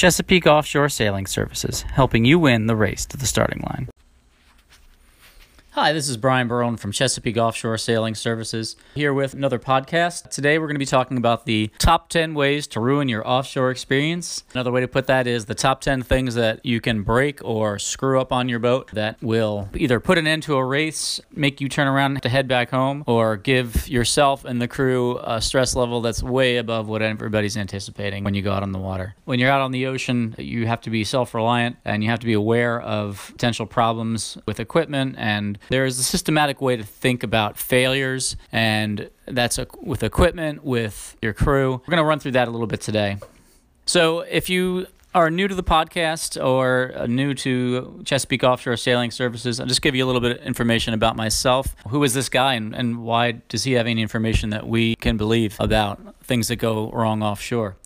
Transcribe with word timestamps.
Chesapeake 0.00 0.46
Offshore 0.46 0.88
Sailing 0.88 1.26
Services, 1.26 1.82
helping 1.82 2.24
you 2.24 2.38
win 2.38 2.68
the 2.68 2.74
race 2.74 3.04
to 3.04 3.18
the 3.18 3.26
starting 3.26 3.60
line. 3.60 3.89
Hi, 5.74 5.92
this 5.92 6.08
is 6.08 6.16
Brian 6.16 6.48
Barone 6.48 6.76
from 6.76 6.90
Chesapeake 6.90 7.36
Offshore 7.36 7.78
Sailing 7.78 8.16
Services, 8.16 8.74
here 8.96 9.14
with 9.14 9.34
another 9.34 9.60
podcast. 9.60 10.28
Today 10.28 10.58
we're 10.58 10.66
going 10.66 10.74
to 10.74 10.80
be 10.80 10.84
talking 10.84 11.16
about 11.16 11.46
the 11.46 11.70
top 11.78 12.08
10 12.08 12.34
ways 12.34 12.66
to 12.66 12.80
ruin 12.80 13.08
your 13.08 13.26
offshore 13.26 13.70
experience. 13.70 14.42
Another 14.52 14.72
way 14.72 14.80
to 14.80 14.88
put 14.88 15.06
that 15.06 15.28
is 15.28 15.44
the 15.44 15.54
top 15.54 15.80
10 15.80 16.02
things 16.02 16.34
that 16.34 16.66
you 16.66 16.80
can 16.80 17.04
break 17.04 17.38
or 17.44 17.78
screw 17.78 18.20
up 18.20 18.32
on 18.32 18.48
your 18.48 18.58
boat 18.58 18.90
that 18.94 19.22
will 19.22 19.68
either 19.76 20.00
put 20.00 20.18
an 20.18 20.26
end 20.26 20.42
to 20.42 20.56
a 20.56 20.64
race, 20.64 21.20
make 21.32 21.60
you 21.60 21.68
turn 21.68 21.86
around 21.86 22.20
to 22.20 22.28
head 22.28 22.48
back 22.48 22.70
home, 22.70 23.04
or 23.06 23.36
give 23.36 23.88
yourself 23.88 24.44
and 24.44 24.60
the 24.60 24.68
crew 24.68 25.20
a 25.22 25.40
stress 25.40 25.76
level 25.76 26.00
that's 26.00 26.20
way 26.20 26.56
above 26.56 26.88
what 26.88 27.00
everybody's 27.00 27.56
anticipating 27.56 28.24
when 28.24 28.34
you 28.34 28.42
go 28.42 28.50
out 28.50 28.64
on 28.64 28.72
the 28.72 28.78
water. 28.80 29.14
When 29.24 29.38
you're 29.38 29.52
out 29.52 29.60
on 29.60 29.70
the 29.70 29.86
ocean, 29.86 30.34
you 30.36 30.66
have 30.66 30.80
to 30.80 30.90
be 30.90 31.04
self 31.04 31.32
reliant 31.32 31.76
and 31.84 32.02
you 32.02 32.10
have 32.10 32.18
to 32.18 32.26
be 32.26 32.32
aware 32.32 32.80
of 32.80 33.28
potential 33.34 33.66
problems 33.66 34.36
with 34.46 34.58
equipment 34.58 35.14
and 35.16 35.58
there 35.68 35.84
is 35.84 35.98
a 35.98 36.02
systematic 36.02 36.60
way 36.60 36.76
to 36.76 36.84
think 36.84 37.22
about 37.22 37.58
failures, 37.58 38.36
and 38.52 39.10
that's 39.26 39.58
a, 39.58 39.66
with 39.80 40.02
equipment, 40.02 40.64
with 40.64 41.16
your 41.22 41.32
crew. 41.32 41.72
We're 41.72 41.90
going 41.90 41.98
to 41.98 42.04
run 42.04 42.18
through 42.18 42.32
that 42.32 42.48
a 42.48 42.50
little 42.50 42.66
bit 42.66 42.80
today. 42.80 43.18
So, 43.86 44.20
if 44.20 44.48
you 44.48 44.86
are 45.14 45.30
new 45.30 45.48
to 45.48 45.54
the 45.54 45.62
podcast 45.62 46.42
or 46.42 46.92
uh, 46.94 47.06
new 47.06 47.34
to 47.34 48.00
Chesapeake 48.04 48.44
Offshore 48.44 48.76
Sailing 48.76 49.10
Services, 49.10 49.58
I'll 49.58 49.66
just 49.66 49.82
give 49.82 49.94
you 49.94 50.04
a 50.04 50.06
little 50.06 50.20
bit 50.20 50.38
of 50.38 50.46
information 50.46 50.94
about 50.94 51.16
myself. 51.16 51.74
Who 51.88 52.04
is 52.04 52.14
this 52.14 52.28
guy 52.28 52.54
and, 52.54 52.74
and 52.74 53.02
why 53.02 53.32
does 53.48 53.64
he 53.64 53.72
have 53.72 53.86
any 53.86 54.02
information 54.02 54.50
that 54.50 54.66
we 54.66 54.94
can 54.96 55.16
believe 55.16 55.56
about 55.58 56.14
things 56.22 56.48
that 56.48 56.56
go 56.56 56.90
wrong 56.92 57.22
offshore? 57.22 57.76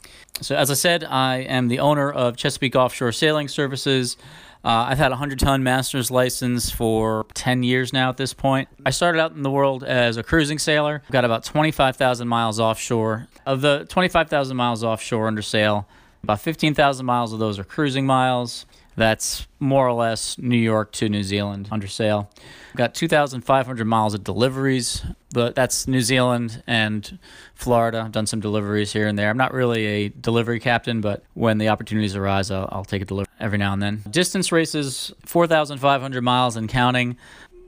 So, 0.40 0.56
as 0.56 0.70
I 0.70 0.74
said, 0.74 1.04
I 1.04 1.36
am 1.38 1.68
the 1.68 1.78
owner 1.78 2.10
of 2.10 2.36
Chesapeake 2.36 2.76
Offshore 2.76 3.12
Sailing 3.12 3.48
Services. 3.48 4.16
Uh, 4.64 4.86
I've 4.88 4.98
had 4.98 5.08
a 5.08 5.16
100 5.20 5.38
ton 5.38 5.62
master's 5.62 6.10
license 6.10 6.70
for 6.70 7.26
10 7.34 7.62
years 7.62 7.92
now 7.92 8.08
at 8.08 8.16
this 8.16 8.32
point. 8.32 8.68
I 8.86 8.90
started 8.90 9.20
out 9.20 9.32
in 9.32 9.42
the 9.42 9.50
world 9.50 9.84
as 9.84 10.16
a 10.16 10.22
cruising 10.22 10.58
sailor. 10.58 11.02
Got 11.10 11.26
about 11.26 11.44
25,000 11.44 12.26
miles 12.26 12.58
offshore. 12.58 13.28
Of 13.44 13.60
the 13.60 13.84
25,000 13.90 14.56
miles 14.56 14.82
offshore 14.82 15.26
under 15.26 15.42
sail, 15.42 15.86
about 16.22 16.40
15,000 16.40 17.04
miles 17.04 17.34
of 17.34 17.40
those 17.40 17.58
are 17.58 17.64
cruising 17.64 18.06
miles. 18.06 18.64
That's 18.96 19.46
more 19.58 19.86
or 19.86 19.92
less 19.92 20.38
New 20.38 20.56
York 20.56 20.92
to 20.92 21.08
New 21.08 21.22
Zealand 21.22 21.68
under 21.70 21.86
sail. 21.86 22.30
Got 22.76 22.94
2,500 22.94 23.84
miles 23.84 24.14
of 24.14 24.24
deliveries, 24.24 25.04
but 25.32 25.54
that's 25.54 25.86
New 25.88 26.00
Zealand 26.00 26.62
and 26.66 27.18
Florida. 27.54 28.02
I've 28.04 28.12
done 28.12 28.26
some 28.26 28.40
deliveries 28.40 28.92
here 28.92 29.06
and 29.06 29.18
there. 29.18 29.30
I'm 29.30 29.36
not 29.36 29.52
really 29.52 29.86
a 29.86 30.08
delivery 30.08 30.60
captain, 30.60 31.00
but 31.00 31.24
when 31.34 31.58
the 31.58 31.68
opportunities 31.68 32.14
arise, 32.16 32.50
I'll, 32.50 32.68
I'll 32.70 32.84
take 32.84 33.02
a 33.02 33.04
delivery 33.04 33.32
every 33.40 33.58
now 33.58 33.72
and 33.72 33.82
then. 33.82 34.02
Distance 34.10 34.52
races, 34.52 35.12
4,500 35.24 36.22
miles 36.22 36.56
and 36.56 36.68
counting. 36.68 37.16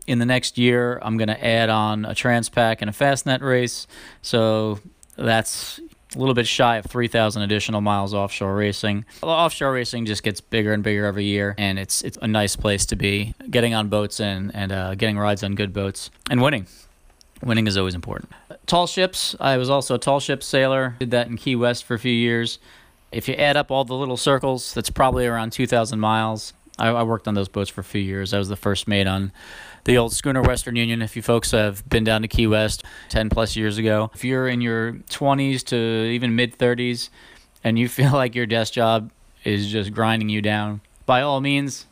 In 0.07 0.21
the 0.21 0.27
next 0.27 0.57
year, 0.57 1.01
I'm 1.03 1.17
going 1.17 1.29
to 1.29 1.45
add 1.45 1.69
on 1.69 2.05
a 2.05 2.11
Transpac 2.11 2.77
and 2.81 2.89
a 2.89 2.93
Fastnet 2.93 3.41
race. 3.41 3.89
So 4.23 4.79
that's 5.17 5.81
a 6.15 6.19
little 6.19 6.35
bit 6.35 6.47
shy 6.47 6.77
of 6.77 6.87
3,000 6.87 7.43
additional 7.43 7.81
miles 7.81 8.15
offshore 8.15 8.55
racing. 8.55 9.05
Offshore 9.23 9.73
racing 9.73 10.07
just 10.07 10.23
gets 10.23 10.41
bigger 10.41 10.73
and 10.73 10.83
bigger 10.83 11.05
every 11.05 11.25
year, 11.25 11.55
and 11.59 11.79
it's 11.79 12.03
it's 12.03 12.19
a 12.23 12.29
nice 12.29 12.57
place 12.57 12.87
to 12.87 12.97
be. 12.97 13.35
Getting 13.51 13.75
on 13.75 13.89
boats 13.89 14.21
and 14.21 14.55
and 14.55 14.73
uh, 14.73 14.95
getting 14.95 15.19
rides 15.19 15.43
on 15.43 15.55
good 15.55 15.73
boats 15.73 16.11
and 16.31 16.41
winning. 16.41 16.67
Winning 17.43 17.67
is 17.67 17.77
always 17.77 17.95
important. 17.95 18.33
Tall 18.67 18.87
ships. 18.87 19.37
I 19.41 19.57
was 19.57 19.69
also 19.69 19.95
a 19.95 19.99
tall 19.99 20.21
ship 20.21 20.43
sailor. 20.43 20.97
Did 20.99 21.11
that 21.11 21.27
in 21.27 21.37
Key 21.37 21.57
West 21.57 21.85
for 21.85 21.95
a 21.95 21.99
few 21.99 22.13
years. 22.13 22.59
If 23.13 23.29
you 23.29 23.35
add 23.35 23.57
up 23.57 23.71
all 23.71 23.85
the 23.85 23.95
little 23.95 24.17
circles, 24.17 24.75
that's 24.75 24.91
probably 24.91 25.27
around 25.27 25.53
2,000 25.53 26.01
miles. 26.01 26.53
I, 26.79 26.89
I 26.89 27.03
worked 27.03 27.29
on 27.29 27.35
those 27.35 27.49
boats 27.49 27.71
for 27.71 27.81
a 27.81 27.85
few 27.85 28.01
years. 28.01 28.35
I 28.35 28.39
was 28.39 28.49
the 28.49 28.57
first 28.57 28.89
mate 28.89 29.07
on 29.07 29.33
the 29.87 29.97
old 29.97 30.13
schooner 30.13 30.43
Western 30.43 30.75
Union. 30.75 31.01
If 31.01 31.15
you 31.15 31.23
folks 31.23 31.53
have 31.53 31.89
been 31.89 32.03
down 32.03 32.23
to 32.23 32.29
Key 32.29 32.49
West 32.49 32.85
10 33.11 33.31
plus 33.31 33.55
years 33.55 33.79
ago, 33.79 34.11
if 34.15 34.25
you're 34.25 34.49
in 34.49 34.61
your 34.61 34.95
20s 35.11 35.65
to 35.67 35.77
even 35.77 36.35
mid 36.35 36.59
30s 36.59 37.09
and 37.63 37.79
you 37.79 37.89
feel 37.97 38.13
like 38.13 38.35
your 38.35 38.47
desk 38.47 38.73
job 38.73 39.11
is 39.45 39.71
just 39.71 39.95
grinding 39.95 40.29
you 40.29 40.43
down, 40.43 40.81
by 41.07 41.23
all 41.23 41.41
means, 41.41 41.87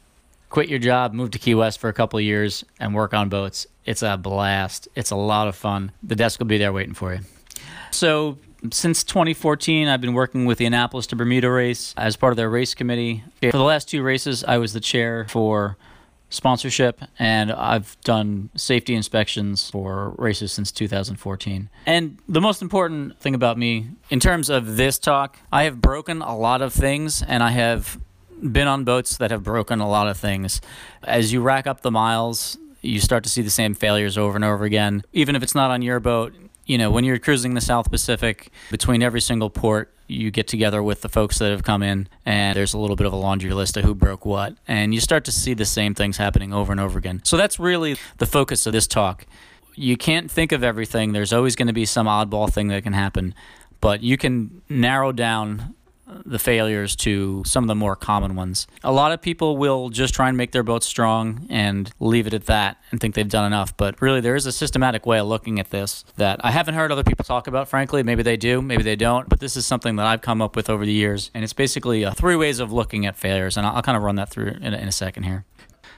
quit 0.50 0.68
your 0.68 0.80
job, 0.80 1.12
move 1.12 1.30
to 1.30 1.38
Key 1.38 1.54
West 1.54 1.78
for 1.78 1.88
a 1.88 1.92
couple 1.92 2.18
of 2.18 2.24
years, 2.24 2.64
and 2.80 2.94
work 2.94 3.14
on 3.14 3.28
boats. 3.28 3.64
It's 3.84 4.02
a 4.02 4.16
blast. 4.16 4.88
It's 4.96 5.12
a 5.12 5.16
lot 5.16 5.46
of 5.46 5.54
fun. 5.54 5.92
The 6.02 6.16
desk 6.16 6.40
will 6.40 6.46
be 6.46 6.58
there 6.58 6.72
waiting 6.72 6.94
for 6.94 7.14
you. 7.14 7.20
So, 7.92 8.38
since 8.72 9.04
2014, 9.04 9.86
I've 9.86 10.00
been 10.00 10.14
working 10.14 10.46
with 10.46 10.58
the 10.58 10.64
Annapolis 10.64 11.06
to 11.08 11.16
Bermuda 11.16 11.50
race 11.50 11.94
as 11.96 12.16
part 12.16 12.32
of 12.32 12.38
their 12.38 12.50
race 12.50 12.74
committee. 12.74 13.22
For 13.40 13.52
the 13.52 13.62
last 13.62 13.88
two 13.88 14.02
races, 14.02 14.42
I 14.42 14.58
was 14.58 14.72
the 14.72 14.80
chair 14.80 15.26
for 15.28 15.76
sponsorship, 16.34 17.00
and 17.18 17.52
I've 17.52 17.96
done 18.02 18.50
safety 18.56 18.94
inspections 18.94 19.70
for 19.70 20.14
races 20.18 20.52
since 20.52 20.70
2014. 20.72 21.70
And 21.86 22.18
the 22.28 22.40
most 22.40 22.60
important 22.62 23.18
thing 23.20 23.34
about 23.34 23.56
me, 23.56 23.88
in 24.10 24.20
terms 24.20 24.50
of 24.50 24.76
this 24.76 24.98
talk, 24.98 25.38
I 25.52 25.64
have 25.64 25.80
broken 25.80 26.22
a 26.22 26.36
lot 26.36 26.60
of 26.62 26.72
things, 26.72 27.22
and 27.22 27.42
I 27.42 27.50
have 27.52 27.98
been 28.42 28.68
on 28.68 28.84
boats 28.84 29.16
that 29.16 29.30
have 29.30 29.42
broken 29.42 29.80
a 29.80 29.88
lot 29.88 30.08
of 30.08 30.16
things. 30.16 30.60
As 31.02 31.32
you 31.32 31.40
rack 31.40 31.66
up 31.66 31.80
the 31.80 31.90
miles, 31.90 32.58
you 32.82 33.00
start 33.00 33.24
to 33.24 33.30
see 33.30 33.42
the 33.42 33.50
same 33.50 33.74
failures 33.74 34.18
over 34.18 34.36
and 34.36 34.44
over 34.44 34.64
again. 34.64 35.02
Even 35.12 35.36
if 35.36 35.42
it's 35.42 35.54
not 35.54 35.70
on 35.70 35.82
your 35.82 36.00
boat, 36.00 36.34
you 36.66 36.78
know, 36.78 36.90
when 36.90 37.04
you're 37.04 37.18
cruising 37.18 37.54
the 37.54 37.60
South 37.60 37.90
Pacific, 37.90 38.50
between 38.70 39.02
every 39.02 39.20
single 39.20 39.50
port, 39.50 39.92
you 40.06 40.30
get 40.30 40.46
together 40.46 40.82
with 40.82 41.02
the 41.02 41.08
folks 41.08 41.38
that 41.38 41.50
have 41.50 41.62
come 41.62 41.82
in, 41.82 42.08
and 42.26 42.56
there's 42.56 42.74
a 42.74 42.78
little 42.78 42.96
bit 42.96 43.06
of 43.06 43.12
a 43.12 43.16
laundry 43.16 43.52
list 43.52 43.76
of 43.76 43.84
who 43.84 43.94
broke 43.94 44.24
what. 44.24 44.56
And 44.68 44.94
you 44.94 45.00
start 45.00 45.24
to 45.24 45.32
see 45.32 45.54
the 45.54 45.64
same 45.64 45.94
things 45.94 46.16
happening 46.16 46.52
over 46.52 46.72
and 46.72 46.80
over 46.80 46.98
again. 46.98 47.20
So 47.24 47.36
that's 47.36 47.58
really 47.58 47.96
the 48.18 48.26
focus 48.26 48.66
of 48.66 48.72
this 48.72 48.86
talk. 48.86 49.26
You 49.74 49.96
can't 49.96 50.30
think 50.30 50.52
of 50.52 50.62
everything, 50.62 51.12
there's 51.12 51.32
always 51.32 51.56
going 51.56 51.66
to 51.66 51.72
be 51.72 51.84
some 51.84 52.06
oddball 52.06 52.52
thing 52.52 52.68
that 52.68 52.82
can 52.84 52.92
happen, 52.92 53.34
but 53.80 54.02
you 54.02 54.16
can 54.16 54.62
narrow 54.68 55.10
down 55.10 55.74
the 56.06 56.38
failures 56.38 56.96
to 56.96 57.42
some 57.46 57.64
of 57.64 57.68
the 57.68 57.74
more 57.74 57.96
common 57.96 58.36
ones. 58.36 58.66
A 58.82 58.92
lot 58.92 59.12
of 59.12 59.22
people 59.22 59.56
will 59.56 59.88
just 59.88 60.14
try 60.14 60.28
and 60.28 60.36
make 60.36 60.52
their 60.52 60.62
boat 60.62 60.84
strong 60.84 61.46
and 61.48 61.90
leave 62.00 62.26
it 62.26 62.34
at 62.34 62.46
that 62.46 62.78
and 62.90 63.00
think 63.00 63.14
they've 63.14 63.28
done 63.28 63.46
enough. 63.46 63.76
But 63.76 64.00
really, 64.00 64.20
there 64.20 64.36
is 64.36 64.46
a 64.46 64.52
systematic 64.52 65.06
way 65.06 65.18
of 65.18 65.26
looking 65.26 65.58
at 65.58 65.70
this 65.70 66.04
that 66.16 66.44
I 66.44 66.50
haven't 66.50 66.74
heard 66.74 66.92
other 66.92 67.04
people 67.04 67.24
talk 67.24 67.46
about, 67.46 67.68
frankly. 67.68 68.02
Maybe 68.02 68.22
they 68.22 68.36
do, 68.36 68.60
maybe 68.60 68.82
they 68.82 68.96
don't. 68.96 69.28
But 69.28 69.40
this 69.40 69.56
is 69.56 69.66
something 69.66 69.96
that 69.96 70.06
I've 70.06 70.20
come 70.20 70.42
up 70.42 70.56
with 70.56 70.68
over 70.68 70.84
the 70.84 70.92
years. 70.92 71.30
And 71.34 71.42
it's 71.42 71.52
basically 71.52 72.04
uh, 72.04 72.12
three 72.12 72.36
ways 72.36 72.60
of 72.60 72.72
looking 72.72 73.06
at 73.06 73.16
failures. 73.16 73.56
And 73.56 73.66
I'll, 73.66 73.76
I'll 73.76 73.82
kind 73.82 73.96
of 73.96 74.02
run 74.02 74.16
that 74.16 74.30
through 74.30 74.56
in 74.60 74.74
a, 74.74 74.76
in 74.76 74.88
a 74.88 74.92
second 74.92 75.22
here. 75.22 75.44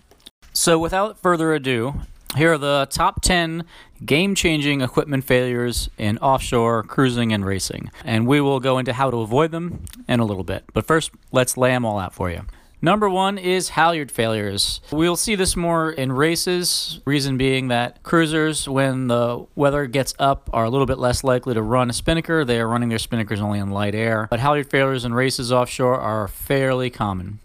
So, 0.56 0.78
without 0.80 1.20
further 1.20 1.52
ado, 1.54 1.96
here 2.36 2.54
are 2.54 2.58
the 2.58 2.88
top 2.90 3.22
10 3.22 3.64
game 4.06 4.36
changing 4.36 4.82
equipment 4.82 5.24
failures 5.24 5.90
in 5.98 6.18
offshore 6.18 6.84
cruising 6.84 7.32
and 7.32 7.46
racing. 7.46 7.90
And 8.04 8.28
we 8.28 8.42
will 8.42 8.60
go 8.60 8.78
into 8.78 8.94
how 8.94 9.12
to 9.12 9.18
avoid 9.18 9.52
them 9.52 9.86
in 10.08 10.20
a 10.20 10.26
little 10.26 10.44
bit. 10.44 10.64
But 10.74 10.86
first, 10.86 11.12
let's 11.32 11.58
lay 11.58 11.72
them 11.72 11.86
all 11.86 12.00
out 12.00 12.14
for 12.14 12.30
you. 12.30 12.42
Number 12.84 13.10
one 13.10 13.38
is 13.38 13.70
halyard 13.70 14.12
failures. 14.12 14.82
We'll 14.92 15.16
see 15.16 15.36
this 15.36 15.56
more 15.56 15.90
in 15.90 16.12
races, 16.12 17.00
reason 17.06 17.38
being 17.38 17.70
that 17.70 18.04
cruisers, 18.04 18.68
when 18.68 19.08
the 19.08 19.46
weather 19.56 19.86
gets 19.86 20.14
up, 20.20 20.50
are 20.52 20.66
a 20.66 20.70
little 20.70 20.86
bit 20.86 20.98
less 20.98 21.24
likely 21.24 21.54
to 21.54 21.62
run 21.62 21.90
a 21.90 21.94
spinnaker. 21.94 22.44
They 22.44 22.60
are 22.60 22.68
running 22.68 22.90
their 22.90 22.98
spinnakers 22.98 23.40
only 23.40 23.60
in 23.60 23.72
light 23.72 23.96
air. 23.96 24.28
But 24.30 24.42
halyard 24.42 24.70
failures 24.70 25.06
in 25.06 25.14
races 25.14 25.50
offshore 25.50 25.98
are 25.98 26.28
fairly 26.28 26.90
common. 26.90 27.40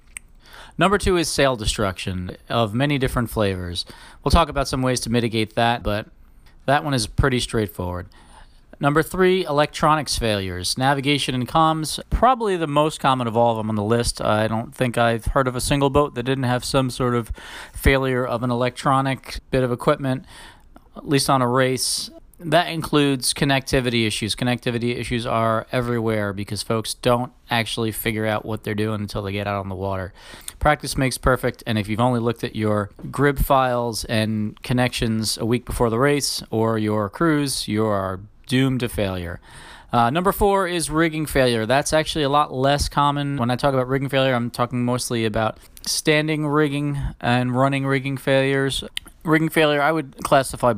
Number 0.78 0.96
two 0.96 1.16
is 1.16 1.28
sail 1.28 1.56
destruction 1.56 2.36
of 2.48 2.72
many 2.72 2.98
different 2.98 3.30
flavors. 3.30 3.84
We'll 4.22 4.30
talk 4.30 4.48
about 4.48 4.68
some 4.68 4.80
ways 4.80 5.00
to 5.00 5.10
mitigate 5.10 5.56
that, 5.56 5.82
but 5.82 6.06
that 6.66 6.84
one 6.84 6.94
is 6.94 7.08
pretty 7.08 7.40
straightforward. 7.40 8.06
Number 8.80 9.02
three, 9.02 9.44
electronics 9.44 10.16
failures. 10.16 10.78
Navigation 10.78 11.34
and 11.34 11.48
comms, 11.48 11.98
probably 12.10 12.56
the 12.56 12.68
most 12.68 13.00
common 13.00 13.26
of 13.26 13.36
all 13.36 13.50
of 13.50 13.56
them 13.56 13.70
on 13.70 13.74
the 13.74 13.82
list. 13.82 14.20
I 14.20 14.46
don't 14.46 14.72
think 14.72 14.96
I've 14.96 15.24
heard 15.24 15.48
of 15.48 15.56
a 15.56 15.60
single 15.60 15.90
boat 15.90 16.14
that 16.14 16.22
didn't 16.22 16.44
have 16.44 16.64
some 16.64 16.90
sort 16.90 17.16
of 17.16 17.32
failure 17.72 18.24
of 18.24 18.44
an 18.44 18.52
electronic 18.52 19.40
bit 19.50 19.64
of 19.64 19.72
equipment, 19.72 20.26
at 20.96 21.08
least 21.08 21.28
on 21.28 21.42
a 21.42 21.48
race. 21.48 22.08
That 22.40 22.68
includes 22.68 23.34
connectivity 23.34 24.06
issues. 24.06 24.36
Connectivity 24.36 24.96
issues 24.96 25.26
are 25.26 25.66
everywhere 25.72 26.32
because 26.32 26.62
folks 26.62 26.94
don't 26.94 27.32
actually 27.50 27.90
figure 27.90 28.26
out 28.26 28.44
what 28.44 28.62
they're 28.62 28.74
doing 28.74 29.00
until 29.00 29.22
they 29.22 29.32
get 29.32 29.48
out 29.48 29.58
on 29.58 29.68
the 29.68 29.74
water. 29.74 30.12
Practice 30.60 30.96
makes 30.96 31.18
perfect, 31.18 31.64
and 31.66 31.78
if 31.78 31.88
you've 31.88 32.00
only 32.00 32.20
looked 32.20 32.44
at 32.44 32.54
your 32.54 32.90
GRIB 33.10 33.44
files 33.44 34.04
and 34.04 34.60
connections 34.62 35.36
a 35.36 35.44
week 35.44 35.64
before 35.64 35.90
the 35.90 35.98
race 35.98 36.42
or 36.50 36.78
your 36.78 37.08
cruise, 37.08 37.66
you 37.66 37.84
are 37.84 38.20
doomed 38.46 38.80
to 38.80 38.88
failure. 38.88 39.40
Uh, 39.92 40.10
number 40.10 40.32
four 40.32 40.68
is 40.68 40.90
rigging 40.90 41.26
failure. 41.26 41.66
That's 41.66 41.92
actually 41.92 42.24
a 42.24 42.28
lot 42.28 42.52
less 42.52 42.88
common. 42.88 43.36
When 43.36 43.50
I 43.50 43.56
talk 43.56 43.72
about 43.72 43.88
rigging 43.88 44.10
failure, 44.10 44.34
I'm 44.34 44.50
talking 44.50 44.84
mostly 44.84 45.24
about 45.24 45.58
standing 45.86 46.46
rigging 46.46 46.98
and 47.20 47.56
running 47.56 47.86
rigging 47.86 48.16
failures. 48.16 48.84
Rigging 49.24 49.48
failure, 49.48 49.80
I 49.80 49.90
would 49.90 50.22
classify 50.22 50.74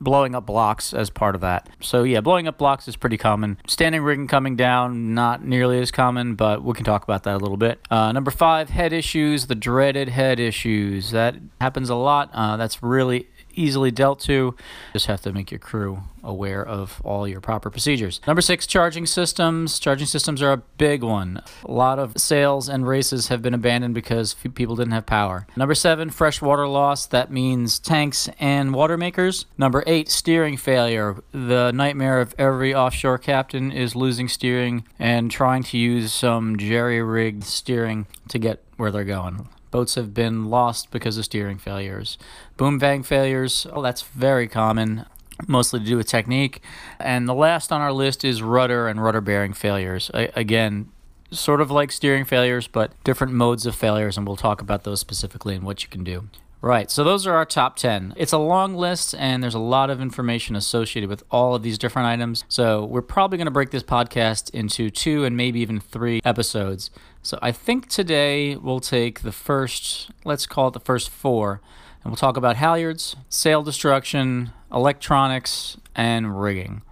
blowing 0.00 0.34
up 0.34 0.46
blocks 0.46 0.92
as 0.92 1.10
part 1.10 1.34
of 1.34 1.40
that. 1.40 1.68
So 1.80 2.02
yeah, 2.02 2.20
blowing 2.20 2.48
up 2.48 2.58
blocks 2.58 2.88
is 2.88 2.96
pretty 2.96 3.16
common. 3.16 3.58
Standing 3.66 4.02
rigging 4.02 4.28
coming 4.28 4.56
down, 4.56 5.14
not 5.14 5.44
nearly 5.44 5.80
as 5.80 5.90
common, 5.90 6.34
but 6.34 6.62
we 6.62 6.74
can 6.74 6.84
talk 6.84 7.04
about 7.04 7.22
that 7.24 7.34
a 7.34 7.38
little 7.38 7.56
bit. 7.56 7.80
Uh, 7.90 8.12
number 8.12 8.30
five, 8.30 8.70
head 8.70 8.92
issues, 8.92 9.46
the 9.46 9.54
dreaded 9.54 10.08
head 10.08 10.40
issues. 10.40 11.10
That 11.10 11.36
happens 11.60 11.90
a 11.90 11.94
lot. 11.94 12.30
Uh, 12.32 12.56
that's 12.56 12.82
really 12.82 13.28
easily 13.56 13.90
dealt 13.90 14.20
to. 14.20 14.54
Just 14.92 15.06
have 15.06 15.22
to 15.22 15.32
make 15.32 15.50
your 15.50 15.58
crew 15.60 16.02
aware 16.22 16.64
of 16.64 17.00
all 17.04 17.26
your 17.26 17.40
proper 17.40 17.70
procedures. 17.70 18.20
Number 18.26 18.40
six, 18.42 18.66
charging 18.66 19.06
systems. 19.06 19.78
Charging 19.78 20.06
systems 20.06 20.42
are 20.42 20.52
a 20.52 20.56
big 20.56 21.02
one. 21.02 21.40
A 21.64 21.70
lot 21.70 21.98
of 21.98 22.18
sails 22.18 22.68
and 22.68 22.86
races 22.86 23.28
have 23.28 23.42
been 23.42 23.54
abandoned 23.54 23.94
because 23.94 24.34
people 24.34 24.76
didn't 24.76 24.92
have 24.92 25.06
power. 25.06 25.46
Number 25.56 25.74
seven, 25.74 26.10
fresh 26.10 26.42
water 26.42 26.66
loss. 26.66 27.06
That 27.06 27.30
means 27.30 27.78
tanks 27.78 28.28
and 28.40 28.74
water 28.74 28.96
makers. 28.96 29.46
Number 29.56 29.84
eight, 29.86 30.10
steering 30.10 30.56
failure. 30.56 31.16
The 31.32 31.70
nightmare 31.72 32.20
of 32.20 32.34
every 32.38 32.74
offshore 32.74 33.18
captain 33.18 33.70
is 33.70 33.94
losing 33.94 34.28
steering 34.28 34.84
and 34.98 35.30
trying 35.30 35.62
to 35.64 35.78
use 35.78 36.12
some 36.12 36.58
jerry 36.58 37.02
rigged 37.02 37.44
steering 37.44 38.06
to 38.28 38.38
get 38.38 38.62
where 38.76 38.90
they're 38.90 39.04
going. 39.04 39.48
Boats 39.76 39.96
have 39.96 40.14
been 40.14 40.46
lost 40.46 40.90
because 40.90 41.18
of 41.18 41.26
steering 41.26 41.58
failures. 41.58 42.16
Boom 42.56 42.78
vang 42.78 43.02
failures, 43.02 43.66
oh, 43.74 43.82
that's 43.82 44.00
very 44.00 44.48
common, 44.48 45.04
mostly 45.46 45.80
to 45.80 45.84
do 45.84 45.98
with 45.98 46.08
technique. 46.08 46.62
And 46.98 47.28
the 47.28 47.34
last 47.34 47.70
on 47.70 47.82
our 47.82 47.92
list 47.92 48.24
is 48.24 48.40
rudder 48.40 48.88
and 48.88 49.04
rudder 49.04 49.20
bearing 49.20 49.52
failures. 49.52 50.10
I, 50.14 50.30
again, 50.34 50.88
sort 51.30 51.60
of 51.60 51.70
like 51.70 51.92
steering 51.92 52.24
failures, 52.24 52.68
but 52.68 52.92
different 53.04 53.34
modes 53.34 53.66
of 53.66 53.74
failures, 53.74 54.16
and 54.16 54.26
we'll 54.26 54.36
talk 54.36 54.62
about 54.62 54.84
those 54.84 54.98
specifically 54.98 55.54
and 55.54 55.62
what 55.62 55.82
you 55.82 55.90
can 55.90 56.04
do. 56.04 56.30
Right, 56.62 56.90
so 56.90 57.04
those 57.04 57.26
are 57.26 57.34
our 57.34 57.44
top 57.44 57.76
10. 57.76 58.14
It's 58.16 58.32
a 58.32 58.38
long 58.38 58.74
list, 58.74 59.14
and 59.18 59.42
there's 59.42 59.54
a 59.54 59.58
lot 59.58 59.90
of 59.90 60.00
information 60.00 60.56
associated 60.56 61.10
with 61.10 61.22
all 61.30 61.54
of 61.54 61.62
these 61.62 61.76
different 61.76 62.08
items. 62.08 62.44
So, 62.48 62.84
we're 62.86 63.02
probably 63.02 63.36
going 63.36 63.44
to 63.44 63.52
break 63.52 63.70
this 63.70 63.82
podcast 63.82 64.50
into 64.50 64.88
two 64.88 65.24
and 65.26 65.36
maybe 65.36 65.60
even 65.60 65.80
three 65.80 66.22
episodes. 66.24 66.90
So, 67.26 67.40
I 67.42 67.50
think 67.50 67.88
today 67.88 68.54
we'll 68.54 68.78
take 68.78 69.22
the 69.22 69.32
first, 69.32 70.12
let's 70.24 70.46
call 70.46 70.68
it 70.68 70.74
the 70.74 70.78
first 70.78 71.10
four, 71.10 71.60
and 72.04 72.12
we'll 72.12 72.16
talk 72.16 72.36
about 72.36 72.54
halyards, 72.54 73.16
sail 73.28 73.64
destruction, 73.64 74.52
electronics, 74.72 75.76
and 75.96 76.40
rigging. 76.40 76.82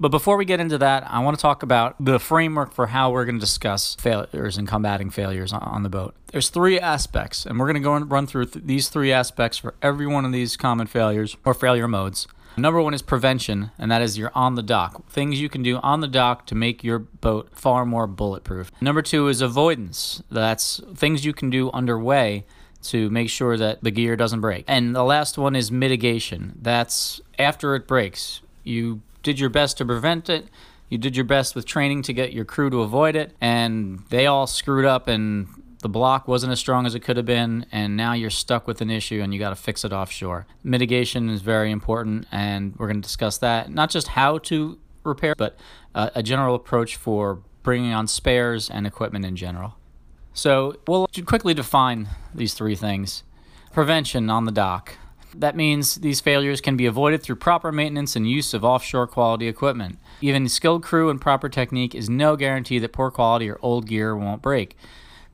But 0.00 0.08
before 0.08 0.38
we 0.38 0.46
get 0.46 0.58
into 0.58 0.78
that, 0.78 1.04
I 1.10 1.18
want 1.18 1.36
to 1.36 1.42
talk 1.42 1.62
about 1.62 2.02
the 2.02 2.18
framework 2.18 2.72
for 2.72 2.86
how 2.86 3.10
we're 3.10 3.26
going 3.26 3.34
to 3.34 3.40
discuss 3.40 3.94
failures 3.96 4.56
and 4.56 4.66
combating 4.66 5.10
failures 5.10 5.52
on 5.52 5.82
the 5.82 5.90
boat. 5.90 6.14
There's 6.32 6.48
three 6.48 6.80
aspects, 6.80 7.44
and 7.44 7.58
we're 7.58 7.66
going 7.66 7.74
to 7.74 7.80
go 7.80 7.94
and 7.94 8.10
run 8.10 8.26
through 8.26 8.46
th- 8.46 8.64
these 8.64 8.88
three 8.88 9.12
aspects 9.12 9.58
for 9.58 9.74
every 9.82 10.06
one 10.06 10.24
of 10.24 10.32
these 10.32 10.56
common 10.56 10.86
failures 10.86 11.36
or 11.44 11.52
failure 11.52 11.86
modes. 11.86 12.26
Number 12.58 12.82
one 12.82 12.94
is 12.94 13.02
prevention, 13.02 13.70
and 13.78 13.90
that 13.90 14.02
is 14.02 14.18
you're 14.18 14.32
on 14.34 14.54
the 14.54 14.62
dock. 14.62 15.08
Things 15.08 15.40
you 15.40 15.48
can 15.48 15.62
do 15.62 15.76
on 15.78 16.00
the 16.00 16.08
dock 16.08 16.46
to 16.46 16.54
make 16.54 16.82
your 16.82 16.98
boat 16.98 17.50
far 17.52 17.86
more 17.86 18.06
bulletproof. 18.06 18.70
Number 18.80 19.02
two 19.02 19.28
is 19.28 19.40
avoidance. 19.40 20.22
That's 20.30 20.80
things 20.94 21.24
you 21.24 21.32
can 21.32 21.50
do 21.50 21.70
underway 21.70 22.44
to 22.84 23.10
make 23.10 23.28
sure 23.28 23.56
that 23.56 23.82
the 23.82 23.90
gear 23.90 24.16
doesn't 24.16 24.40
break. 24.40 24.64
And 24.68 24.94
the 24.94 25.02
last 25.04 25.38
one 25.38 25.56
is 25.56 25.70
mitigation. 25.70 26.58
That's 26.60 27.20
after 27.38 27.74
it 27.74 27.86
breaks. 27.86 28.40
You 28.64 29.02
did 29.22 29.40
your 29.40 29.50
best 29.50 29.78
to 29.78 29.84
prevent 29.84 30.28
it. 30.28 30.46
You 30.88 30.96
did 30.96 31.16
your 31.16 31.24
best 31.24 31.54
with 31.54 31.66
training 31.66 32.02
to 32.02 32.12
get 32.12 32.32
your 32.32 32.44
crew 32.44 32.70
to 32.70 32.80
avoid 32.80 33.14
it, 33.14 33.34
and 33.40 34.04
they 34.08 34.26
all 34.26 34.46
screwed 34.46 34.86
up, 34.86 35.06
and 35.06 35.48
the 35.80 35.88
block 35.88 36.26
wasn't 36.26 36.52
as 36.52 36.58
strong 36.58 36.86
as 36.86 36.94
it 36.94 37.00
could 37.00 37.16
have 37.16 37.26
been, 37.26 37.66
and 37.70 37.96
now 37.96 38.12
you're 38.12 38.30
stuck 38.30 38.66
with 38.66 38.80
an 38.80 38.90
issue 38.90 39.20
and 39.22 39.32
you 39.32 39.38
got 39.38 39.50
to 39.50 39.56
fix 39.56 39.84
it 39.84 39.92
offshore. 39.92 40.46
Mitigation 40.64 41.28
is 41.28 41.40
very 41.40 41.70
important, 41.70 42.26
and 42.32 42.74
we're 42.76 42.88
going 42.88 43.00
to 43.00 43.06
discuss 43.06 43.38
that. 43.38 43.70
Not 43.70 43.90
just 43.90 44.08
how 44.08 44.38
to 44.38 44.78
repair, 45.04 45.34
but 45.36 45.56
uh, 45.94 46.10
a 46.14 46.22
general 46.22 46.54
approach 46.54 46.96
for 46.96 47.42
bringing 47.62 47.92
on 47.92 48.06
spares 48.08 48.68
and 48.68 48.86
equipment 48.86 49.24
in 49.24 49.36
general. 49.36 49.76
So, 50.32 50.76
we'll 50.86 51.08
quickly 51.26 51.54
define 51.54 52.08
these 52.34 52.54
three 52.54 52.76
things 52.76 53.24
prevention 53.72 54.30
on 54.30 54.44
the 54.44 54.52
dock. 54.52 54.96
That 55.34 55.54
means 55.54 55.96
these 55.96 56.20
failures 56.20 56.60
can 56.60 56.76
be 56.76 56.86
avoided 56.86 57.22
through 57.22 57.36
proper 57.36 57.70
maintenance 57.70 58.16
and 58.16 58.28
use 58.28 58.54
of 58.54 58.64
offshore 58.64 59.06
quality 59.06 59.46
equipment. 59.46 59.98
Even 60.20 60.48
skilled 60.48 60.82
crew 60.82 61.10
and 61.10 61.20
proper 61.20 61.48
technique 61.48 61.94
is 61.94 62.08
no 62.08 62.34
guarantee 62.34 62.78
that 62.78 62.92
poor 62.92 63.10
quality 63.10 63.48
or 63.48 63.58
old 63.60 63.86
gear 63.86 64.16
won't 64.16 64.42
break. 64.42 64.76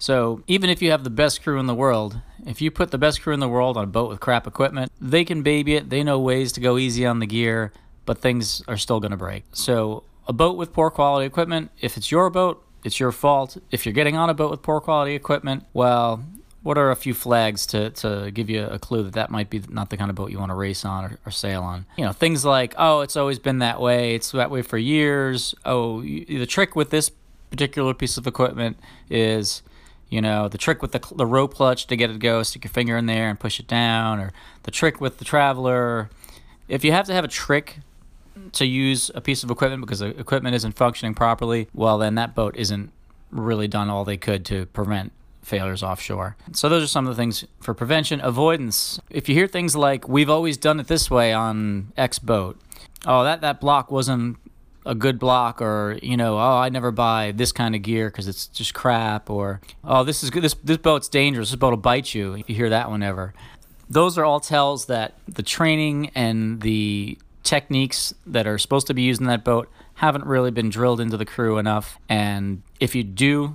So, 0.04 0.42
even 0.46 0.68
if 0.68 0.82
you 0.82 0.90
have 0.90 1.02
the 1.02 1.08
best 1.08 1.42
crew 1.42 1.58
in 1.58 1.64
the 1.64 1.74
world, 1.74 2.20
if 2.44 2.60
you 2.60 2.70
put 2.70 2.90
the 2.90 2.98
best 2.98 3.22
crew 3.22 3.32
in 3.32 3.40
the 3.40 3.48
world 3.48 3.78
on 3.78 3.84
a 3.84 3.86
boat 3.86 4.10
with 4.10 4.20
crap 4.20 4.46
equipment, 4.46 4.92
they 5.00 5.24
can 5.24 5.42
baby 5.42 5.76
it, 5.76 5.88
they 5.88 6.02
know 6.02 6.20
ways 6.20 6.52
to 6.52 6.60
go 6.60 6.76
easy 6.76 7.06
on 7.06 7.20
the 7.20 7.26
gear, 7.26 7.72
but 8.04 8.18
things 8.18 8.62
are 8.68 8.76
still 8.76 9.00
going 9.00 9.12
to 9.12 9.16
break. 9.16 9.44
So, 9.54 10.02
a 10.28 10.34
boat 10.34 10.58
with 10.58 10.74
poor 10.74 10.90
quality 10.90 11.24
equipment, 11.24 11.70
if 11.80 11.96
it's 11.96 12.10
your 12.10 12.28
boat, 12.28 12.62
it's 12.84 13.00
your 13.00 13.12
fault. 13.12 13.56
If 13.70 13.86
you're 13.86 13.94
getting 13.94 14.14
on 14.14 14.28
a 14.28 14.34
boat 14.34 14.50
with 14.50 14.60
poor 14.60 14.78
quality 14.78 15.14
equipment, 15.14 15.64
well, 15.72 16.22
what 16.62 16.76
are 16.76 16.90
a 16.90 16.96
few 16.96 17.14
flags 17.14 17.64
to, 17.68 17.88
to 17.92 18.30
give 18.30 18.50
you 18.50 18.66
a 18.66 18.78
clue 18.78 19.04
that 19.04 19.14
that 19.14 19.30
might 19.30 19.48
be 19.48 19.62
not 19.70 19.88
the 19.88 19.96
kind 19.96 20.10
of 20.10 20.16
boat 20.16 20.30
you 20.30 20.38
want 20.38 20.50
to 20.50 20.54
race 20.54 20.84
on 20.84 21.06
or, 21.06 21.18
or 21.24 21.30
sail 21.30 21.62
on? 21.62 21.86
You 21.96 22.04
know, 22.04 22.12
things 22.12 22.44
like, 22.44 22.74
oh, 22.76 23.00
it's 23.00 23.16
always 23.16 23.38
been 23.38 23.60
that 23.60 23.80
way. 23.80 24.14
It's 24.14 24.32
that 24.32 24.50
way 24.50 24.60
for 24.60 24.76
years. 24.76 25.54
Oh, 25.64 26.02
you, 26.02 26.40
the 26.40 26.44
trick 26.44 26.76
with 26.76 26.90
this 26.90 27.10
particular 27.48 27.94
piece 27.94 28.18
of 28.18 28.26
equipment 28.26 28.76
is, 29.08 29.62
you 30.08 30.20
know, 30.20 30.48
the 30.48 30.58
trick 30.58 30.82
with 30.82 30.92
the, 30.92 31.00
the 31.14 31.26
rope 31.26 31.54
clutch 31.54 31.86
to 31.88 31.96
get 31.96 32.10
it 32.10 32.14
to 32.14 32.18
go, 32.18 32.42
stick 32.42 32.64
your 32.64 32.70
finger 32.70 32.96
in 32.96 33.06
there 33.06 33.28
and 33.28 33.38
push 33.38 33.58
it 33.58 33.66
down, 33.66 34.20
or 34.20 34.32
the 34.62 34.70
trick 34.70 35.00
with 35.00 35.18
the 35.18 35.24
traveler. 35.24 36.10
If 36.68 36.84
you 36.84 36.92
have 36.92 37.06
to 37.06 37.14
have 37.14 37.24
a 37.24 37.28
trick 37.28 37.78
to 38.52 38.66
use 38.66 39.10
a 39.14 39.20
piece 39.20 39.42
of 39.42 39.50
equipment 39.50 39.82
because 39.82 40.00
the 40.00 40.08
equipment 40.18 40.54
isn't 40.54 40.72
functioning 40.72 41.14
properly, 41.14 41.68
well, 41.74 41.98
then 41.98 42.14
that 42.16 42.34
boat 42.34 42.56
isn't 42.56 42.90
really 43.30 43.68
done 43.68 43.90
all 43.90 44.04
they 44.04 44.16
could 44.16 44.44
to 44.46 44.66
prevent 44.66 45.12
failures 45.42 45.82
offshore. 45.82 46.36
So 46.52 46.69
those 46.69 46.82
are 46.82 46.88
some 46.88 47.06
of 47.06 47.14
the 47.14 47.20
things 47.20 47.44
for 47.60 47.74
prevention. 47.74 48.20
Avoidance. 48.22 49.00
If 49.10 49.29
you 49.29 49.34
hear 49.34 49.46
things 49.46 49.76
like 49.76 50.08
we've 50.08 50.31
always 50.31 50.56
done 50.56 50.81
it 50.81 50.86
this 50.86 51.10
way 51.10 51.32
on 51.32 51.93
X 51.96 52.19
boat. 52.19 52.58
Oh, 53.06 53.24
that 53.24 53.43
that 53.43 53.60
block 53.60 53.90
wasn't 53.90 54.38
a 54.86 54.94
good 54.94 55.19
block 55.19 55.62
or 55.62 55.98
you 56.03 56.17
know 56.17 56.36
oh 56.36 56.58
i 56.58 56.69
never 56.69 56.91
buy 56.91 57.32
this 57.34 57.53
kind 57.53 57.74
of 57.74 57.82
gear 57.82 58.10
because 58.10 58.29
it's 58.29 58.46
just 58.48 58.74
crap 58.74 59.31
or 59.31 59.60
oh 59.82 60.05
this 60.05 60.22
is 60.22 60.31
good 60.31 60.43
this, 60.43 60.55
this 60.64 60.76
boat's 60.76 61.08
dangerous 61.08 61.50
this 61.50 61.56
boat 61.56 61.70
will 61.70 61.76
bite 61.76 62.14
you 62.14 62.34
if 62.34 62.48
you 62.48 62.55
hear 62.55 62.70
that 62.70 62.91
one 62.91 63.03
ever 63.03 63.32
those 63.88 64.17
are 64.19 64.24
all 64.24 64.41
tells 64.41 64.86
that 64.86 65.19
the 65.29 65.43
training 65.43 66.10
and 66.14 66.60
the 66.60 67.19
techniques 67.43 68.14
that 68.26 68.46
are 68.46 68.58
supposed 68.58 68.86
to 68.86 68.94
be 68.94 69.03
used 69.03 69.20
in 69.20 69.26
that 69.26 69.44
boat 69.44 69.69
haven't 69.94 70.24
really 70.24 70.50
been 70.50 70.70
drilled 70.70 71.00
into 71.00 71.17
the 71.17 71.24
crew 71.24 71.58
enough 71.58 71.98
and 72.08 72.62
if 72.81 72.94
you 72.94 73.03
do 73.03 73.55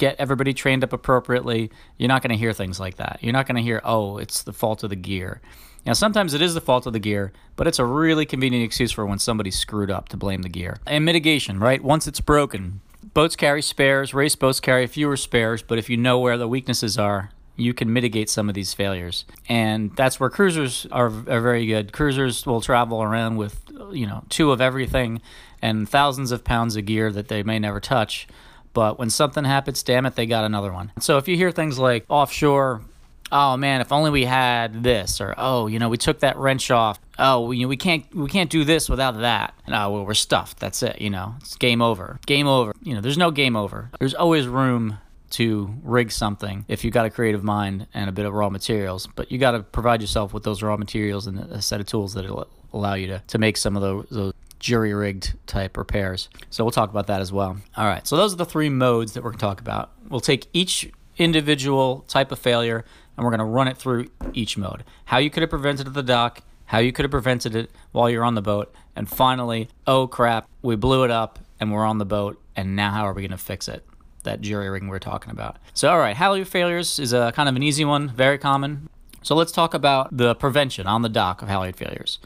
get 0.00 0.16
everybody 0.18 0.54
trained 0.54 0.82
up 0.82 0.94
appropriately, 0.94 1.70
you're 1.98 2.08
not 2.08 2.22
going 2.22 2.30
to 2.30 2.36
hear 2.36 2.54
things 2.54 2.80
like 2.80 2.96
that. 2.96 3.18
You're 3.20 3.34
not 3.34 3.46
going 3.46 3.56
to 3.56 3.62
hear, 3.62 3.82
oh, 3.84 4.16
it's 4.16 4.44
the 4.44 4.52
fault 4.54 4.82
of 4.82 4.88
the 4.88 4.96
gear. 4.96 5.42
Now, 5.86 5.94
sometimes 5.94 6.34
it 6.34 6.42
is 6.42 6.54
the 6.54 6.60
fault 6.60 6.86
of 6.86 6.92
the 6.92 6.98
gear, 6.98 7.32
but 7.56 7.66
it's 7.66 7.78
a 7.78 7.84
really 7.84 8.26
convenient 8.26 8.64
excuse 8.64 8.92
for 8.92 9.06
when 9.06 9.18
somebody's 9.18 9.58
screwed 9.58 9.90
up 9.90 10.08
to 10.10 10.16
blame 10.16 10.42
the 10.42 10.48
gear. 10.48 10.78
And 10.86 11.04
mitigation, 11.04 11.58
right? 11.58 11.82
Once 11.82 12.06
it's 12.06 12.20
broken, 12.20 12.80
boats 13.14 13.36
carry 13.36 13.62
spares, 13.62 14.12
race 14.12 14.36
boats 14.36 14.60
carry 14.60 14.86
fewer 14.86 15.16
spares, 15.16 15.62
but 15.62 15.78
if 15.78 15.88
you 15.88 15.96
know 15.96 16.18
where 16.18 16.36
the 16.36 16.48
weaknesses 16.48 16.98
are, 16.98 17.30
you 17.56 17.74
can 17.74 17.92
mitigate 17.92 18.30
some 18.30 18.48
of 18.48 18.54
these 18.54 18.72
failures. 18.72 19.24
And 19.48 19.94
that's 19.96 20.18
where 20.18 20.30
cruisers 20.30 20.86
are, 20.90 21.06
are 21.06 21.40
very 21.40 21.66
good. 21.66 21.92
Cruisers 21.92 22.46
will 22.46 22.60
travel 22.60 23.02
around 23.02 23.36
with, 23.36 23.60
you 23.92 24.06
know, 24.06 24.24
two 24.28 24.50
of 24.52 24.60
everything 24.60 25.20
and 25.60 25.88
thousands 25.88 26.32
of 26.32 26.44
pounds 26.44 26.76
of 26.76 26.86
gear 26.86 27.12
that 27.12 27.28
they 27.28 27.42
may 27.42 27.58
never 27.58 27.80
touch 27.80 28.26
but 28.72 28.98
when 28.98 29.10
something 29.10 29.44
happens, 29.44 29.82
damn 29.82 30.06
it, 30.06 30.14
they 30.14 30.26
got 30.26 30.44
another 30.44 30.72
one. 30.72 30.92
So 31.00 31.18
if 31.18 31.26
you 31.26 31.36
hear 31.36 31.50
things 31.50 31.78
like 31.78 32.04
offshore, 32.08 32.82
oh 33.32 33.56
man, 33.56 33.80
if 33.80 33.92
only 33.92 34.10
we 34.10 34.24
had 34.24 34.82
this, 34.82 35.20
or 35.20 35.34
oh, 35.36 35.66
you 35.66 35.78
know, 35.78 35.88
we 35.88 35.96
took 35.96 36.20
that 36.20 36.36
wrench 36.36 36.70
off. 36.70 37.00
Oh, 37.18 37.50
you 37.50 37.62
know, 37.62 37.68
we 37.68 37.76
can't 37.76 38.12
we 38.14 38.28
can't 38.28 38.50
do 38.50 38.64
this 38.64 38.88
without 38.88 39.18
that. 39.20 39.54
oh, 39.68 39.90
well, 39.90 40.06
we're 40.06 40.14
stuffed. 40.14 40.58
That's 40.58 40.82
it. 40.82 41.00
You 41.00 41.10
know, 41.10 41.34
it's 41.40 41.56
game 41.56 41.82
over. 41.82 42.18
Game 42.26 42.46
over. 42.46 42.74
You 42.82 42.94
know, 42.94 43.00
there's 43.00 43.18
no 43.18 43.30
game 43.30 43.56
over. 43.56 43.90
There's 43.98 44.14
always 44.14 44.46
room 44.46 44.98
to 45.30 45.72
rig 45.82 46.10
something 46.10 46.64
if 46.68 46.84
you've 46.84 46.92
got 46.92 47.06
a 47.06 47.10
creative 47.10 47.44
mind 47.44 47.86
and 47.94 48.08
a 48.08 48.12
bit 48.12 48.26
of 48.26 48.32
raw 48.32 48.50
materials. 48.50 49.06
But 49.14 49.30
you 49.30 49.38
got 49.38 49.52
to 49.52 49.60
provide 49.60 50.00
yourself 50.00 50.34
with 50.34 50.42
those 50.42 50.62
raw 50.62 50.76
materials 50.76 51.26
and 51.26 51.38
a 51.38 51.62
set 51.62 51.80
of 51.80 51.86
tools 51.86 52.14
that 52.14 52.26
allow 52.72 52.94
you 52.94 53.06
to, 53.08 53.22
to 53.28 53.38
make 53.38 53.56
some 53.56 53.76
of 53.76 53.82
those, 53.82 54.06
those 54.10 54.32
jury 54.58 54.92
rigged 54.92 55.34
type 55.46 55.76
repairs. 55.76 56.28
So 56.50 56.64
we'll 56.64 56.72
talk 56.72 56.90
about 56.90 57.06
that 57.06 57.20
as 57.20 57.32
well. 57.32 57.56
All 57.76 57.86
right, 57.86 58.06
so 58.06 58.16
those 58.16 58.32
are 58.32 58.36
the 58.36 58.44
three 58.44 58.68
modes 58.68 59.12
that 59.12 59.22
we're 59.22 59.30
going 59.30 59.38
to 59.38 59.46
talk 59.46 59.60
about. 59.60 59.92
We'll 60.08 60.20
take 60.20 60.46
each 60.52 60.90
individual 61.16 62.04
type 62.08 62.32
of 62.32 62.38
failure 62.38 62.84
and 63.20 63.26
we're 63.26 63.36
going 63.36 63.38
to 63.40 63.44
run 63.44 63.68
it 63.68 63.76
through 63.76 64.08
each 64.32 64.56
mode. 64.56 64.82
How 65.04 65.18
you 65.18 65.28
could 65.28 65.42
have 65.42 65.50
prevented 65.50 65.92
the 65.92 66.02
dock, 66.02 66.42
how 66.64 66.78
you 66.78 66.90
could 66.90 67.04
have 67.04 67.10
prevented 67.10 67.54
it 67.54 67.70
while 67.92 68.08
you're 68.08 68.24
on 68.24 68.34
the 68.34 68.40
boat, 68.40 68.74
and 68.96 69.06
finally, 69.10 69.68
oh 69.86 70.06
crap, 70.06 70.48
we 70.62 70.74
blew 70.74 71.04
it 71.04 71.10
up 71.10 71.38
and 71.60 71.70
we're 71.70 71.84
on 71.84 71.98
the 71.98 72.06
boat, 72.06 72.40
and 72.56 72.74
now 72.74 72.92
how 72.92 73.06
are 73.06 73.12
we 73.12 73.20
going 73.20 73.30
to 73.30 73.36
fix 73.36 73.68
it? 73.68 73.84
That 74.22 74.40
jury 74.40 74.70
ring 74.70 74.88
we 74.88 74.96
are 74.96 75.00
talking 75.00 75.30
about. 75.32 75.58
So, 75.74 75.90
all 75.90 75.98
right, 75.98 76.16
halyard 76.16 76.48
failures 76.48 76.98
is 76.98 77.12
a 77.12 77.30
kind 77.36 77.46
of 77.46 77.56
an 77.56 77.62
easy 77.62 77.84
one, 77.84 78.08
very 78.08 78.38
common. 78.38 78.88
So 79.20 79.34
let's 79.34 79.52
talk 79.52 79.74
about 79.74 80.16
the 80.16 80.34
prevention 80.34 80.86
on 80.86 81.02
the 81.02 81.10
dock 81.10 81.42
of 81.42 81.48
halyard 81.48 81.76
failures. 81.76 82.20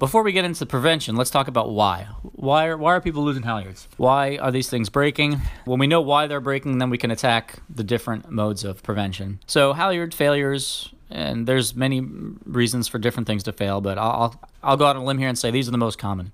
Before 0.00 0.24
we 0.24 0.32
get 0.32 0.44
into 0.44 0.66
prevention, 0.66 1.14
let's 1.14 1.30
talk 1.30 1.46
about 1.46 1.70
why. 1.70 2.08
Why 2.22 2.66
are, 2.66 2.76
why 2.76 2.94
are 2.94 3.00
people 3.00 3.22
losing 3.22 3.44
halyards? 3.44 3.86
Why 3.96 4.38
are 4.38 4.50
these 4.50 4.68
things 4.68 4.88
breaking? 4.88 5.40
When 5.66 5.78
we 5.78 5.86
know 5.86 6.00
why 6.00 6.26
they're 6.26 6.40
breaking, 6.40 6.78
then 6.78 6.90
we 6.90 6.98
can 6.98 7.12
attack 7.12 7.60
the 7.70 7.84
different 7.84 8.28
modes 8.28 8.64
of 8.64 8.82
prevention. 8.82 9.38
So 9.46 9.72
halyard 9.72 10.12
failures, 10.12 10.92
and 11.10 11.46
there's 11.46 11.76
many 11.76 12.00
reasons 12.00 12.88
for 12.88 12.98
different 12.98 13.28
things 13.28 13.44
to 13.44 13.52
fail, 13.52 13.80
but 13.80 13.96
I'll, 13.96 14.40
I'll 14.64 14.76
go 14.76 14.86
out 14.86 14.96
on 14.96 15.02
a 15.02 15.04
limb 15.04 15.18
here 15.18 15.28
and 15.28 15.38
say 15.38 15.52
these 15.52 15.68
are 15.68 15.72
the 15.72 15.78
most 15.78 15.96
common. 15.96 16.32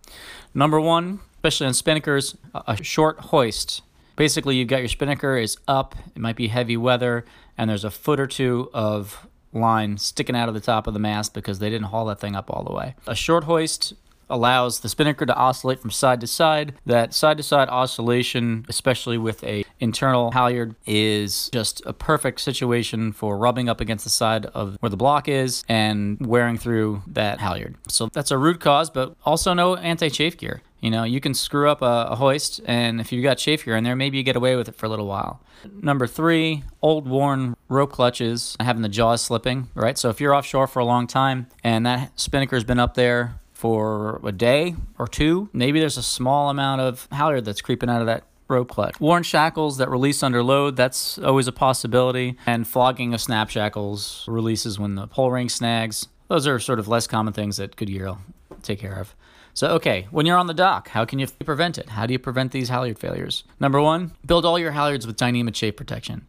Number 0.55 0.81
one, 0.81 1.21
especially 1.35 1.67
on 1.67 1.75
spinnakers, 1.75 2.37
a 2.55 2.83
short 2.83 3.21
hoist. 3.21 3.83
Basically, 4.17 4.57
you've 4.57 4.69
got 4.69 4.79
your 4.79 4.89
spinnaker 4.89 5.37
is 5.37 5.59
up, 5.69 5.95
it 6.17 6.19
might 6.19 6.37
be 6.37 6.49
heavy 6.49 6.79
weather, 6.79 7.27
and 7.59 7.69
there's 7.69 7.85
a 7.85 7.91
foot 7.91 8.19
or 8.21 8.27
two 8.27 8.71
of 8.73 9.27
line 9.53 9.99
sticking 9.99 10.37
out 10.37 10.49
of 10.49 10.55
the 10.55 10.61
top 10.61 10.87
of 10.87 10.95
the 10.95 11.01
mast 11.01 11.35
because 11.35 11.59
they 11.59 11.71
didn't 11.71 11.89
haul 11.89 12.05
that 12.07 12.21
thing 12.21 12.37
up 12.37 12.51
all 12.51 12.63
the 12.63 12.73
way. 12.73 12.95
A 13.07 13.15
short 13.15 13.45
hoist 13.45 13.95
allows 14.31 14.81
the 14.81 14.89
spinnaker 14.89 15.27
to 15.27 15.35
oscillate 15.35 15.81
from 15.81 15.91
side 15.91 16.21
to 16.21 16.27
side. 16.27 16.75
That 16.87 17.13
side 17.13 17.37
to 17.39 17.43
side 17.43 17.69
oscillation, 17.69 18.65
especially 18.69 19.19
with 19.19 19.43
a 19.43 19.65
internal 19.81 20.31
halyard, 20.31 20.77
is 20.87 21.51
just 21.53 21.83
a 21.85 21.93
perfect 21.93 22.41
situation 22.41 23.13
for 23.13 23.37
rubbing 23.37 23.69
up 23.69 23.81
against 23.81 24.05
the 24.05 24.11
side 24.11 24.47
of 24.47 24.77
where 24.81 24.91
the 24.91 24.97
block 24.97 25.29
is 25.29 25.65
and 25.69 26.25
wearing 26.25 26.59
through 26.59 27.03
that 27.09 27.41
halyard. 27.41 27.75
So 27.89 28.09
that's 28.13 28.31
a 28.31 28.39
root 28.39 28.61
cause, 28.61 28.89
but 28.89 29.17
also 29.25 29.53
no 29.53 29.75
anti-chafe 29.77 30.37
gear. 30.37 30.63
You 30.81 30.91
know, 30.91 31.05
you 31.05 31.21
can 31.21 31.35
screw 31.35 31.69
up 31.69 31.83
a, 31.83 32.09
a, 32.11 32.17
hoist, 32.17 32.61
and 32.65 33.01
if 33.01 33.13
you've 33.13 33.23
got 33.23 33.37
chafe 33.37 33.65
gear 33.65 33.77
in 33.77 33.85
there, 33.85 33.97
maybe 33.97 34.17
you 34.17 34.23
get 34.23 34.37
away 34.37 34.57
with 34.57 34.69
it 34.69 34.75
for 34.75 34.87
a 34.87 34.89
little 34.89 35.07
while. 35.07 35.43
Number 35.83 36.07
three, 36.07 36.65
old 36.81 37.07
worn 37.07 37.55
rope 37.69 37.93
clutches 37.93 38.57
having 38.61 38.83
the 38.83 38.89
jaws 38.89 39.21
slipping, 39.21 39.69
right? 39.75 39.99
So 39.99 40.09
if 40.09 40.21
you're 40.21 40.35
offshore 40.35 40.67
for 40.67 40.79
a 40.79 40.85
long 40.85 41.07
time 41.07 41.49
and 41.63 41.85
that 41.85 42.19
spinnaker's 42.19 42.65
been 42.65 42.79
up 42.79 42.95
there 42.95 43.41
for 43.53 44.21
a 44.25 44.33
day 44.33 44.75
or 44.99 45.07
two, 45.07 45.51
maybe 45.53 45.81
there's 45.81 45.99
a 45.99 46.03
small 46.03 46.49
amount 46.49 46.81
of 46.81 47.07
halyard 47.13 47.45
that's 47.45 47.61
creeping 47.61 47.91
out 47.91 48.01
of 48.01 48.07
that 48.07 48.25
rope 48.49 48.71
clutch. 48.71 48.99
Worn 49.01 49.23
shackles 49.23 49.77
that 49.79 49.91
release 49.91 50.23
under 50.23 50.43
load, 50.43 50.77
that's 50.77 51.19
always 51.19 51.47
a 51.47 51.53
possibility. 51.53 52.37
And 52.47 52.67
flogging 52.67 53.13
of 53.13 53.21
snap 53.21 53.51
shackles 53.51 54.25
releases 54.27 54.79
when 54.79 54.95
the 54.95 55.07
pole 55.07 55.31
ring 55.31 55.49
snags. 55.49 56.09
Those 56.29 56.47
are 56.47 56.59
sort 56.59 56.79
of 56.79 56.89
less 56.89 57.07
common 57.07 57.33
things 57.33 57.59
that 57.59 57.77
good 57.77 57.89
gear 57.89 58.07
will 58.07 58.19
take 58.63 58.79
care 58.79 58.99
of. 58.99 59.15
So, 59.55 59.69
okay, 59.69 60.07
when 60.11 60.27
you're 60.27 60.39
on 60.39 60.47
the 60.47 60.55
dock, 60.55 60.89
how 60.89 61.05
can 61.05 61.19
you 61.19 61.27
prevent 61.27 61.79
it? 61.79 61.91
How 61.91 62.07
do 62.07 62.13
you 62.13 62.19
prevent 62.19 62.53
these 62.53 62.69
halyard 62.69 62.99
failures? 62.99 63.45
Number 63.59 63.81
one, 63.81 64.13
build 64.25 64.45
all 64.45 64.59
your 64.59 64.73
halyards 64.73 65.07
with 65.07 65.17
Dyneema 65.17 65.53
chafe 65.53 65.77
protection. 65.77 66.27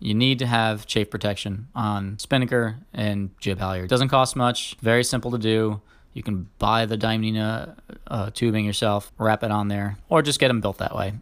You 0.00 0.14
need 0.14 0.38
to 0.40 0.46
have 0.46 0.86
chafe 0.86 1.10
protection 1.10 1.68
on 1.74 2.18
spinnaker 2.18 2.76
and 2.92 3.30
jib 3.40 3.58
halyard. 3.58 3.88
Doesn't 3.88 4.08
cost 4.08 4.36
much, 4.36 4.76
very 4.82 5.04
simple 5.04 5.30
to 5.30 5.38
do. 5.38 5.80
You 6.12 6.22
can 6.22 6.48
buy 6.58 6.86
the 6.86 6.98
Dyneema 6.98 7.76
uh, 8.06 8.30
tubing 8.30 8.64
yourself, 8.64 9.12
wrap 9.18 9.42
it 9.42 9.50
on 9.50 9.68
there, 9.68 9.96
or 10.08 10.22
just 10.22 10.38
get 10.40 10.48
them 10.48 10.60
built 10.60 10.78
that 10.78 10.94
way. 10.94 11.14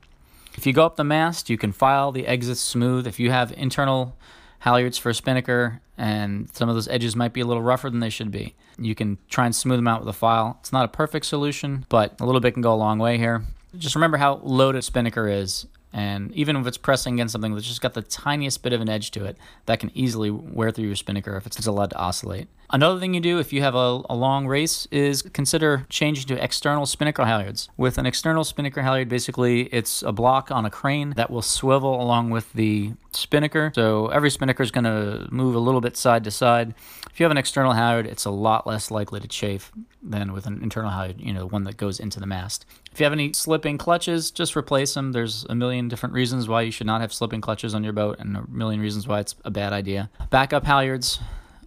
If 0.55 0.67
you 0.67 0.73
go 0.73 0.85
up 0.85 0.97
the 0.97 1.05
mast, 1.05 1.49
you 1.49 1.57
can 1.57 1.73
file 1.73 2.13
the 2.13 2.27
exits 2.27 2.61
smooth. 2.61 3.07
If 3.07 3.19
you 3.19 3.31
have 3.31 3.53
internal 3.53 4.17
halyards 4.65 4.99
for 4.99 5.11
a 5.11 5.15
spinnaker, 5.15 5.81
and 5.99 6.53
some 6.55 6.69
of 6.69 6.75
those 6.75 6.89
edges 6.89 7.17
might 7.17 7.33
be 7.33 7.41
a 7.41 7.47
little 7.47 7.63
rougher 7.63 7.91
than 7.91 8.01
they 8.01 8.11
should 8.11 8.31
be. 8.31 8.55
You 8.79 8.95
can 8.95 9.19
try 9.29 9.47
and 9.47 9.55
smooth 9.55 9.79
them 9.79 9.89
out 9.89 10.01
with 10.01 10.09
a 10.09 10.13
file. 10.13 10.57
It's 10.61 10.73
not 10.73 10.85
a 10.85 10.89
perfect 10.89 11.27
solution, 11.27 11.85
but 11.89 12.21
a 12.21 12.27
little 12.27 12.41
bit 12.41 12.55
can 12.55 12.63
go 12.63 12.73
a 12.73 12.77
long 12.77 12.99
way 12.99 13.19
here. 13.19 13.43
Just 13.77 13.95
remember 13.95 14.19
how 14.19 14.41
loaded 14.43 14.85
spinnaker 14.85 15.29
is 15.29 15.67
and 15.93 16.33
even 16.33 16.57
if 16.57 16.67
it's 16.67 16.79
pressing 16.79 17.15
against 17.15 17.33
something 17.33 17.55
that's 17.55 17.67
just 17.67 17.81
got 17.81 17.95
the 17.95 18.03
tiniest 18.03 18.63
bit 18.63 18.73
of 18.73 18.81
an 18.81 18.89
edge 18.89 19.11
to 19.13 19.25
it, 19.25 19.37
that 19.67 19.81
can 19.81 19.91
easily 19.95 20.31
wear 20.31 20.71
through 20.71 20.87
your 20.87 20.97
spinnaker 20.97 21.37
if 21.37 21.47
it's 21.47 21.67
allowed 21.67 21.91
to 21.91 21.97
oscillate. 21.97 22.49
Another 22.71 22.99
thing 22.99 23.13
you 23.13 23.21
do 23.21 23.39
if 23.39 23.53
you 23.53 23.61
have 23.61 23.75
a, 23.75 24.01
a 24.09 24.17
long 24.17 24.47
race 24.47 24.89
is 24.91 25.21
consider 25.21 25.85
changing 25.91 26.27
to 26.29 26.43
external 26.43 26.87
spinnaker 26.87 27.25
halyards. 27.25 27.69
With 27.77 27.99
an 27.99 28.07
external 28.07 28.45
spinnaker 28.45 28.81
halyard, 28.81 29.11
basically 29.11 29.65
it's 29.65 30.03
a 30.03 30.13
block 30.13 30.51
on 30.51 30.65
a 30.65 30.71
crane 30.71 31.11
that 31.17 31.31
will 31.31 31.43
swivel 31.43 32.01
along 32.01 32.31
with 32.31 32.51
the 32.55 32.93
spinnaker. 33.11 33.73
So 33.75 34.07
every 34.09 34.31
spinnaker 34.31 34.63
is 34.63 34.71
going 34.71 34.85
to 34.85 35.29
move 35.31 35.55
a 35.55 35.59
little 35.59 35.83
bit 35.83 35.99
side 35.99 36.25
to 36.25 36.31
side. 36.31 36.73
If 37.11 37.21
you 37.21 37.25
have 37.25 37.31
an 37.31 37.37
external 37.37 37.75
halyard, 37.75 38.07
it's 38.07 38.25
a 38.25 38.31
lot 38.31 38.67
less 38.67 38.91
likely 38.91 39.21
to 39.21 39.29
chafe 39.29 39.71
than 40.03 40.33
with 40.33 40.47
an 40.47 40.63
internal 40.63 40.91
halyard, 40.91 41.21
you 41.21 41.33
know, 41.33 41.47
one 41.47 41.65
that 41.65 41.77
goes 41.77 42.01
into 42.01 42.19
the 42.19 42.27
mast. 42.27 42.67
If 42.93 43.01
you 43.01 43.05
have 43.05 43.13
any 43.13 43.33
slipping 43.33 43.79
clutches, 43.79 44.31
just 44.31 44.57
replace 44.57 44.95
them. 44.95 45.13
There's 45.13 45.45
a 45.49 45.55
million 45.55 45.89
different 45.89 46.15
reasons 46.15 46.49
why 46.49 46.63
you 46.63 46.71
should 46.71 46.87
not 46.87 47.01
have 47.01 47.13
slipping 47.13 47.41
clutches 47.41 47.75
on 47.75 47.85
your 47.85 47.93
boat 47.93 48.19
and 48.19 48.37
a 48.37 48.45
million 48.49 48.81
reasons 48.81 49.07
why 49.07 49.21
it's 49.21 49.35
a 49.45 49.51
bad 49.51 49.73
idea. 49.73 50.11
Backup 50.31 50.65
halyards, 50.65 51.21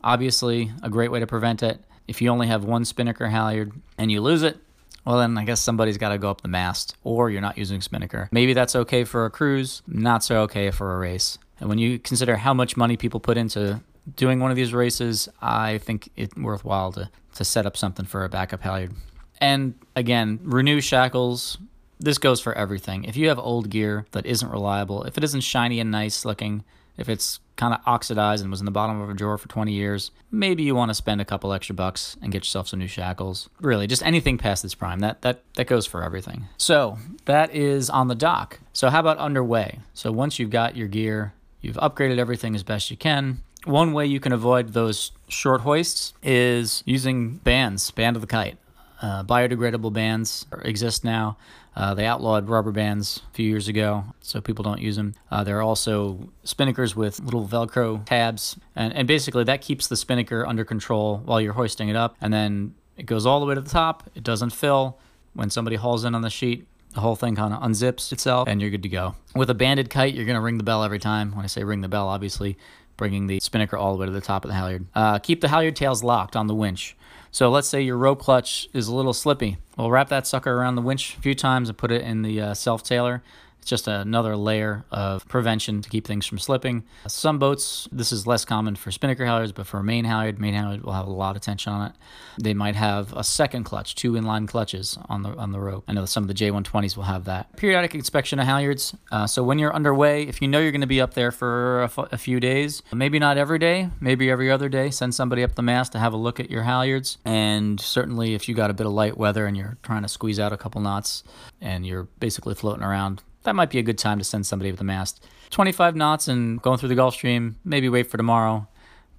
obviously 0.04 0.72
a 0.84 0.90
great 0.90 1.12
way 1.12 1.20
to 1.20 1.28
prevent 1.28 1.64
it. 1.64 1.80
If 2.08 2.22
you 2.22 2.30
only 2.30 2.48
have 2.48 2.66
one 2.66 2.86
spinnaker 2.86 3.28
halyard 3.28 3.72
and 3.98 4.12
you 4.12 4.22
lose 4.22 4.44
it, 4.44 4.58
well, 5.06 5.20
then 5.20 5.38
I 5.38 5.46
guess 5.46 5.62
somebody's 5.62 5.98
got 5.98 6.10
to 6.10 6.18
go 6.18 6.32
up 6.32 6.42
the 6.42 6.48
mast, 6.48 6.98
or 7.04 7.30
you're 7.30 7.42
not 7.42 7.60
using 7.60 7.80
spinnaker. 7.80 8.28
Maybe 8.32 8.54
that's 8.54 8.76
okay 8.76 9.04
for 9.04 9.26
a 9.26 9.30
cruise, 9.30 9.84
not 9.88 10.24
so 10.24 10.42
okay 10.42 10.72
for 10.72 10.96
a 10.96 10.98
race. 10.98 11.38
And 11.60 11.70
when 11.70 11.78
you 11.78 12.00
consider 12.00 12.38
how 12.38 12.56
much 12.56 12.76
money 12.76 12.98
people 12.98 13.20
put 13.20 13.38
into 13.38 13.82
doing 14.16 14.40
one 14.40 14.50
of 14.50 14.58
these 14.58 14.74
races, 14.74 15.30
I 15.42 15.78
think 15.78 16.10
it's 16.16 16.36
worthwhile 16.36 16.92
to, 16.94 17.10
to 17.36 17.46
set 17.46 17.66
up 17.66 17.78
something 17.78 18.06
for 18.06 18.24
a 18.24 18.30
backup 18.30 18.62
halyard. 18.62 18.94
And 19.40 19.76
again, 19.96 20.40
renew 20.44 20.82
shackles. 20.82 21.58
This 22.00 22.18
goes 22.18 22.42
for 22.42 22.54
everything. 22.54 23.04
If 23.06 23.16
you 23.16 23.30
have 23.30 23.40
old 23.40 23.70
gear 23.70 24.06
that 24.12 24.26
isn't 24.26 24.50
reliable, 24.50 25.04
if 25.04 25.18
it 25.18 25.24
isn't 25.24 25.42
shiny 25.42 25.80
and 25.80 25.92
nice 25.92 26.26
looking, 26.26 26.64
if 26.98 27.10
it's 27.10 27.40
kind 27.56 27.74
of 27.74 27.80
oxidized 27.86 28.42
and 28.42 28.52
was 28.52 28.60
in 28.60 28.66
the 28.66 28.72
bottom 28.72 29.00
of 29.00 29.10
a 29.10 29.14
drawer 29.14 29.38
for 29.38 29.48
20 29.48 29.72
years, 29.72 30.12
maybe 30.32 30.64
you 30.64 30.76
want 30.76 30.90
to 30.90 30.96
spend 30.96 31.22
a 31.22 31.26
couple 31.26 31.54
extra 31.54 31.76
bucks 31.76 32.18
and 32.22 32.32
get 32.32 32.44
yourself 32.44 32.68
some 32.68 32.80
new 32.80 32.88
shackles. 32.88 33.50
Really, 33.60 33.88
just 33.88 34.04
anything 34.04 34.38
past 34.38 34.64
its 34.66 34.76
prime. 34.76 35.00
That 35.00 35.22
that 35.22 35.44
that 35.56 35.68
goes 35.68 35.86
for 35.86 36.04
everything. 36.04 36.48
So, 36.58 36.98
that 37.26 37.54
is 37.54 37.90
on 37.90 38.08
the 38.08 38.16
dock. 38.16 38.60
So, 38.74 38.90
how 38.90 39.00
about 39.00 39.18
underway? 39.18 39.80
So, 39.94 40.12
once 40.12 40.40
you've 40.40 40.50
got 40.50 40.76
your 40.76 40.88
gear, 40.88 41.34
you've 41.62 41.78
upgraded 41.78 42.18
everything 42.18 42.56
as 42.56 42.64
best 42.64 42.92
you 42.92 42.98
can. 42.98 43.42
One 43.66 43.94
way 43.94 44.06
you 44.06 44.20
can 44.20 44.32
avoid 44.32 44.74
those 44.74 45.12
short 45.28 45.62
hoists 45.62 46.14
is 46.22 46.84
using 46.86 47.38
bands, 47.38 47.90
band 47.90 48.16
of 48.16 48.22
the 48.22 48.28
kite. 48.28 48.58
Uh, 49.02 49.24
biodegradable 49.24 49.92
bands 49.92 50.46
exist 50.62 51.04
now. 51.04 51.38
Uh, 51.76 51.94
they 51.96 52.06
outlawed 52.06 52.48
rubber 52.48 52.72
bands 52.72 53.22
a 53.32 53.34
few 53.34 53.50
years 53.50 53.68
ago, 53.68 54.06
so 54.22 54.40
people 54.40 54.64
don't 54.64 54.80
use 54.80 54.96
them. 54.96 55.16
Uh, 55.32 55.44
there 55.44 55.58
are 55.58 55.64
also 55.64 56.30
spinnakers 56.46 56.96
with 56.96 57.20
little 57.20 57.48
Velcro 57.48 58.06
tabs, 58.06 58.56
and, 58.76 58.94
and 58.94 59.08
basically 59.08 59.44
that 59.44 59.62
keeps 59.62 59.88
the 59.88 59.98
spinnaker 59.98 60.46
under 60.46 60.64
control 60.64 61.22
while 61.26 61.42
you're 61.42 61.54
hoisting 61.54 61.90
it 61.90 61.96
up. 61.96 62.16
And 62.22 62.32
then 62.32 62.76
it 62.98 63.08
goes 63.08 63.26
all 63.26 63.40
the 63.40 63.46
way 63.48 63.56
to 63.56 63.62
the 63.62 63.70
top. 63.70 64.04
It 64.14 64.24
doesn't 64.24 64.52
fill. 64.52 65.00
When 65.34 65.50
somebody 65.50 65.76
hauls 65.76 66.06
in 66.06 66.16
on 66.16 66.22
the 66.22 66.30
sheet, 66.30 66.66
the 66.94 67.02
whole 67.02 67.18
thing 67.18 67.36
kind 67.36 67.54
of 67.54 67.62
unzips 67.62 68.14
itself, 68.14 68.48
and 68.48 68.62
you're 68.62 68.70
good 68.70 68.84
to 68.84 68.90
go. 68.90 69.16
With 69.36 69.50
a 69.50 69.54
banded 69.54 69.90
kite, 69.90 70.14
you're 70.14 70.26
going 70.26 70.36
to 70.36 70.42
ring 70.42 70.58
the 70.58 70.64
bell 70.64 70.82
every 70.82 71.00
time. 71.00 71.36
When 71.36 71.44
I 71.44 71.48
say 71.48 71.64
ring 71.66 71.82
the 71.82 71.90
bell, 71.90 72.08
obviously 72.08 72.58
bringing 72.98 73.28
the 73.28 73.40
spinnaker 73.40 73.78
all 73.78 73.94
the 73.94 74.00
way 74.00 74.06
to 74.06 74.12
the 74.12 74.22
top 74.22 74.46
of 74.46 74.50
the 74.50 74.56
halyard. 74.56 74.86
Uh, 74.94 75.20
keep 75.20 75.42
the 75.42 75.48
halyard 75.48 75.76
tails 75.76 76.04
locked 76.04 76.36
on 76.36 76.48
the 76.48 76.56
winch. 76.56 76.96
So 77.32 77.50
let's 77.50 77.68
say 77.68 77.82
your 77.82 77.98
rope 77.98 78.22
clutch 78.22 78.70
is 78.74 78.88
a 78.88 78.96
little 78.96 79.14
slippy. 79.14 79.58
We'll 79.78 79.92
wrap 79.92 80.08
that 80.10 80.26
sucker 80.26 80.54
around 80.54 80.76
the 80.76 80.82
winch 80.82 81.18
a 81.18 81.22
few 81.22 81.36
times 81.36 81.68
and 81.68 81.78
put 81.78 81.92
it 81.92 82.02
in 82.02 82.22
the 82.22 82.40
uh, 82.40 82.54
self-tailer. 82.54 83.22
It's 83.66 83.72
just 83.72 83.88
another 83.88 84.38
layer 84.38 84.86
of 84.92 85.28
prevention 85.28 85.82
to 85.82 85.90
keep 85.90 86.06
things 86.06 86.28
from 86.28 86.38
slipping. 86.38 86.84
Some 87.08 87.40
boats, 87.40 87.88
this 87.92 88.12
is 88.12 88.28
less 88.28 88.46
common 88.46 88.76
for 88.76 88.92
spinnaker 88.92 89.26
halyards, 89.26 89.56
but 89.56 89.66
for 89.66 89.80
a 89.80 89.84
main 89.84 90.06
halyard, 90.06 90.40
main 90.40 90.54
halyard 90.54 90.84
will 90.84 90.94
have 90.94 91.08
a 91.08 91.12
lot 91.12 91.36
of 91.36 91.42
tension 91.42 91.74
on 91.74 91.88
it. 91.88 91.96
They 92.40 92.54
might 92.54 92.76
have 92.76 93.12
a 93.14 93.24
second 93.24 93.64
clutch, 93.64 93.96
two 93.96 94.12
inline 94.12 94.48
clutches 94.48 95.00
on 95.10 95.24
the 95.24 95.30
on 95.30 95.52
the 95.52 95.60
rope. 95.60 95.84
I 95.88 95.94
know 95.94 96.06
some 96.06 96.24
of 96.24 96.28
the 96.28 96.36
J120s 96.36 96.96
will 96.96 97.06
have 97.06 97.26
that. 97.26 97.58
Periodic 97.58 97.96
inspection 97.96 98.38
of 98.38 98.46
halyards. 98.46 98.96
Uh, 99.12 99.26
so 99.26 99.44
when 99.44 99.58
you're 99.58 99.74
underway, 99.74 100.28
if 100.28 100.44
you 100.44 100.48
know 100.48 100.60
you're 100.60 100.72
going 100.72 100.82
to 100.82 100.86
be 100.86 101.02
up 101.02 101.16
there 101.16 101.32
for 101.32 101.82
a, 101.82 101.86
f- 101.86 101.98
a 102.12 102.20
few 102.20 102.40
days, 102.40 102.84
maybe 102.94 103.18
not 103.18 103.36
every 103.40 103.58
day, 103.58 103.90
maybe 104.00 104.30
every 104.30 104.52
other 104.52 104.70
day, 104.70 104.92
send 104.92 105.16
somebody 105.16 105.42
up 105.42 105.56
the 105.56 105.64
mast 105.64 105.92
to 105.94 105.98
have 105.98 106.14
a 106.14 106.18
look 106.18 106.40
at 106.40 106.52
your 106.52 106.66
halyards. 106.66 107.18
And 107.26 107.82
certainly, 107.82 108.36
if 108.36 108.48
you 108.48 108.54
got 108.54 108.70
a 108.70 108.76
bit 108.76 108.86
of 108.86 108.94
light 108.94 109.18
weather 109.18 109.48
and 109.48 109.58
you're 109.58 109.80
trying 109.82 110.04
to 110.04 110.08
squeeze 110.08 110.40
out 110.40 110.54
a 110.54 110.58
couple 110.58 110.82
knots 110.82 111.24
and 111.60 111.84
you're 111.84 112.04
basically 112.20 112.54
floating 112.54 112.84
around 112.84 113.24
that 113.46 113.56
might 113.56 113.70
be 113.70 113.80
a 113.80 113.84
good 113.84 113.98
time 113.98 114.18
to 114.20 114.24
send 114.24 114.46
somebody 114.46 114.72
with 114.72 114.80
the 114.80 114.84
mast. 114.86 115.26
25 115.52 115.96
knots 115.96 116.28
and 116.28 116.62
going 116.62 116.78
through 116.78 116.90
the 116.90 116.96
Gulf 116.96 117.14
Stream, 117.14 117.56
maybe 117.64 117.88
wait 117.88 118.10
for 118.10 118.18
tomorrow. 118.18 118.68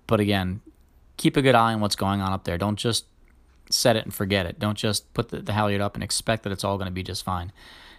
But 0.07 0.21
again, 0.21 0.61
keep 1.17 1.37
a 1.37 1.43
good 1.43 1.55
eye 1.55 1.73
on 1.73 1.81
what's 1.81 1.97
going 1.97 2.21
on 2.21 2.33
up 2.33 2.45
there. 2.45 2.59
Don't 2.59 2.77
just 2.77 3.07
set 3.71 3.97
it 3.97 4.05
and 4.05 4.15
forget 4.15 4.47
it. 4.47 4.59
Don't 4.59 4.77
just 4.77 5.13
put 5.15 5.31
the, 5.31 5.41
the 5.41 5.53
halyard 5.53 5.81
up 5.81 5.95
and 5.95 6.05
expect 6.05 6.43
that 6.43 6.53
it's 6.53 6.65
all 6.65 6.77
going 6.77 6.87
to 6.87 6.93
be 6.93 7.03
just 7.03 7.25
fine. 7.25 7.53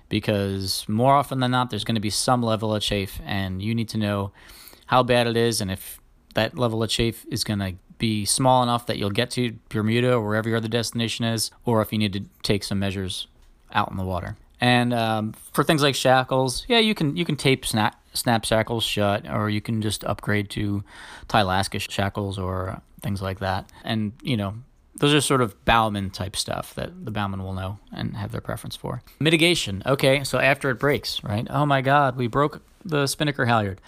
Because 0.10 0.88
more 0.88 1.16
often 1.16 1.40
than 1.40 1.52
not, 1.52 1.70
there's 1.70 1.84
going 1.84 1.96
to 1.96 2.02
be 2.02 2.10
some 2.10 2.42
level 2.42 2.74
of 2.74 2.82
chafe, 2.82 3.20
and 3.26 3.62
you 3.62 3.76
need 3.76 3.90
to 3.90 3.98
know 3.98 4.32
how 4.86 5.04
bad 5.04 5.28
it 5.28 5.36
is 5.36 5.60
and 5.60 5.70
if 5.70 6.00
that 6.34 6.58
level 6.58 6.82
of 6.82 6.90
chafe 6.90 7.26
is 7.30 7.44
going 7.44 7.60
to 7.60 7.74
be 7.98 8.24
small 8.24 8.64
enough 8.64 8.86
that 8.86 8.98
you'll 8.98 9.10
get 9.10 9.32
to 9.32 9.56
Bermuda 9.70 10.14
or 10.14 10.26
wherever 10.26 10.48
your 10.48 10.60
other 10.60 10.68
destination 10.68 11.26
is, 11.26 11.52
or 11.66 11.82
if 11.82 11.92
you 11.92 11.98
need 11.98 12.14
to 12.14 12.24
take 12.44 12.64
some 12.64 12.80
measures 12.80 13.28
out 13.74 13.92
in 13.92 13.98
the 13.98 14.04
water. 14.04 14.38
And 14.60 14.94
um, 14.94 15.34
for 15.54 15.64
things 15.64 15.84
like 15.84 15.96
shackles, 15.96 16.66
yeah, 16.68 16.80
you 16.80 16.96
can 16.96 17.16
you 17.16 17.26
can 17.26 17.36
tape 17.36 17.66
snap 17.66 18.00
snap 18.14 18.46
shackles 18.46 18.84
shut, 18.84 19.30
or 19.30 19.50
you 19.50 19.62
can 19.62 19.82
just 19.82 20.04
upgrade 20.04 20.50
to 20.52 20.84
Tylaska 21.28 21.80
shackles 21.80 22.40
or 22.40 22.82
things 23.02 23.22
like 23.22 23.40
that. 23.40 23.70
And 23.84 24.14
you 24.22 24.36
know, 24.36 24.56
those 24.96 25.14
are 25.14 25.22
sort 25.22 25.42
of 25.42 25.64
bowman 25.66 26.10
type 26.10 26.36
stuff 26.36 26.74
that 26.76 27.06
the 27.06 27.12
bowman 27.12 27.44
will 27.44 27.54
know 27.54 27.78
and 27.92 28.18
have 28.18 28.32
their 28.32 28.42
preference 28.42 28.76
for. 28.76 29.04
Mitigation. 29.20 29.84
Okay, 29.86 30.24
so 30.24 30.40
after 30.40 30.70
it 30.72 30.80
breaks, 30.80 31.24
right? 31.24 31.48
Oh 31.50 31.66
my 31.66 31.82
God, 31.82 32.18
we 32.18 32.28
broke 32.28 32.62
the 32.84 33.06
spinnaker 33.06 33.46
halyard. 33.46 33.80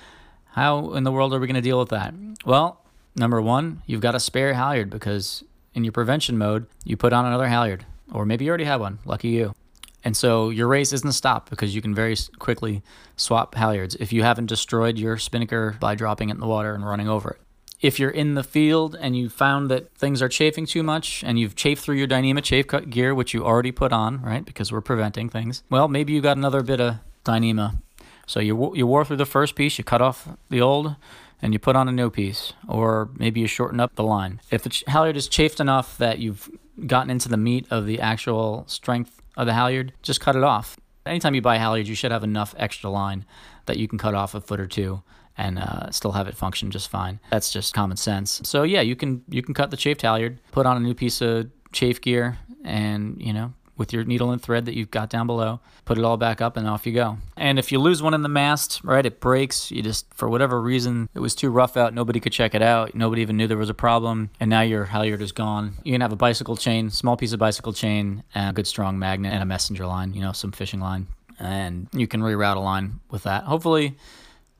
How 0.52 0.94
in 0.94 1.04
the 1.04 1.12
world 1.12 1.34
are 1.34 1.40
we 1.40 1.48
going 1.48 1.56
to 1.56 1.62
deal 1.62 1.80
with 1.80 1.90
that? 1.90 2.14
Well, 2.46 2.82
number 3.16 3.42
one, 3.42 3.82
you've 3.86 4.02
got 4.02 4.16
a 4.16 4.20
spare 4.20 4.54
halyard 4.54 4.90
because 4.90 5.44
in 5.74 5.84
your 5.84 5.94
prevention 5.94 6.38
mode, 6.38 6.68
you 6.84 6.98
put 6.98 7.14
on 7.14 7.26
another 7.26 7.48
halyard, 7.48 7.86
or 8.12 8.26
maybe 8.26 8.46
you 8.46 8.50
already 8.50 8.66
have 8.66 8.82
one. 8.82 9.00
Lucky 9.06 9.30
you. 9.30 9.54
And 10.04 10.16
so 10.16 10.50
your 10.50 10.68
race 10.68 10.94
isn't 10.94 11.12
stopped 11.14 11.50
because 11.50 11.76
you 11.76 11.82
can 11.82 11.94
very 11.94 12.16
quickly 12.40 12.82
swap 13.18 13.56
halyards 13.56 13.96
if 14.00 14.14
you 14.14 14.24
haven't 14.24 14.46
destroyed 14.46 14.98
your 14.98 15.18
spinnaker 15.18 15.76
by 15.80 15.96
dropping 15.96 16.30
it 16.30 16.34
in 16.34 16.40
the 16.40 16.48
water 16.48 16.74
and 16.74 16.86
running 16.86 17.10
over 17.10 17.32
it. 17.32 17.42
If 17.82 17.98
you're 17.98 18.10
in 18.10 18.36
the 18.36 18.44
field 18.44 18.98
and 19.00 19.16
you 19.16 19.30
found 19.30 19.72
that 19.72 19.94
things 19.96 20.22
are 20.22 20.28
chafing 20.28 20.66
too 20.66 20.84
much 20.84 21.24
and 21.24 21.40
you've 21.40 21.56
chafed 21.56 21.84
through 21.84 21.96
your 21.96 22.08
Dyneema 22.08 22.44
chafe 22.44 22.68
cut 22.68 22.90
gear, 22.90 23.16
which 23.16 23.34
you 23.34 23.46
already 23.46 23.72
put 23.72 23.94
on, 23.94 24.22
right, 24.22 24.44
because 24.44 24.72
we're 24.72 24.82
preventing 24.82 25.30
things, 25.30 25.64
well, 25.70 25.88
maybe 25.88 26.12
you 26.12 26.22
got 26.22 26.36
another 26.36 26.62
bit 26.62 26.82
of 26.82 26.96
Dyneema. 27.24 27.82
So 28.28 28.42
you, 28.42 28.76
you 28.76 28.86
wore 28.86 29.06
through 29.06 29.18
the 29.18 29.26
first 29.26 29.56
piece, 29.56 29.78
you 29.78 29.84
cut 29.84 30.02
off 30.02 30.28
the 30.50 30.62
old, 30.62 30.96
and 31.42 31.54
you 31.54 31.60
put 31.60 31.76
on 31.76 31.88
a 31.88 31.92
new 31.92 32.10
piece, 32.10 32.54
or 32.68 33.10
maybe 33.18 33.40
you 33.40 33.48
shorten 33.48 33.80
up 33.80 33.96
the 33.96 34.04
line. 34.04 34.42
If 34.52 34.64
the 34.64 34.84
halyard 34.88 35.16
is 35.16 35.28
chafed 35.28 35.60
enough 35.60 35.98
that 35.98 36.20
you've 36.20 36.50
gotten 36.86 37.10
into 37.10 37.30
the 37.30 37.38
meat 37.38 37.66
of 37.72 37.86
the 37.86 38.02
actual 38.02 38.66
strength 38.68 39.22
of 39.40 39.48
the 39.48 39.54
halyard, 39.54 39.94
just 40.04 40.20
cut 40.22 40.36
it 40.36 40.44
off. 40.44 40.78
Anytime 41.06 41.34
you 41.34 41.42
buy 41.42 41.58
halyards, 41.58 41.88
you 41.88 41.96
should 41.96 42.12
have 42.12 42.24
enough 42.24 42.54
extra 42.58 42.90
line 42.90 43.26
that 43.66 43.78
you 43.78 43.88
can 43.88 43.98
cut 43.98 44.14
off 44.14 44.36
a 44.36 44.42
foot 44.42 44.60
or 44.60 44.68
two 44.68 45.02
and 45.38 45.58
uh, 45.58 45.90
still 45.92 46.12
have 46.12 46.28
it 46.28 46.36
function 46.36 46.70
just 46.70 46.90
fine. 46.90 47.20
That's 47.32 47.52
just 47.52 47.74
common 47.74 47.96
sense. 47.96 48.42
So 48.44 48.64
yeah, 48.64 48.82
you 48.82 48.96
can 48.96 49.24
you 49.30 49.42
can 49.42 49.54
cut 49.54 49.72
the 49.72 49.78
chafed 49.78 50.02
halyard, 50.02 50.40
put 50.52 50.66
on 50.66 50.76
a 50.76 50.82
new 50.82 50.94
piece 50.94 51.22
of 51.22 51.50
chafe 51.72 52.02
gear, 52.02 52.38
and 52.66 53.20
you 53.22 53.32
know 53.32 53.54
with 53.80 53.94
your 53.94 54.04
needle 54.04 54.30
and 54.30 54.42
thread 54.42 54.66
that 54.66 54.76
you've 54.76 54.92
got 54.92 55.10
down 55.10 55.26
below. 55.26 55.62
Put 55.86 55.98
it 55.98 56.04
all 56.04 56.18
back 56.18 56.42
up 56.42 56.58
and 56.58 56.68
off 56.68 56.86
you 56.86 56.92
go. 56.92 57.18
And 57.38 57.58
if 57.58 57.72
you 57.72 57.80
lose 57.80 58.04
one 58.04 58.14
in 58.14 58.22
the 58.22 58.30
mast, 58.30 58.82
right, 58.84 59.06
it 59.06 59.22
breaks. 59.22 59.72
You 59.72 59.82
just, 59.82 60.14
for 60.14 60.30
whatever 60.30 60.62
reason, 60.62 61.08
it 61.16 61.20
was 61.20 61.34
too 61.34 61.50
rough 61.50 61.78
out. 61.78 61.94
Nobody 61.94 62.20
could 62.20 62.34
check 62.34 62.54
it 62.54 62.62
out. 62.62 62.94
Nobody 62.94 63.22
even 63.22 63.38
knew 63.38 63.48
there 63.48 63.58
was 63.58 63.70
a 63.70 63.74
problem. 63.74 64.30
And 64.40 64.50
now 64.50 64.62
your 64.62 64.86
halyard 64.86 65.22
is 65.22 65.32
gone. 65.32 65.76
You 65.84 65.94
can 65.94 66.02
have 66.02 66.12
a 66.12 66.18
bicycle 66.18 66.58
chain, 66.58 66.90
small 66.90 67.16
piece 67.16 67.32
of 67.32 67.40
bicycle 67.40 67.72
chain, 67.74 68.24
and 68.36 68.50
a 68.50 68.54
good 68.54 68.68
strong 68.68 69.00
magnet 69.00 69.34
and 69.34 69.42
a 69.42 69.46
messenger 69.46 69.86
line, 69.88 70.14
you 70.14 70.22
know, 70.22 70.34
some 70.34 70.52
fishing 70.52 70.82
line. 70.82 71.08
And 71.40 71.88
you 71.94 72.06
can 72.06 72.22
reroute 72.22 72.58
a 72.58 72.60
line 72.60 73.00
with 73.10 73.24
that. 73.24 73.46
Hopefully, 73.46 73.96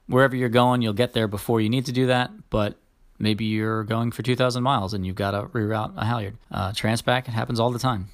wherever 0.08 0.36
you're 0.36 0.48
going, 0.48 0.82
you'll 0.82 0.94
get 0.94 1.12
there 1.12 1.28
before 1.28 1.60
you 1.60 1.70
need 1.70 1.86
to 1.88 1.92
do 1.92 2.08
that. 2.08 2.32
But 2.50 2.78
maybe 3.20 3.44
you're 3.44 3.84
going 3.84 4.12
for 4.12 4.24
2,000 4.24 4.64
miles 4.64 4.94
and 4.94 5.06
you've 5.06 5.18
got 5.18 5.32
to 5.32 5.44
reroute 5.48 5.94
a 5.98 6.06
halyard. 6.06 6.38
Uh, 6.50 6.72
Transpac, 6.72 7.28
it 7.28 7.32
happens 7.32 7.60
all 7.60 7.70
the 7.70 7.80
time. 7.80 8.08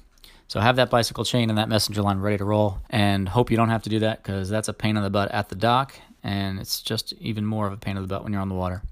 So 0.48 0.60
have 0.60 0.76
that 0.76 0.90
bicycle 0.90 1.24
chain 1.24 1.48
and 1.50 1.58
that 1.58 1.68
messenger 1.68 2.02
line 2.02 2.20
ready 2.20 2.38
to 2.38 2.44
roll 2.44 2.78
and 2.88 3.28
hope 3.28 3.50
you 3.50 3.56
don't 3.56 3.68
have 3.68 3.82
to 3.82 3.90
do 3.90 3.98
that 4.00 4.22
because 4.22 4.48
that's 4.48 4.68
a 4.68 4.72
pain 4.72 4.96
in 4.96 5.02
the 5.02 5.10
butt 5.10 5.30
at 5.32 5.48
the 5.48 5.56
dock 5.56 5.98
and 6.22 6.58
it's 6.58 6.80
just 6.80 7.12
even 7.14 7.44
more 7.44 7.66
of 7.66 7.72
a 7.72 7.76
pain 7.76 7.96
in 7.96 8.02
the 8.02 8.08
butt 8.08 8.22
when 8.22 8.32
you're 8.32 8.42
on 8.42 8.48
the 8.48 8.54
water. 8.54 8.82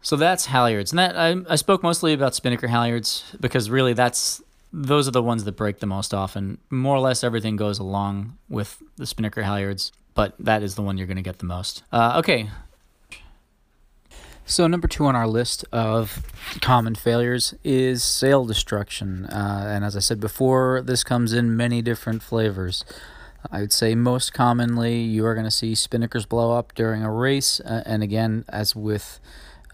So 0.00 0.16
that's 0.16 0.48
halyards. 0.48 0.90
And 0.90 0.98
that 0.98 1.16
I, 1.16 1.36
I 1.48 1.56
spoke 1.56 1.82
mostly 1.82 2.12
about 2.12 2.34
spinnaker 2.34 2.68
halyards 2.68 3.22
because 3.40 3.70
really 3.70 3.92
that's 3.92 4.42
those 4.72 5.06
are 5.06 5.12
the 5.12 5.22
ones 5.22 5.44
that 5.44 5.52
break 5.52 5.78
the 5.78 5.86
most 5.86 6.14
often. 6.14 6.58
More 6.70 6.96
or 6.96 7.00
less 7.00 7.22
everything 7.22 7.56
goes 7.56 7.78
along 7.78 8.38
with 8.48 8.82
the 8.96 9.06
spinnaker 9.06 9.42
halyards, 9.42 9.92
but 10.14 10.34
that 10.38 10.62
is 10.62 10.74
the 10.74 10.82
one 10.82 10.98
you're 10.98 11.06
going 11.06 11.16
to 11.16 11.22
get 11.22 11.38
the 11.38 11.46
most. 11.46 11.82
Uh, 11.92 12.14
okay, 12.18 12.48
so, 14.52 14.66
number 14.66 14.86
two 14.86 15.06
on 15.06 15.16
our 15.16 15.26
list 15.26 15.64
of 15.72 16.22
common 16.60 16.94
failures 16.94 17.54
is 17.64 18.04
sail 18.04 18.44
destruction. 18.44 19.24
Uh, 19.24 19.64
and 19.66 19.82
as 19.82 19.96
I 19.96 20.00
said 20.00 20.20
before, 20.20 20.82
this 20.82 21.02
comes 21.02 21.32
in 21.32 21.56
many 21.56 21.80
different 21.80 22.22
flavors. 22.22 22.84
I 23.50 23.62
would 23.62 23.72
say 23.72 23.94
most 23.94 24.34
commonly 24.34 25.00
you 25.00 25.24
are 25.24 25.32
going 25.32 25.46
to 25.46 25.50
see 25.50 25.72
spinnakers 25.72 26.28
blow 26.28 26.52
up 26.52 26.74
during 26.74 27.02
a 27.02 27.10
race. 27.10 27.60
Uh, 27.60 27.82
and 27.86 28.02
again, 28.02 28.44
as 28.50 28.76
with 28.76 29.20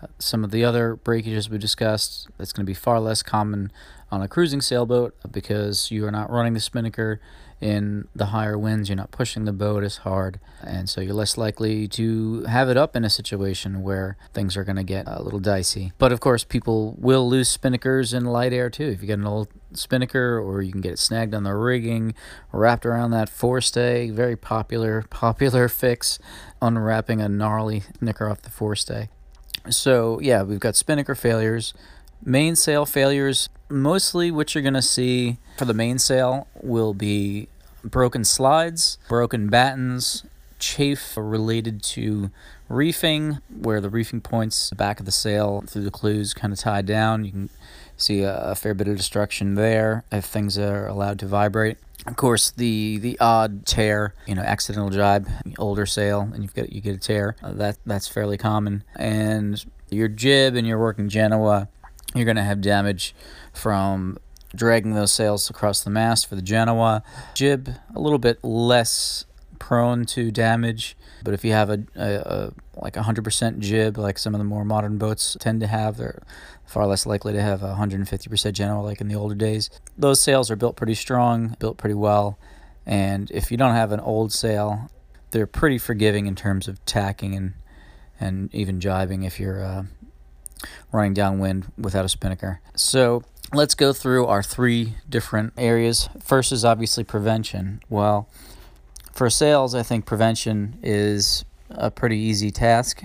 uh, 0.01 0.07
some 0.21 0.45
of 0.45 0.53
the 0.53 0.65
other 0.65 0.95
breakages 0.95 1.51
we 1.51 1.59
discussed, 1.59 2.29
it's 2.39 2.53
going 2.53 2.65
to 2.65 2.71
be 2.71 2.75
far 2.75 3.01
less 3.01 3.21
common 3.21 3.73
on 4.13 4.23
a 4.23 4.29
cruising 4.29 4.61
sailboat 4.61 5.13
because 5.29 5.91
you 5.91 6.07
are 6.07 6.13
not 6.13 6.31
running 6.31 6.55
the 6.55 6.61
spinnaker 6.61 7.21
in 7.61 8.07
the 8.15 8.27
higher 8.27 8.57
winds, 8.57 8.89
you're 8.89 8.97
not 8.97 9.11
pushing 9.11 9.45
the 9.45 9.53
boat 9.53 9.83
as 9.83 9.99
hard, 9.99 10.39
and 10.63 10.89
so 10.89 11.01
you're 11.01 11.15
less 11.15 11.37
likely 11.37 11.89
to 11.89 12.45
have 12.45 12.69
it 12.69 12.77
up 12.77 12.95
in 12.95 13.05
a 13.05 13.11
situation 13.11 13.83
where 13.83 14.17
things 14.33 14.57
are 14.57 14.65
going 14.65 14.77
to 14.77 14.85
get 14.85 15.07
a 15.09 15.23
little 15.23 15.41
dicey. 15.41 15.93
But 15.99 16.13
of 16.13 16.21
course, 16.21 16.45
people 16.45 16.95
will 16.99 17.29
lose 17.29 17.55
spinnakers 17.55 18.15
in 18.15 18.25
light 18.25 18.53
air 18.53 18.71
too. 18.71 18.87
If 18.87 19.01
you 19.01 19.09
get 19.09 19.19
an 19.19 19.27
old 19.27 19.49
spinnaker, 19.73 20.39
or 20.39 20.63
you 20.63 20.73
can 20.73 20.81
get 20.81 20.93
it 20.93 20.99
snagged 20.99 21.35
on 21.35 21.43
the 21.43 21.55
rigging, 21.55 22.15
wrapped 22.53 22.87
around 22.87 23.11
that 23.11 23.29
forestay, 23.29 24.13
very 24.13 24.37
popular 24.37 25.03
popular 25.11 25.69
fix, 25.69 26.19
unwrapping 26.63 27.21
a 27.21 27.29
gnarly 27.29 27.83
knicker 28.01 28.29
off 28.29 28.43
the 28.43 28.51
forestay. 28.51 29.09
So 29.71 30.21
yeah, 30.21 30.43
we've 30.43 30.61
got 30.61 30.77
spinnaker 30.77 31.15
failures. 31.15 31.75
Mainsail 32.25 32.85
failures, 32.85 33.49
mostly 33.69 34.31
what 34.31 34.55
you're 34.55 34.63
going 34.63 34.75
to 34.75 34.83
see 34.83 35.39
for 35.57 35.65
the 35.65 35.75
mainsail 35.75 36.47
will 36.63 36.95
be 36.95 37.49
broken 37.85 38.25
slides, 38.25 38.99
broken 39.09 39.49
battens, 39.49 40.25
chafe 40.59 41.15
related 41.17 41.83
to 41.83 42.31
reefing, 42.69 43.41
where 43.49 43.81
the 43.81 43.89
reefing 43.89 44.21
points 44.21 44.71
the 44.71 44.77
back 44.77 45.01
of 45.01 45.07
the 45.07 45.13
sail 45.13 45.63
through 45.67 45.85
the 45.85 45.91
clews 45.91 46.35
kind 46.35 46.53
of 46.53 46.59
tied 46.59 46.87
down. 46.87 47.25
You 47.25 47.31
can 47.31 47.51
see 47.97 48.23
a, 48.23 48.37
a 48.39 48.55
fair 48.55 48.75
bit 48.75 48.89
of 48.89 48.97
destruction 48.97 49.55
there 49.55 50.05
if 50.13 50.25
things 50.25 50.59
are 50.59 50.87
allowed 50.87 51.19
to 51.21 51.27
vibrate. 51.27 51.79
Of 52.07 52.17
course, 52.17 52.51
the 52.53 52.99
the 52.99 53.19
odd 53.21 53.67
tear, 53.67 54.15
you 54.27 54.35
know, 54.35 54.43
accidental 54.43 54.89
jibe, 54.89 55.29
older 55.59 55.85
sail, 55.85 56.21
and 56.33 56.43
you've 56.43 56.55
got 56.55 56.73
you 56.73 56.81
get 56.81 56.95
a 56.95 56.99
tear. 56.99 57.37
Uh, 57.43 57.53
that 57.53 57.79
that's 57.85 58.09
fairly 58.09 58.39
common. 58.39 58.85
And 58.97 59.63
your 59.91 60.09
jib 60.09 60.55
and 60.55 60.67
your 60.67 60.79
working 60.79 61.09
Genoa 61.09 61.69
you're 62.15 62.25
going 62.25 62.37
to 62.37 62.43
have 62.43 62.61
damage 62.61 63.15
from 63.53 64.19
dragging 64.55 64.95
those 64.95 65.13
sails 65.13 65.51
across 65.51 65.83
the 65.83 65.91
mast 65.91 66.27
for 66.27 66.35
the 66.35 66.43
Genoa. 66.43 67.03
Jib, 67.35 67.71
a 67.95 68.01
little 68.01 68.19
bit 68.19 68.43
less 68.43 69.25
prone 69.59 70.05
to 70.07 70.31
damage, 70.31 70.97
but 71.23 71.35
if 71.35 71.45
you 71.45 71.53
have 71.53 71.69
a, 71.71 71.85
a, 71.97 72.15
a 72.15 72.53
like 72.77 72.97
a 72.97 73.01
100% 73.01 73.59
jib, 73.59 73.99
like 73.99 74.19
some 74.19 74.35
of 74.35 74.39
the 74.39 74.45
more 74.45 74.65
modern 74.65 74.99
boats 74.99 75.37
tend 75.41 75.61
to 75.61 75.67
have, 75.67 75.97
they're 75.97 76.23
far 76.65 76.87
less 76.87 77.07
likely 77.07 77.33
to 77.33 77.43
have 77.43 77.63
a 77.63 77.75
150% 77.75 78.53
Genoa 78.53 78.83
like 78.83 79.01
in 79.01 79.09
the 79.09 79.17
older 79.17 79.35
days. 79.35 79.69
Those 79.97 80.21
sails 80.21 80.51
are 80.51 80.57
built 80.57 80.77
pretty 80.77 80.95
strong, 80.95 81.57
built 81.59 81.77
pretty 81.77 81.95
well, 81.95 82.39
and 82.87 83.31
if 83.31 83.51
you 83.51 83.57
don't 83.57 83.75
have 83.75 83.93
an 83.93 84.01
old 84.01 84.33
sail, 84.33 84.91
they're 85.31 85.47
pretty 85.47 85.79
forgiving 85.79 86.27
in 86.27 86.35
terms 86.35 86.69
of 86.69 86.85
tacking 86.85 87.35
and 87.35 87.55
and 88.21 88.53
even 88.53 88.81
jibing 88.81 89.25
if 89.25 89.39
you're 89.39 89.63
uh, 89.63 89.85
running 90.93 91.15
downwind 91.15 91.71
without 91.77 92.05
a 92.05 92.09
spinnaker. 92.09 92.61
So 92.75 93.23
let's 93.53 93.75
go 93.75 93.93
through 93.93 94.27
our 94.27 94.43
three 94.43 94.95
different 95.09 95.53
areas. 95.57 96.09
First 96.23 96.53
is 96.53 96.65
obviously 96.65 97.05
prevention. 97.05 97.81
Well, 97.89 98.29
for 99.13 99.29
sails, 99.31 99.75
I 99.75 99.83
think 99.83 100.07
prevention 100.07 100.79
is 100.83 101.45
a 101.71 101.91
pretty 101.91 102.19
easy 102.19 102.51
task 102.51 103.03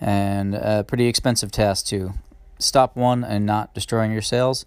and 0.00 0.54
a 0.54 0.84
pretty 0.84 1.06
expensive 1.06 1.50
task 1.50 1.86
too. 1.86 2.14
Stop 2.58 2.96
one 2.96 3.24
and 3.24 3.44
not 3.44 3.74
destroying 3.74 4.12
your 4.12 4.22
sails 4.22 4.64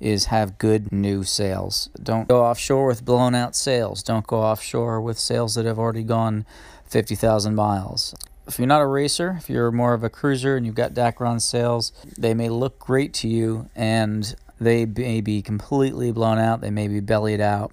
is 0.00 0.26
have 0.26 0.58
good 0.58 0.92
new 0.92 1.24
sails. 1.24 1.88
Don't 2.00 2.28
go 2.28 2.44
offshore 2.44 2.86
with 2.86 3.04
blown 3.04 3.34
out 3.34 3.56
sails. 3.56 4.02
Don't 4.02 4.26
go 4.26 4.40
offshore 4.40 5.00
with 5.00 5.18
sails 5.18 5.56
that 5.56 5.66
have 5.66 5.78
already 5.78 6.04
gone 6.04 6.46
50,000 6.84 7.54
miles 7.54 8.14
if 8.48 8.58
you're 8.58 8.66
not 8.66 8.80
a 8.80 8.86
racer, 8.86 9.36
if 9.38 9.48
you're 9.50 9.70
more 9.70 9.94
of 9.94 10.02
a 10.02 10.10
cruiser 10.10 10.56
and 10.56 10.66
you've 10.66 10.74
got 10.74 10.94
Dacron 10.94 11.40
sails, 11.40 11.92
they 12.16 12.34
may 12.34 12.48
look 12.48 12.78
great 12.78 13.12
to 13.14 13.28
you 13.28 13.68
and 13.76 14.34
they 14.58 14.86
may 14.86 15.20
be 15.20 15.42
completely 15.42 16.10
blown 16.10 16.38
out, 16.38 16.60
they 16.60 16.70
may 16.70 16.88
be 16.88 17.00
bellied 17.00 17.40
out, 17.40 17.72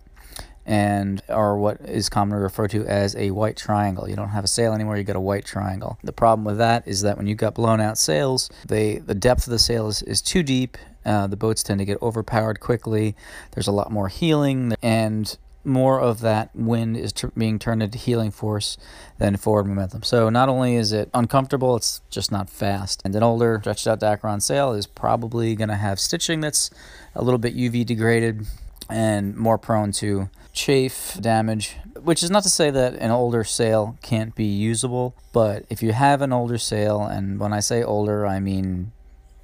and 0.65 1.21
are 1.29 1.57
what 1.57 1.79
is 1.81 2.09
commonly 2.09 2.43
referred 2.43 2.71
to 2.71 2.85
as 2.85 3.15
a 3.15 3.31
white 3.31 3.57
triangle. 3.57 4.09
You 4.09 4.15
don't 4.15 4.29
have 4.29 4.43
a 4.43 4.47
sail 4.47 4.73
anymore, 4.73 4.97
you 4.97 5.03
got 5.03 5.15
a 5.15 5.19
white 5.19 5.45
triangle. 5.45 5.97
The 6.03 6.13
problem 6.13 6.45
with 6.45 6.57
that 6.57 6.87
is 6.87 7.01
that 7.01 7.17
when 7.17 7.25
you've 7.25 7.37
got 7.37 7.55
blown 7.55 7.79
out 7.79 7.97
sails, 7.97 8.49
they 8.67 8.99
the 8.99 9.15
depth 9.15 9.47
of 9.47 9.51
the 9.51 9.59
sail 9.59 9.87
is, 9.87 10.01
is 10.03 10.21
too 10.21 10.43
deep 10.43 10.77
Uh, 11.05 11.27
the 11.27 11.37
boats 11.37 11.61
tend 11.61 11.77
to 11.77 11.85
get 11.85 12.01
overpowered 12.01 12.59
quickly. 12.59 13.15
There's 13.51 13.67
a 13.67 13.71
lot 13.71 13.91
more 13.91 14.09
heeling, 14.09 14.73
and 14.81 15.37
more 15.65 15.99
of 15.99 16.21
that 16.21 16.55
wind 16.55 16.97
is 16.97 17.11
t- 17.11 17.27
being 17.37 17.59
turned 17.59 17.81
into 17.83 17.97
heeling 17.97 18.31
force 18.31 18.77
than 19.17 19.37
forward 19.37 19.67
momentum. 19.67 20.03
So 20.03 20.29
not 20.29 20.49
only 20.49 20.75
is 20.75 20.91
it 20.91 21.09
uncomfortable, 21.13 21.75
it's 21.75 22.01
just 22.09 22.31
not 22.31 22.49
fast. 22.49 23.01
And 23.03 23.15
an 23.15 23.23
older 23.23 23.59
stretched 23.61 23.87
out 23.87 23.99
Dacron 23.99 24.41
sail 24.41 24.73
is 24.73 24.87
probably 24.87 25.55
going 25.55 25.69
to 25.69 25.75
have 25.75 25.99
stitching 25.99 26.41
that's 26.41 26.69
a 27.15 27.23
little 27.23 27.37
bit 27.37 27.55
UV 27.55 27.85
degraded 27.85 28.45
and 28.89 29.35
more 29.35 29.57
prone 29.57 29.91
to 29.93 30.29
chafe 30.53 31.17
damage. 31.19 31.77
Which 32.01 32.21
is 32.21 32.29
not 32.29 32.43
to 32.43 32.49
say 32.49 32.69
that 32.69 32.93
an 32.95 33.11
older 33.11 33.43
sail 33.43 33.97
can't 34.01 34.35
be 34.35 34.45
usable, 34.45 35.15
but 35.33 35.65
if 35.69 35.81
you 35.81 35.91
have 35.91 36.21
an 36.21 36.31
older 36.31 36.57
sail, 36.57 37.03
and 37.03 37.39
when 37.39 37.51
I 37.51 37.59
say 37.61 37.83
older, 37.83 38.27
I 38.27 38.39
mean, 38.39 38.91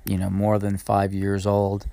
you 0.05 0.17
know, 0.17 0.29
more 0.29 0.59
than 0.59 0.77
five 0.77 1.13
years 1.13 1.47
old, 1.47 1.87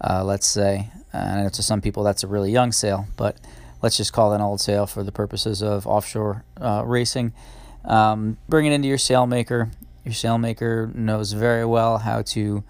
uh, 0.00 0.24
let's 0.24 0.46
say, 0.46 0.90
and 1.12 1.52
to 1.52 1.62
some 1.62 1.80
people 1.80 2.04
that's 2.04 2.22
a 2.22 2.26
really 2.26 2.50
young 2.50 2.72
sail, 2.72 3.06
but 3.16 3.36
let's 3.82 3.96
just 3.96 4.12
call 4.12 4.32
it 4.32 4.36
an 4.36 4.42
old 4.42 4.60
sail 4.60 4.86
for 4.86 5.02
the 5.02 5.12
purposes 5.12 5.62
of 5.62 5.86
offshore 5.86 6.44
uh, 6.60 6.82
racing. 6.84 7.32
Um, 7.84 8.38
bring 8.48 8.66
it 8.66 8.72
into 8.72 8.88
your 8.88 8.98
sailmaker. 8.98 9.70
Your 10.04 10.14
sailmaker 10.14 10.94
knows 10.94 11.32
very 11.32 11.64
well 11.64 11.98
how 11.98 12.22
to 12.22 12.64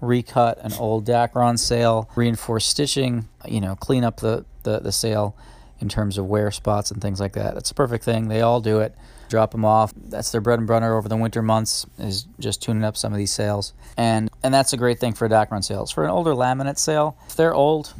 recut 0.00 0.58
an 0.62 0.72
old 0.74 1.06
Dacron 1.06 1.58
sail, 1.58 2.10
reinforce 2.16 2.66
stitching, 2.66 3.28
you 3.46 3.60
know, 3.60 3.76
clean 3.76 4.04
up 4.04 4.18
the, 4.18 4.44
the, 4.64 4.80
the 4.80 4.92
sail 4.92 5.36
in 5.80 5.88
terms 5.88 6.18
of 6.18 6.26
wear 6.26 6.50
spots 6.50 6.90
and 6.90 7.00
things 7.02 7.20
like 7.20 7.32
that. 7.32 7.54
That's 7.54 7.70
a 7.70 7.74
perfect 7.74 8.04
thing. 8.04 8.28
They 8.28 8.40
all 8.40 8.60
do 8.60 8.80
it. 8.80 8.94
Drop 9.28 9.52
them 9.52 9.64
off. 9.64 9.92
That's 9.96 10.30
their 10.30 10.40
bread 10.40 10.58
and 10.58 10.68
butter 10.68 10.96
over 10.96 11.08
the 11.08 11.16
winter 11.16 11.42
months 11.42 11.86
is 11.98 12.26
just 12.38 12.62
tuning 12.62 12.84
up 12.84 12.96
some 12.96 13.12
of 13.12 13.18
these 13.18 13.32
sails. 13.32 13.72
And 13.96 14.30
and 14.42 14.52
that's 14.52 14.72
a 14.72 14.76
great 14.76 15.00
thing 15.00 15.14
for 15.14 15.24
a 15.24 15.28
Dacron 15.28 15.64
sails. 15.64 15.90
For 15.90 16.04
an 16.04 16.10
older 16.10 16.32
laminate 16.32 16.78
sail, 16.78 17.16
if 17.26 17.36
they're 17.36 17.54
old, 17.54 17.94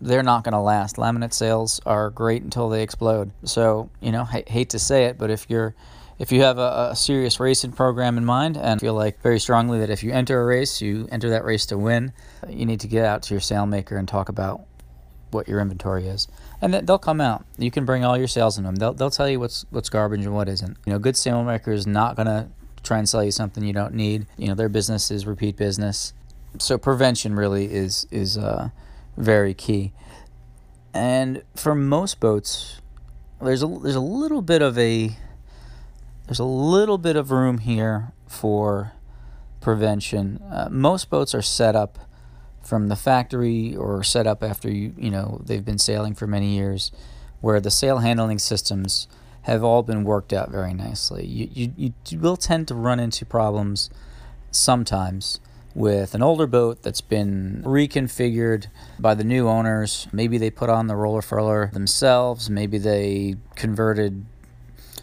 they're 0.00 0.22
not 0.22 0.44
going 0.44 0.52
to 0.52 0.60
last. 0.60 0.96
Laminate 0.96 1.32
sails 1.32 1.80
are 1.84 2.10
great 2.10 2.42
until 2.42 2.68
they 2.68 2.82
explode. 2.82 3.32
So, 3.44 3.90
you 4.00 4.12
know, 4.12 4.22
I 4.22 4.44
hate 4.46 4.70
to 4.70 4.78
say 4.78 5.04
it, 5.06 5.18
but 5.18 5.30
if 5.30 5.46
you're 5.48 5.74
if 6.18 6.30
you 6.30 6.42
have 6.42 6.58
a, 6.58 6.90
a, 6.92 6.96
serious 6.96 7.40
racing 7.40 7.72
program 7.72 8.16
in 8.16 8.24
mind 8.24 8.56
and 8.56 8.80
feel 8.80 8.94
like 8.94 9.20
very 9.22 9.40
strongly 9.40 9.80
that 9.80 9.90
if 9.90 10.04
you 10.04 10.12
enter 10.12 10.40
a 10.40 10.44
race, 10.44 10.80
you 10.80 11.08
enter 11.10 11.30
that 11.30 11.44
race 11.44 11.66
to 11.66 11.76
win, 11.76 12.12
you 12.48 12.64
need 12.64 12.78
to 12.80 12.86
get 12.86 13.04
out 13.04 13.22
to 13.24 13.34
your 13.34 13.40
sailmaker 13.40 13.98
and 13.98 14.06
talk 14.06 14.28
about 14.28 14.60
what 15.32 15.48
your 15.48 15.58
inventory 15.58 16.06
is. 16.06 16.28
And 16.60 16.74
they'll 16.74 16.98
come 16.98 17.20
out. 17.20 17.44
You 17.58 17.70
can 17.72 17.84
bring 17.84 18.04
all 18.04 18.16
your 18.16 18.28
sails 18.28 18.56
in 18.56 18.64
them. 18.64 18.76
They'll, 18.76 18.92
they'll 18.92 19.10
tell 19.10 19.28
you 19.28 19.40
what's 19.40 19.64
what's 19.70 19.88
garbage 19.88 20.24
and 20.24 20.34
what 20.34 20.48
isn't. 20.48 20.76
You 20.86 20.92
know, 20.92 20.98
good 20.98 21.14
sailmaker 21.14 21.72
is 21.72 21.86
not 21.86 22.14
going 22.14 22.26
to 22.26 22.48
try 22.82 22.98
and 22.98 23.08
sell 23.08 23.24
you 23.24 23.32
something 23.32 23.64
you 23.64 23.72
don't 23.72 23.94
need. 23.94 24.26
You 24.36 24.48
know, 24.48 24.54
their 24.54 24.68
business 24.68 25.10
is 25.10 25.26
repeat 25.26 25.56
business. 25.56 26.12
So 26.58 26.78
prevention 26.78 27.34
really 27.34 27.72
is 27.72 28.06
is 28.10 28.38
uh, 28.38 28.68
very 29.16 29.54
key. 29.54 29.92
And 30.94 31.42
for 31.54 31.74
most 31.74 32.20
boats, 32.20 32.80
there's 33.40 33.62
a 33.62 33.66
there's 33.66 33.96
a 33.96 34.00
little 34.00 34.42
bit 34.42 34.62
of 34.62 34.78
a 34.78 35.16
there's 36.26 36.38
a 36.38 36.44
little 36.44 36.98
bit 36.98 37.16
of 37.16 37.30
room 37.30 37.58
here 37.58 38.12
for 38.26 38.92
prevention. 39.60 40.42
Uh, 40.50 40.68
most 40.70 41.10
boats 41.10 41.34
are 41.34 41.42
set 41.42 41.74
up 41.74 41.98
from 42.62 42.88
the 42.88 42.96
factory 42.96 43.74
or 43.74 44.04
set 44.04 44.26
up 44.26 44.42
after 44.42 44.70
you 44.70 44.94
you 44.96 45.10
know 45.10 45.40
they've 45.44 45.64
been 45.64 45.78
sailing 45.78 46.14
for 46.14 46.26
many 46.26 46.54
years, 46.54 46.92
where 47.40 47.60
the 47.60 47.70
sail 47.70 47.98
handling 47.98 48.38
systems 48.38 49.08
have 49.42 49.64
all 49.64 49.82
been 49.82 50.04
worked 50.04 50.32
out 50.32 50.50
very 50.50 50.74
nicely. 50.74 51.26
You 51.26 51.72
you, 51.76 51.94
you 52.08 52.18
will 52.18 52.36
tend 52.36 52.68
to 52.68 52.74
run 52.74 53.00
into 53.00 53.24
problems 53.24 53.88
sometimes 54.50 55.40
with 55.74 56.14
an 56.14 56.22
older 56.22 56.46
boat 56.46 56.82
that's 56.82 57.00
been 57.00 57.62
reconfigured 57.64 58.66
by 58.98 59.14
the 59.14 59.24
new 59.24 59.48
owners. 59.48 60.06
Maybe 60.12 60.38
they 60.38 60.50
put 60.50 60.68
on 60.68 60.86
the 60.86 60.96
roller 60.96 61.22
furler 61.22 61.72
themselves. 61.72 62.50
Maybe 62.50 62.78
they 62.78 63.36
converted 63.54 64.24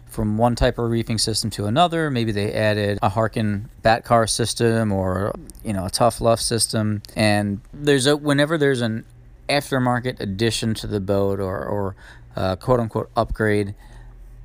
from 0.08 0.38
one 0.38 0.56
type 0.56 0.78
of 0.78 0.90
reefing 0.90 1.18
system 1.18 1.50
to 1.52 1.66
another. 1.66 2.10
Maybe 2.10 2.32
they 2.32 2.52
added 2.54 3.00
a 3.02 3.10
Harken 3.10 3.70
Battcar 3.84 4.30
system 4.30 4.92
or 4.92 5.34
you 5.64 5.74
know 5.74 5.86
a 5.86 5.90
Tough 5.90 6.20
Luff 6.20 6.42
system. 6.42 7.02
And 7.16 7.62
there's 7.74 8.06
a 8.06 8.18
whenever 8.18 8.58
there's 8.58 8.82
an 8.82 9.06
aftermarket 9.48 10.20
addition 10.20 10.74
to 10.76 10.88
the 10.88 11.00
boat 11.00 11.40
or 11.40 11.64
or 11.64 11.96
uh, 12.36 12.56
quote 12.56 12.80
unquote 12.80 13.10
upgrade, 13.16 13.76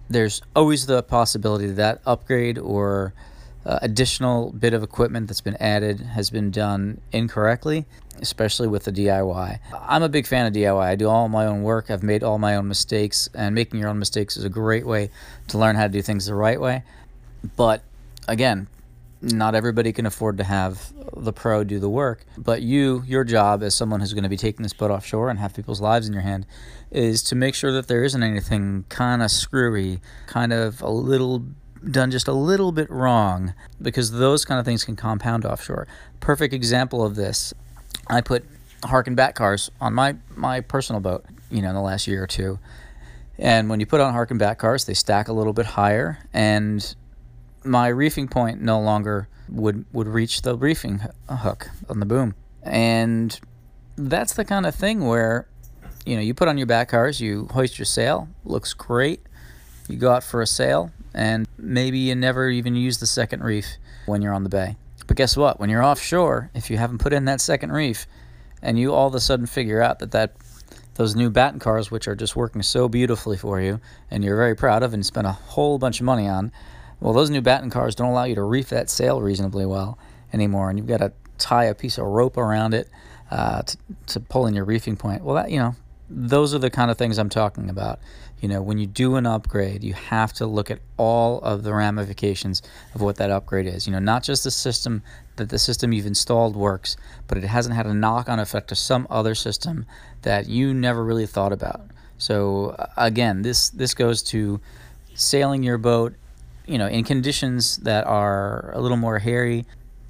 there's 0.09 0.43
always 0.55 0.87
the 0.87 1.03
possibility 1.03 1.67
that 1.69 2.01
upgrade 2.07 2.59
or 2.59 3.13
uh, 3.67 3.79
additional 3.83 4.53
bit 4.53 4.75
of 4.75 4.83
equipment 4.83 5.29
that's 5.29 5.41
been 5.41 5.57
added 5.57 6.01
has 6.01 6.31
been 6.31 6.51
done 6.51 7.01
incorrectly, 7.13 7.87
especially 8.21 8.69
with 8.69 8.85
the 8.85 8.93
DIY. 8.93 9.59
I'm 9.89 10.03
a 10.03 10.09
big 10.09 10.27
fan 10.27 10.47
of 10.47 10.53
DIY. 10.53 10.85
I 10.85 10.97
do 10.97 11.09
all 11.09 11.29
my 11.29 11.47
own 11.47 11.63
work. 11.63 11.91
I've 11.91 12.03
made 12.03 12.23
all 12.23 12.39
my 12.39 12.57
own 12.57 12.69
mistakes, 12.69 13.29
and 13.35 13.55
making 13.55 13.81
your 13.81 13.89
own 13.89 13.99
mistakes 13.99 14.37
is 14.37 14.45
a 14.45 14.51
great 14.51 14.87
way 14.87 15.11
to 15.49 15.59
learn 15.59 15.77
how 15.77 15.85
to 15.85 15.89
do 15.89 16.03
things 16.03 16.27
the 16.27 16.35
right 16.35 16.61
way. 16.61 16.83
But 17.57 17.83
again, 18.29 18.69
not 19.25 19.55
everybody 19.55 19.93
can 19.93 20.07
afford 20.07 20.37
to 20.39 20.45
have 20.45 20.93
the 21.17 21.33
pro 21.33 21.65
do 21.65 21.79
the 21.79 21.89
work. 21.89 22.25
But 22.37 22.63
you, 22.63 23.03
your 23.07 23.25
job 23.25 23.63
as 23.63 23.75
someone 23.75 24.01
who's 24.01 24.13
going 24.13 24.25
to 24.25 24.29
be 24.29 24.37
taking 24.37 24.63
this 24.63 24.75
boat 24.75 24.91
offshore 24.91 25.31
and 25.31 25.39
have 25.39 25.55
people's 25.55 25.81
lives 25.81 26.07
in 26.07 26.13
your 26.13 26.23
hand, 26.23 26.47
is 26.91 27.23
to 27.25 27.35
make 27.35 27.55
sure 27.55 27.73
that 27.73 27.89
there 27.89 28.05
isn't 28.05 28.23
anything 28.23 28.85
kind 28.89 29.23
of 29.23 29.31
screwy, 29.31 30.01
kind 30.27 30.53
of 30.53 30.83
a 30.83 30.91
little 30.91 31.45
done 31.91 32.11
just 32.11 32.29
a 32.29 32.33
little 32.33 32.73
bit 32.73 32.91
wrong 32.91 33.55
because 33.81 34.13
those 34.13 34.45
kind 34.45 34.59
of 34.59 34.65
things 34.65 34.85
can 34.85 34.97
compound 34.97 35.45
offshore. 35.45 35.87
Perfect 36.21 36.55
example 36.55 37.05
of 37.05 37.15
this, 37.17 37.53
I 38.09 38.21
put 38.21 38.45
Harken 38.85 39.17
Battcars 39.17 39.71
on 39.81 39.95
my, 39.95 40.17
my 40.35 40.61
personal 40.61 41.01
boat, 41.01 41.25
you 41.51 41.63
know, 41.63 41.69
in 41.69 41.75
the 41.75 41.81
last 41.81 42.07
year 42.07 42.23
or 42.23 42.27
two. 42.27 42.59
And 43.39 43.69
when 43.69 43.81
you 43.81 43.87
put 43.87 44.01
on 44.01 44.13
Harken 44.13 44.39
Battcars, 44.39 44.87
they 44.87 44.95
stack 44.95 45.29
a 45.29 45.33
little 45.33 45.53
bit 45.53 45.67
higher, 45.67 46.19
and 46.33 46.95
my 47.65 47.89
reefing 47.89 48.29
point 48.29 48.61
no 48.61 48.81
longer 48.81 49.29
would, 49.49 49.85
would 49.93 50.07
reach 50.07 50.43
the 50.43 50.57
reefing 50.57 51.01
hook 51.29 51.69
on 51.89 51.99
the 52.01 52.07
boom. 52.07 52.35
And 52.63 53.39
that's 53.97 54.35
the 54.35 54.45
kind 54.45 54.67
of 54.67 54.75
thing 54.75 55.05
where, 55.05 55.49
you 56.07 56.15
know, 56.15 56.23
you 56.23 56.33
put 56.33 56.47
on 56.49 56.59
your 56.59 56.67
Battcars, 56.67 57.21
you 57.21 57.49
hoist 57.53 57.79
your 57.79 57.87
sail, 57.87 58.29
looks 58.45 58.73
great. 58.73 59.21
You 59.89 59.97
go 59.99 60.13
out 60.13 60.25
for 60.25 60.41
a 60.41 60.47
sail, 60.47 60.93
and 61.15 61.47
maybe 61.59 61.99
you 61.99 62.15
never 62.15 62.49
even 62.49 62.75
use 62.75 62.99
the 62.99 63.07
second 63.07 63.43
reef 63.43 63.67
when 64.07 64.23
you're 64.23 64.35
on 64.35 64.43
the 64.43 64.49
bay. 64.49 64.77
But 65.07 65.17
guess 65.17 65.37
what? 65.37 65.61
When 65.61 65.71
you're 65.71 65.85
offshore, 65.85 66.51
if 66.55 66.71
you 66.71 66.77
haven't 66.77 66.99
put 66.99 67.13
in 67.13 67.27
that 67.27 67.41
second 67.41 67.73
reef, 67.73 68.07
and 68.63 68.79
you 68.79 68.93
all 68.93 69.07
of 69.07 69.15
a 69.15 69.21
sudden 69.21 69.47
figure 69.47 69.83
out 69.83 69.99
that 69.99 70.13
that 70.13 70.35
those 70.95 71.17
new 71.17 71.29
batten 71.29 71.59
cars, 71.59 71.91
which 71.91 72.07
are 72.09 72.15
just 72.15 72.37
working 72.37 72.63
so 72.63 72.89
beautifully 72.89 73.37
for 73.37 73.61
you, 73.61 73.81
and 74.11 74.25
you're 74.25 74.37
very 74.37 74.55
proud 74.55 74.83
of, 74.83 74.95
and 74.95 75.05
spent 75.05 75.27
a 75.27 75.33
whole 75.33 75.79
bunch 75.79 76.01
of 76.01 76.07
money 76.07 76.29
on, 76.29 76.53
well, 77.01 77.13
those 77.13 77.31
new 77.31 77.43
batten 77.43 77.69
cars 77.69 77.95
don't 77.95 78.09
allow 78.09 78.25
you 78.25 78.37
to 78.37 78.43
reef 78.43 78.69
that 78.69 78.89
sail 78.89 79.21
reasonably 79.21 79.67
well 79.67 79.99
anymore, 80.33 80.71
and 80.71 80.79
you've 80.79 80.89
got 80.89 80.99
to 80.99 81.13
tie 81.37 81.65
a 81.65 81.75
piece 81.75 81.99
of 81.99 82.07
rope 82.07 82.37
around 82.37 82.75
it 82.75 82.89
uh, 83.31 83.63
to, 83.63 83.77
to 84.07 84.21
pull 84.21 84.47
in 84.47 84.55
your 84.55 84.65
reefing 84.65 84.97
point. 84.97 85.25
Well, 85.25 85.35
that 85.35 85.51
you 85.51 85.59
know, 85.59 85.75
those 86.09 86.55
are 86.55 86.59
the 86.59 86.71
kind 86.71 86.91
of 86.91 86.97
things 86.97 87.19
I'm 87.19 87.29
talking 87.29 87.69
about. 87.69 87.99
You 88.45 88.49
know, 88.49 88.61
when 88.61 88.77
you 88.77 88.87
do 88.87 89.17
an 89.17 89.25
upgrade, 89.25 89.83
you 89.83 89.95
have 89.95 90.35
to 90.35 90.45
look 90.45 90.71
at 90.71 90.79
all 90.99 91.41
of 91.41 91.63
the 91.63 91.73
ramifications 91.73 92.61
of 92.95 93.01
what 93.01 93.17
that 93.17 93.31
upgrade 93.31 93.67
is. 93.67 93.87
You 93.87 93.95
know, 93.95 93.99
not 93.99 94.23
just 94.23 94.45
the 94.45 94.51
system 94.51 95.03
that 95.37 95.49
the 95.49 95.59
system 95.59 95.95
you've 95.95 96.05
installed 96.05 96.55
works, 96.55 96.99
but 97.27 97.39
it 97.39 97.45
hasn't 97.45 97.75
had 97.75 97.87
a 97.87 97.95
knock 97.95 98.29
on 98.29 98.39
effect 98.39 98.69
to 98.69 98.75
some 98.75 99.07
other 99.09 99.35
system 99.35 99.87
that 100.21 100.47
you 100.47 100.75
never 100.75 101.03
really 101.03 101.25
thought 101.25 101.55
about. 101.55 101.87
So 102.19 102.77
uh, 102.79 102.89
again, 102.99 103.41
this 103.41 103.71
this 103.71 103.95
goes 103.95 104.23
to 104.25 104.61
sailing 105.15 105.63
your 105.63 105.79
boat, 105.79 106.13
you 106.67 106.77
know, 106.77 106.87
in 106.87 107.03
conditions 107.03 107.79
that 107.79 108.07
are 108.07 108.73
a 108.75 108.81
little 108.83 108.99
more 108.99 109.21
hairy, 109.21 109.65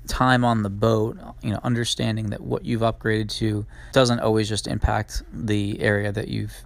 time 0.08 0.44
on 0.44 0.64
the 0.64 0.70
boat, 0.70 1.16
you 1.40 1.52
know, 1.52 1.60
understanding 1.62 2.30
that 2.30 2.40
what 2.40 2.64
you've 2.64 2.82
upgraded 2.82 3.28
to 3.38 3.64
doesn't 3.92 4.18
always 4.18 4.48
just 4.48 4.66
impact 4.66 5.22
the 5.32 5.80
area 5.80 6.10
that 6.10 6.26
you've 6.26 6.64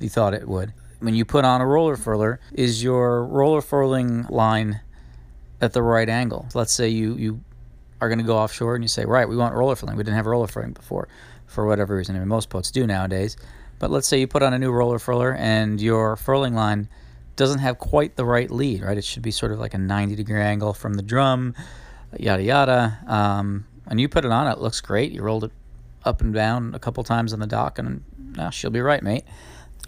you 0.00 0.08
thought 0.08 0.32
it 0.32 0.48
would. 0.48 0.72
When 1.02 1.14
you 1.14 1.24
put 1.24 1.44
on 1.44 1.60
a 1.60 1.66
roller 1.66 1.96
furler, 1.96 2.38
is 2.52 2.82
your 2.82 3.24
roller 3.24 3.60
furling 3.60 4.24
line 4.28 4.80
at 5.60 5.72
the 5.72 5.82
right 5.82 6.08
angle? 6.08 6.46
Let's 6.54 6.72
say 6.72 6.88
you 6.88 7.14
you 7.16 7.40
are 8.00 8.08
going 8.08 8.18
to 8.18 8.24
go 8.24 8.36
offshore 8.36 8.74
and 8.74 8.82
you 8.82 8.88
say, 8.88 9.04
right, 9.04 9.28
we 9.28 9.36
want 9.36 9.54
roller 9.54 9.76
furling. 9.76 9.96
We 9.96 10.02
didn't 10.02 10.16
have 10.16 10.26
roller 10.26 10.48
furling 10.48 10.72
before, 10.72 11.08
for 11.46 11.66
whatever 11.66 11.96
reason. 11.96 12.16
I 12.16 12.18
mean, 12.20 12.28
most 12.28 12.50
boats 12.50 12.70
do 12.70 12.86
nowadays. 12.86 13.36
But 13.78 13.90
let's 13.90 14.06
say 14.06 14.20
you 14.20 14.26
put 14.26 14.42
on 14.42 14.54
a 14.54 14.58
new 14.58 14.70
roller 14.70 14.98
furler 14.98 15.36
and 15.36 15.80
your 15.80 16.16
furling 16.16 16.54
line 16.54 16.88
doesn't 17.36 17.60
have 17.60 17.78
quite 17.78 18.16
the 18.16 18.24
right 18.24 18.50
lead, 18.50 18.82
right? 18.82 18.96
It 18.96 19.04
should 19.04 19.22
be 19.22 19.30
sort 19.30 19.52
of 19.52 19.58
like 19.58 19.74
a 19.74 19.78
90 19.78 20.14
degree 20.14 20.40
angle 20.40 20.72
from 20.72 20.94
the 20.94 21.02
drum 21.02 21.54
yada 22.18 22.42
yada. 22.42 22.98
Um, 23.06 23.66
and 23.86 24.00
you 24.00 24.08
put 24.08 24.24
it 24.24 24.30
on, 24.30 24.46
it 24.46 24.58
looks 24.58 24.80
great. 24.80 25.12
You 25.12 25.22
rolled 25.22 25.44
it 25.44 25.52
up 26.04 26.20
and 26.20 26.34
down 26.34 26.74
a 26.74 26.78
couple 26.78 27.02
times 27.04 27.32
on 27.32 27.40
the 27.40 27.46
dock, 27.46 27.78
and 27.78 28.02
oh, 28.38 28.50
she'll 28.50 28.70
be 28.70 28.80
right, 28.80 29.02
mate. 29.02 29.24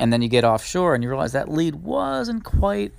And 0.00 0.12
then 0.12 0.22
you 0.22 0.28
get 0.28 0.44
offshore 0.44 0.94
and 0.94 1.04
you 1.04 1.11
realize 1.11 1.33
that 1.33 1.48
lead 1.48 1.76
wasn't 1.76 2.44
quite 2.44 2.92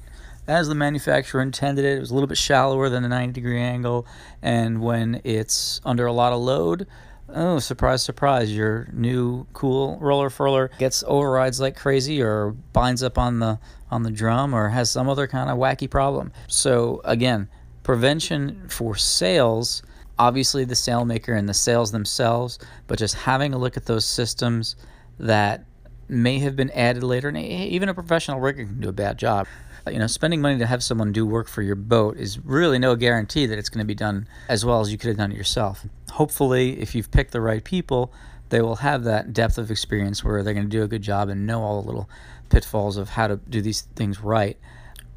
as 0.48 0.68
the 0.68 0.76
manufacturer 0.76 1.42
intended 1.42 1.86
it. 1.86 1.98
It 1.98 2.00
was 2.00 2.12
a 2.12 2.14
little 2.14 2.28
bit 2.28 2.38
shallower 2.38 2.90
than 2.90 3.04
the 3.04 3.10
90 3.10 3.34
degree 3.34 3.60
angle. 3.60 4.06
And 4.42 4.82
when 4.82 5.22
it's 5.24 5.82
under 5.84 6.06
a 6.06 6.14
lot 6.14 6.34
of 6.34 6.40
load, 6.40 6.88
oh, 7.30 7.60
surprise, 7.60 8.04
surprise, 8.04 8.56
your 8.56 8.88
new 8.94 9.48
cool 9.54 9.98
roller 10.00 10.30
furler 10.30 10.76
gets 10.78 11.04
overrides 11.08 11.60
like 11.60 11.76
crazy 11.76 12.22
or 12.22 12.52
binds 12.74 13.04
up 13.04 13.18
on 13.18 13.40
the 13.40 13.60
on 13.92 14.04
the 14.04 14.12
drum 14.12 14.54
or 14.54 14.70
has 14.70 14.90
some 14.90 15.08
other 15.08 15.28
kind 15.28 15.50
of 15.50 15.58
wacky 15.58 15.90
problem. 15.90 16.32
So 16.48 17.02
again, 17.06 17.48
prevention 17.84 18.68
for 18.68 18.96
sails, 18.96 19.84
obviously 20.18 20.66
the 20.66 20.74
sailmaker 20.74 21.38
and 21.38 21.48
the 21.48 21.54
sails 21.54 21.92
themselves, 21.92 22.60
but 22.88 22.98
just 22.98 23.16
having 23.16 23.54
a 23.54 23.58
look 23.58 23.78
at 23.78 23.86
those 23.86 24.06
systems 24.06 24.76
that 25.20 25.64
may 26.08 26.40
have 26.40 26.56
been 26.56 26.70
added 26.72 27.04
later 27.04 27.30
and 27.30 27.38
even 27.38 27.90
a 27.90 27.94
professional 27.94 28.40
rigger 28.40 28.66
can 28.66 28.80
do 28.80 28.90
a 28.90 28.94
bad 28.94 29.18
job 29.18 29.48
you 29.92 30.00
know, 30.00 30.08
spending 30.08 30.42
money 30.42 30.58
to 30.58 30.66
have 30.66 30.84
someone 30.84 31.12
do 31.12 31.26
work 31.26 31.48
for 31.48 31.62
your 31.62 31.76
boat 31.76 32.18
is 32.18 32.40
really 32.40 32.80
no 32.80 32.96
guarantee 32.96 33.46
that 33.46 33.60
it's 33.60 33.70
going 33.70 33.84
to 33.84 33.88
be 33.88 33.96
done 33.96 34.28
as 34.50 34.66
well 34.66 34.82
as 34.82 34.92
you 34.92 34.98
could 34.98 35.10
have 35.10 35.18
done 35.18 35.32
it 35.32 35.38
yourself. 35.38 35.86
Hopefully, 36.12 36.80
if 36.80 36.96
you've 36.96 37.12
picked 37.12 37.32
the 37.32 37.42
right 37.42 37.64
people, 37.64 38.12
they 38.50 38.62
will 38.62 38.78
have 38.78 39.04
that 39.04 39.34
depth 39.34 39.58
of 39.58 39.70
experience 39.70 40.24
where 40.24 40.42
they're 40.44 40.54
going 40.54 40.66
to 40.66 40.70
do 40.70 40.84
a 40.84 40.88
good 40.88 41.02
job 41.02 41.30
and 41.30 41.46
know 41.46 41.62
all 41.62 41.82
the 41.82 41.88
little 41.88 42.10
pitfalls 42.50 42.98
of 42.98 43.10
how 43.10 43.28
to 43.28 43.38
do 43.38 43.62
these 43.62 43.82
things 43.96 44.22
right. 44.22 44.58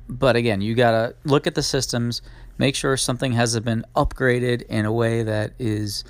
But 0.09 0.37
again, 0.37 0.61
you 0.61 0.74
got 0.74 0.90
to 0.90 1.14
look 1.24 1.46
at 1.46 1.55
the 1.55 1.62
systems, 1.62 2.22
make 2.57 2.74
sure 2.74 2.96
something 2.96 3.33
hasn't 3.33 3.64
been 3.64 3.85
upgraded 3.94 4.62
in 4.62 4.85
a 4.85 4.92
way 4.92 5.22
that 5.22 5.53
is 5.59 6.05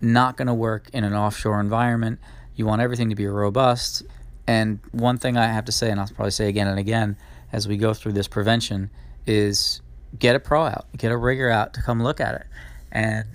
not 0.00 0.36
going 0.36 0.46
to 0.46 0.54
work 0.54 0.88
in 0.92 1.04
an 1.04 1.14
offshore 1.14 1.60
environment. 1.60 2.18
You 2.56 2.66
want 2.66 2.82
everything 2.82 3.10
to 3.10 3.14
be 3.14 3.26
robust. 3.26 4.02
And 4.46 4.78
one 4.92 5.18
thing 5.18 5.36
I 5.36 5.46
have 5.46 5.64
to 5.66 5.72
say, 5.72 5.90
and 5.90 6.00
I'll 6.00 6.08
probably 6.08 6.30
say 6.30 6.48
again 6.48 6.68
and 6.68 6.78
again, 6.78 7.16
as 7.52 7.66
we 7.66 7.76
go 7.76 7.94
through 7.94 8.12
this 8.12 8.28
prevention 8.28 8.90
is 9.26 9.80
get 10.18 10.36
a 10.36 10.40
pro 10.40 10.64
out, 10.64 10.86
get 10.96 11.10
a 11.12 11.16
rigger 11.16 11.50
out 11.50 11.74
to 11.74 11.82
come 11.82 12.02
look 12.02 12.20
at 12.20 12.34
it. 12.34 12.46
And, 12.92 13.26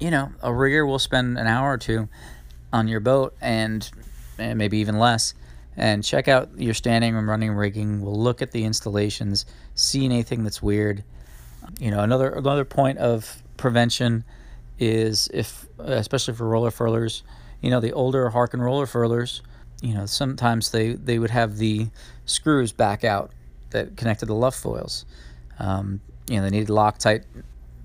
you 0.00 0.10
know, 0.10 0.32
a 0.42 0.52
rigger 0.52 0.84
will 0.86 0.98
spend 0.98 1.38
an 1.38 1.46
hour 1.46 1.72
or 1.72 1.78
two 1.78 2.08
on 2.72 2.88
your 2.88 3.00
boat 3.00 3.34
and, 3.40 3.88
and 4.38 4.58
maybe 4.58 4.78
even 4.78 4.98
less 4.98 5.34
and 5.76 6.04
check 6.04 6.28
out 6.28 6.50
your 6.56 6.74
standing 6.74 7.16
and 7.16 7.26
running 7.26 7.52
rigging. 7.52 8.00
We'll 8.00 8.20
look 8.20 8.42
at 8.42 8.52
the 8.52 8.64
installations, 8.64 9.46
see 9.74 10.04
anything 10.04 10.44
that's 10.44 10.62
weird. 10.62 11.02
You 11.80 11.90
know, 11.90 12.00
another 12.00 12.30
another 12.30 12.64
point 12.64 12.98
of 12.98 13.42
prevention 13.56 14.24
is 14.78 15.28
if, 15.32 15.66
especially 15.78 16.34
for 16.34 16.46
roller 16.48 16.70
furlers, 16.70 17.22
you 17.60 17.70
know, 17.70 17.80
the 17.80 17.92
older 17.92 18.30
Harken 18.30 18.60
roller 18.60 18.86
furlers, 18.86 19.42
you 19.82 19.94
know, 19.94 20.06
sometimes 20.06 20.70
they, 20.70 20.94
they 20.94 21.18
would 21.18 21.30
have 21.30 21.56
the 21.56 21.88
screws 22.26 22.72
back 22.72 23.04
out 23.04 23.32
that 23.70 23.96
connected 23.96 24.26
the 24.26 24.34
luff 24.34 24.56
foils. 24.56 25.04
Um, 25.58 26.00
you 26.28 26.36
know, 26.36 26.42
they 26.42 26.50
needed 26.50 26.68
Loctite. 26.68 27.24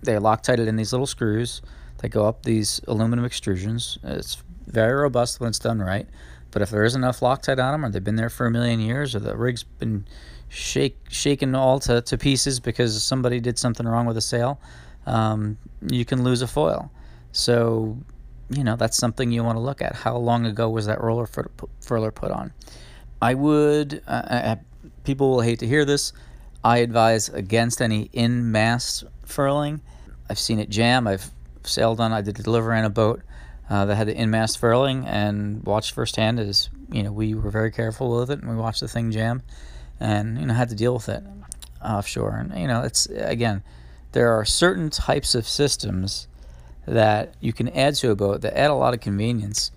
They're 0.02 0.20
Loctited 0.20 0.68
in 0.68 0.76
these 0.76 0.94
little 0.94 1.08
screws 1.08 1.62
that 1.98 2.10
go 2.10 2.26
up 2.26 2.44
these 2.44 2.80
aluminum 2.88 3.26
extrusions. 3.26 3.98
It's 4.04 4.42
very 4.68 4.94
robust 4.94 5.40
when 5.40 5.50
it's 5.50 5.60
done 5.60 5.80
right. 5.80 6.08
But 6.52 6.62
if 6.62 6.70
there 6.70 6.84
isn't 6.84 7.04
enough 7.04 7.20
Loctite 7.20 7.64
on 7.64 7.74
them, 7.74 7.86
or 7.86 7.90
they've 7.90 8.04
been 8.04 8.16
there 8.16 8.30
for 8.30 8.46
a 8.46 8.52
million 8.52 8.80
years, 8.80 9.16
or 9.16 9.20
the 9.20 9.36
rig's 9.36 9.64
been 9.64 10.06
shake 10.48 10.98
shaken 11.10 11.54
all 11.54 11.80
to, 11.80 12.02
to 12.02 12.18
pieces 12.18 12.60
because 12.60 13.04
somebody 13.04 13.40
did 13.40 13.60
something 13.60 13.88
wrong 13.88 14.06
with 14.06 14.18
a 14.18 14.22
sail, 14.22 14.60
um, 15.06 15.58
you 15.88 16.06
can 16.06 16.24
lose 16.24 16.42
a 16.42 16.48
foil. 16.48 16.92
So, 17.32 17.98
you 18.50 18.64
know, 18.64 18.76
that's 18.76 18.98
something 18.98 19.32
you 19.32 19.44
want 19.44 19.58
to 19.58 19.62
look 19.62 19.82
at. 19.82 19.96
How 19.96 20.18
long 20.18 20.46
ago 20.46 20.70
was 20.70 20.86
that 20.88 21.02
roller 21.02 21.28
furler 21.28 22.14
put 22.14 22.32
on? 22.32 22.54
I 23.22 23.34
would, 23.34 24.02
uh, 24.08 24.56
people 25.04 25.30
will 25.32 25.42
hate 25.42 25.60
to 25.60 25.68
hear 25.68 25.86
this. 25.86 26.14
I 26.64 26.80
advise 26.80 27.30
against 27.30 27.82
any 27.82 28.10
in 28.14 28.52
mast 28.52 29.04
furling. 29.26 29.82
I've 30.30 30.40
seen 30.40 30.60
it 30.60 30.70
jam. 30.70 31.08
I've 31.08 31.30
sailed 31.64 32.00
on. 32.00 32.12
I 32.12 32.22
did 32.22 32.36
deliver 32.36 32.74
in 32.74 32.86
a 32.86 32.90
boat 32.90 33.22
uh, 33.70 33.86
that 33.86 33.96
had 33.96 34.08
the 34.08 34.16
in 34.16 34.30
mast 34.30 34.58
furling 34.58 35.06
and 35.06 35.64
watched 35.64 35.94
firsthand 35.94 36.40
as 36.40 36.70
you 36.92 37.04
know 37.04 37.12
we 37.12 37.34
were 37.36 37.52
very 37.52 37.72
careful 37.72 38.18
with 38.20 38.32
it 38.32 38.40
and 38.40 38.50
we 38.50 38.56
watched 38.56 38.82
the 38.82 38.88
thing 38.88 39.12
jam, 39.12 39.44
and 40.00 40.40
you 40.40 40.46
know 40.46 40.54
had 40.54 40.70
to 40.70 40.76
deal 40.76 40.94
with 40.94 41.08
it 41.08 41.24
offshore. 41.84 42.36
And 42.36 42.60
you 42.60 42.68
know 42.68 42.82
it's 42.82 43.06
again, 43.08 43.64
there 44.12 44.32
are 44.32 44.44
certain 44.44 44.90
types 44.90 45.36
of 45.36 45.48
systems 45.48 46.28
that 46.90 47.36
you 47.40 47.54
can 47.54 47.70
add 47.70 47.96
to 47.96 48.12
a 48.12 48.16
boat 48.16 48.42
that 48.42 48.58
add 48.58 48.72
a 48.72 48.76
lot 48.76 48.94
of 48.94 49.00
convenience, 49.00 49.72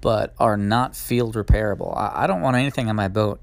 but 0.00 0.34
are 0.38 0.56
not 0.56 0.96
field 0.96 1.34
repairable. 1.34 1.96
I, 1.96 2.24
I 2.24 2.26
don't 2.26 2.40
want 2.40 2.56
anything 2.56 2.88
on 2.88 2.96
my 2.96 3.08
boat 3.08 3.40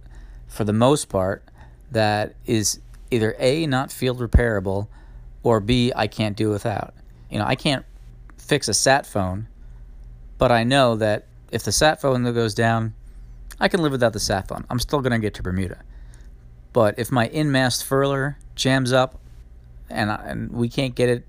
for 0.48 0.64
the 0.64 0.74
most 0.74 1.10
part, 1.10 1.44
that 1.92 2.36
is 2.46 2.80
either 3.12 3.36
A, 3.40 3.68
not 3.68 3.92
field 3.92 4.20
repairable, 4.20 4.88
or 5.44 5.60
B, 5.60 5.92
I 5.96 6.08
can't 6.08 6.36
do 6.38 6.50
without. 6.50 6.94
You 7.30 7.40
know, 7.40 7.46
I 7.46 7.56
can't 7.56 7.86
fix 8.38 8.68
a 8.68 8.74
sat 8.74 9.06
phone, 9.06 9.48
but 10.38 10.52
I 10.52 10.64
know 10.64 10.96
that 10.96 11.26
if 11.52 11.64
the 11.64 11.72
sat 11.72 12.02
phone 12.02 12.24
goes 12.34 12.54
down, 12.54 12.94
I 13.60 13.68
can 13.68 13.82
live 13.82 13.92
without 13.92 14.14
the 14.14 14.20
sat 14.20 14.48
phone. 14.48 14.66
I'm 14.70 14.80
still 14.80 15.02
going 15.02 15.12
to 15.12 15.20
get 15.20 15.36
to 15.36 15.44
Bermuda. 15.44 15.82
But 16.72 16.98
if 16.98 17.12
my 17.12 17.28
in-mast 17.28 17.88
furler 17.88 18.36
jams 18.56 18.92
up 18.92 19.20
and, 19.90 20.12
I, 20.12 20.16
and 20.26 20.52
we 20.52 20.70
can't 20.70 20.96
get 20.96 21.10
it, 21.10 21.26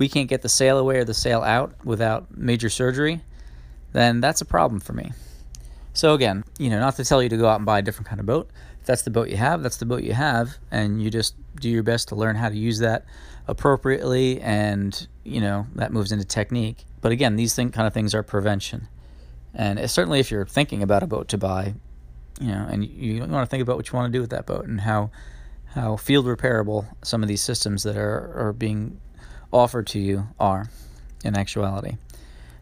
we 0.00 0.08
can't 0.08 0.28
get 0.28 0.40
the 0.40 0.48
sail 0.48 0.78
away 0.78 0.96
or 0.96 1.04
the 1.04 1.14
sail 1.14 1.42
out 1.42 1.74
without 1.84 2.34
major 2.36 2.70
surgery, 2.70 3.20
then 3.92 4.20
that's 4.20 4.40
a 4.40 4.46
problem 4.46 4.80
for 4.80 4.94
me. 4.94 5.12
So 5.92 6.14
again, 6.14 6.42
you 6.58 6.70
know, 6.70 6.80
not 6.80 6.96
to 6.96 7.04
tell 7.04 7.22
you 7.22 7.28
to 7.28 7.36
go 7.36 7.46
out 7.46 7.56
and 7.56 7.66
buy 7.66 7.80
a 7.80 7.82
different 7.82 8.08
kind 8.08 8.18
of 8.18 8.24
boat. 8.24 8.48
If 8.80 8.86
that's 8.86 9.02
the 9.02 9.10
boat 9.10 9.28
you 9.28 9.36
have, 9.36 9.62
that's 9.62 9.76
the 9.76 9.84
boat 9.84 10.02
you 10.02 10.14
have, 10.14 10.56
and 10.70 11.02
you 11.02 11.10
just 11.10 11.34
do 11.56 11.68
your 11.68 11.82
best 11.82 12.08
to 12.08 12.14
learn 12.14 12.34
how 12.34 12.48
to 12.48 12.56
use 12.56 12.78
that 12.78 13.04
appropriately, 13.46 14.40
and 14.40 15.06
you 15.22 15.42
know 15.42 15.66
that 15.74 15.92
moves 15.92 16.12
into 16.12 16.24
technique. 16.24 16.86
But 17.02 17.12
again, 17.12 17.36
these 17.36 17.54
thing, 17.54 17.70
kind 17.70 17.86
of 17.86 17.92
things 17.92 18.14
are 18.14 18.22
prevention, 18.22 18.88
and 19.54 19.90
certainly 19.90 20.18
if 20.18 20.30
you're 20.30 20.46
thinking 20.46 20.82
about 20.82 21.02
a 21.02 21.06
boat 21.06 21.28
to 21.28 21.36
buy, 21.36 21.74
you 22.40 22.48
know, 22.48 22.66
and 22.70 22.86
you 22.86 23.20
want 23.20 23.32
to 23.32 23.46
think 23.46 23.62
about 23.62 23.76
what 23.76 23.92
you 23.92 23.96
want 23.98 24.10
to 24.10 24.16
do 24.16 24.22
with 24.22 24.30
that 24.30 24.46
boat 24.46 24.64
and 24.64 24.80
how 24.80 25.10
how 25.74 25.96
field 25.96 26.24
repairable 26.24 26.86
some 27.02 27.22
of 27.22 27.28
these 27.28 27.42
systems 27.42 27.82
that 27.82 27.98
are 27.98 28.32
are 28.34 28.54
being 28.54 28.98
offered 29.52 29.86
to 29.88 29.98
you 29.98 30.28
are 30.38 30.70
in 31.24 31.36
actuality. 31.36 31.96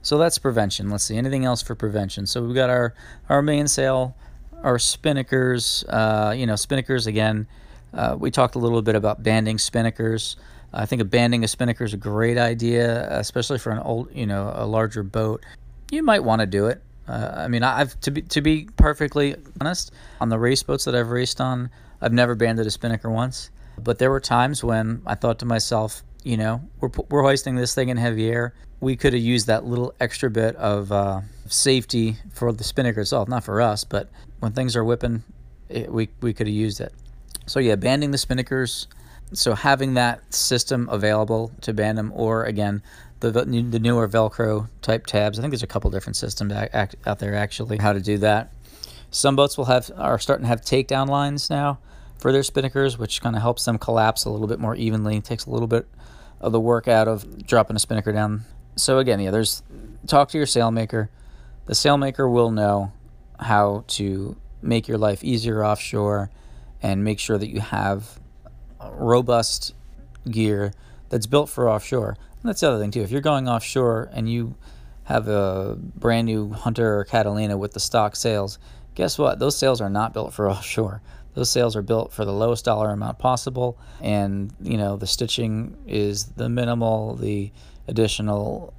So 0.03 0.19
that's 0.19 0.39
prevention. 0.39 0.91
Let's 0.91 1.05
see 1.05 1.17
anything 1.17 1.45
else 1.45 1.63
for 1.63 1.75
prevention. 1.75 2.27
So 2.27 2.43
we've 2.43 2.55
got 2.55 2.71
our 2.71 2.95
our 3.29 3.43
mainsail, 3.43 4.17
our 4.63 4.79
spinnakers. 4.79 5.85
Uh, 5.89 6.33
you 6.33 6.47
know, 6.47 6.55
spinnakers 6.55 7.07
again. 7.07 7.47
Uh, 7.93 8.17
we 8.19 8.31
talked 8.31 8.55
a 8.55 8.59
little 8.59 8.83
bit 8.83 8.95
about 8.95 9.23
banding 9.23 9.57
spinnakers. 9.57 10.37
I 10.73 10.87
think 10.87 11.01
a 11.01 11.05
banding 11.05 11.45
a 11.45 11.49
spinnaker 11.49 11.85
is 11.85 11.95
a 11.95 11.99
great 11.99 12.37
idea, 12.37 13.09
especially 13.19 13.59
for 13.59 13.71
an 13.71 13.79
old, 13.79 14.15
you 14.15 14.27
know, 14.27 14.53
a 14.55 14.67
larger 14.67 15.03
boat. 15.03 15.45
You 15.91 16.03
might 16.03 16.23
want 16.23 16.41
to 16.41 16.47
do 16.47 16.67
it. 16.67 16.83
Uh, 17.09 17.33
I 17.37 17.49
mean, 17.49 17.63
I've 17.63 17.99
to 18.01 18.11
be 18.11 18.23
to 18.23 18.43
be 18.43 18.69
perfectly 18.77 19.35
honest, 19.61 19.93
on 20.21 20.29
the 20.29 20.39
race 20.39 20.63
boats 20.63 20.85
that 20.85 20.95
I've 20.95 21.09
raced 21.09 21.41
on, 21.41 21.71
I've 22.03 22.13
never 22.13 22.35
banded 22.35 22.67
a 22.67 22.71
spinnaker 22.71 23.11
once. 23.11 23.51
But 23.79 23.99
there 23.99 24.11
were 24.11 24.21
times 24.21 24.63
when 24.63 25.03
I 25.07 25.15
thought 25.15 25.39
to 25.39 25.47
myself, 25.47 26.03
you 26.25 26.37
know, 26.37 26.63
we're, 26.81 26.91
we're 27.11 27.23
hoisting 27.23 27.55
this 27.55 27.75
thing 27.75 27.89
in 27.89 27.97
heavy 27.97 28.29
air. 28.29 28.55
We 28.81 28.97
could 28.97 29.13
have 29.13 29.23
used 29.23 29.47
that 29.47 29.65
little 29.65 29.95
extra 30.01 30.31
bit 30.31 30.55
of 30.57 30.93
uh, 30.93 31.21
safety 31.47 32.17
for 32.33 32.53
the 32.53 32.65
spinnaker 32.65 33.01
itself, 33.01 33.29
not 33.29 33.45
for 33.45 33.61
us, 33.61 33.85
but 33.85 34.09
when 34.41 34.53
things 34.53 34.77
are 34.77 34.85
whipping, 34.85 35.25
it, 35.69 35.91
we, 35.93 36.09
we 36.21 36.33
could 36.33 36.47
have 36.47 36.55
used 36.55 36.81
it. 36.81 36.93
So, 37.47 37.61
yeah, 37.61 37.77
banding 37.77 38.11
the 38.11 38.19
spinnakers. 38.19 38.87
So, 39.33 39.55
having 39.55 39.95
that 39.95 40.33
system 40.33 40.89
available 40.91 41.53
to 41.63 41.73
band 41.73 41.99
them, 41.99 42.13
or 42.15 42.45
again, 42.45 42.83
the, 43.21 43.31
the 43.31 43.79
newer 43.79 44.09
Velcro 44.09 44.69
type 44.83 45.07
tabs. 45.07 45.39
I 45.39 45.43
think 45.43 45.53
there's 45.53 45.63
a 45.63 45.67
couple 45.67 45.91
different 45.91 46.17
systems 46.17 46.53
out 46.53 47.19
there 47.19 47.35
actually 47.35 47.79
how 47.79 47.93
to 47.93 48.01
do 48.01 48.19
that. 48.19 48.53
Some 49.11 49.37
boats 49.37 49.57
will 49.57 49.65
have 49.65 49.91
are 49.97 50.19
starting 50.19 50.45
to 50.45 50.49
have 50.49 50.61
takedown 50.61 51.09
lines 51.09 51.51
now 51.51 51.79
for 52.19 52.33
their 52.33 52.43
spinnakers, 52.43 52.99
which 52.99 53.23
kind 53.23 53.35
of 53.37 53.43
helps 53.43 53.65
them 53.65 53.79
collapse 53.79 54.25
a 54.25 54.31
little 54.31 54.47
bit 54.47 54.61
more 54.61 54.77
evenly. 54.77 55.21
Takes 55.21 55.47
a 55.47 55.51
little 55.51 55.67
bit 55.67 55.87
of 56.41 56.53
the 56.53 56.61
work 56.61 56.89
out 56.89 57.09
of 57.09 57.47
dropping 57.47 57.77
a 57.77 57.79
spinnaker 57.79 58.13
down. 58.13 58.45
So 58.77 58.99
again, 58.99 59.21
yeah, 59.21 59.31
there's 59.31 59.63
talk 60.07 60.29
to 60.31 60.39
your 60.39 60.47
sailmaker. 60.47 61.09
The 61.67 61.75
sailmaker 61.75 62.31
will 62.31 62.51
know 62.51 62.93
how 63.39 63.85
to 63.89 64.37
make 64.63 64.89
your 64.89 64.99
life 64.99 65.23
easier 65.23 65.65
offshore 65.65 66.31
and 66.83 67.05
make 67.05 67.19
sure 67.19 67.39
that 67.39 67.49
you 67.49 67.61
have 67.61 68.19
robust 68.91 69.75
gear 70.31 70.73
that's 71.09 71.27
built 71.27 71.49
for 71.49 71.69
offshore. 71.69 72.17
And 72.43 72.49
that's 72.49 72.61
the 72.61 72.69
other 72.69 72.79
thing 72.79 72.91
too. 72.91 73.03
If 73.03 73.11
you're 73.11 73.21
going 73.21 73.49
offshore 73.49 74.09
and 74.13 74.31
you 74.31 74.55
have 75.05 75.29
a 75.29 75.77
brand 75.79 76.27
new 76.27 76.53
Hunter 76.53 76.99
or 76.99 77.05
Catalina 77.05 77.57
with 77.57 77.73
the 77.73 77.81
stock 77.81 78.15
sails, 78.15 78.59
guess 78.95 79.19
what? 79.19 79.39
Those 79.39 79.57
sails 79.57 79.81
are 79.81 79.91
not 79.91 80.13
built 80.13 80.33
for 80.33 80.51
offshore. 80.51 81.03
Those 81.39 81.51
sails 81.51 81.77
are 81.77 81.83
built 81.83 82.13
for 82.13 82.25
the 82.25 82.33
lowest 82.33 82.65
dollar 82.65 82.91
amount 82.91 83.21
possible, 83.21 83.79
and 84.01 84.53
you 84.61 84.77
know 84.77 84.97
the 84.97 85.07
stitching 85.07 85.77
is 85.87 86.25
the 86.25 86.49
minimal. 86.49 87.15
The 87.15 87.53
additional 87.87 88.75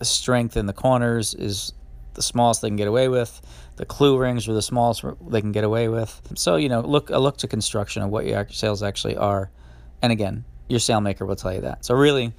strength 0.00 0.56
in 0.56 0.64
the 0.64 0.72
corners 0.72 1.34
is 1.34 1.74
the 2.14 2.22
smallest 2.22 2.62
they 2.62 2.68
can 2.68 2.76
get 2.76 2.88
away 2.88 3.08
with. 3.08 3.42
The 3.76 3.84
clew 3.84 4.16
rings 4.16 4.48
are 4.48 4.54
the 4.54 4.62
smallest 4.62 5.04
they 5.28 5.42
can 5.42 5.52
get 5.52 5.64
away 5.64 5.88
with. 5.88 6.32
So 6.34 6.56
you 6.56 6.70
know, 6.70 6.80
look 6.80 7.10
a 7.10 7.18
look 7.18 7.36
to 7.38 7.46
construction 7.46 8.02
of 8.02 8.08
what 8.08 8.24
your 8.24 8.48
sails 8.48 8.82
actually 8.82 9.18
are, 9.18 9.50
and 10.00 10.10
again, 10.12 10.46
your 10.70 10.80
sailmaker 10.80 11.26
will 11.26 11.36
tell 11.36 11.52
you 11.52 11.60
that. 11.60 11.84
So 11.84 11.94
really, 11.94 12.32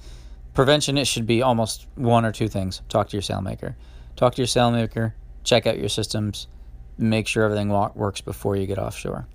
prevention 0.52 0.98
it 0.98 1.06
should 1.06 1.28
be 1.28 1.42
almost 1.42 1.86
one 1.94 2.24
or 2.24 2.32
two 2.32 2.48
things 2.48 2.82
talk 2.88 3.08
to 3.08 3.16
your 3.16 3.22
sailmaker 3.22 3.76
talk 4.16 4.34
to 4.34 4.42
your 4.42 4.48
sailmaker 4.48 5.12
check 5.44 5.64
out 5.66 5.78
your 5.78 5.88
systems 5.88 6.48
make 6.96 7.26
sure 7.26 7.44
everything 7.44 7.68
works 7.68 8.20
before 8.20 8.56
you 8.56 8.66
get 8.66 8.78
offshore 8.78 9.26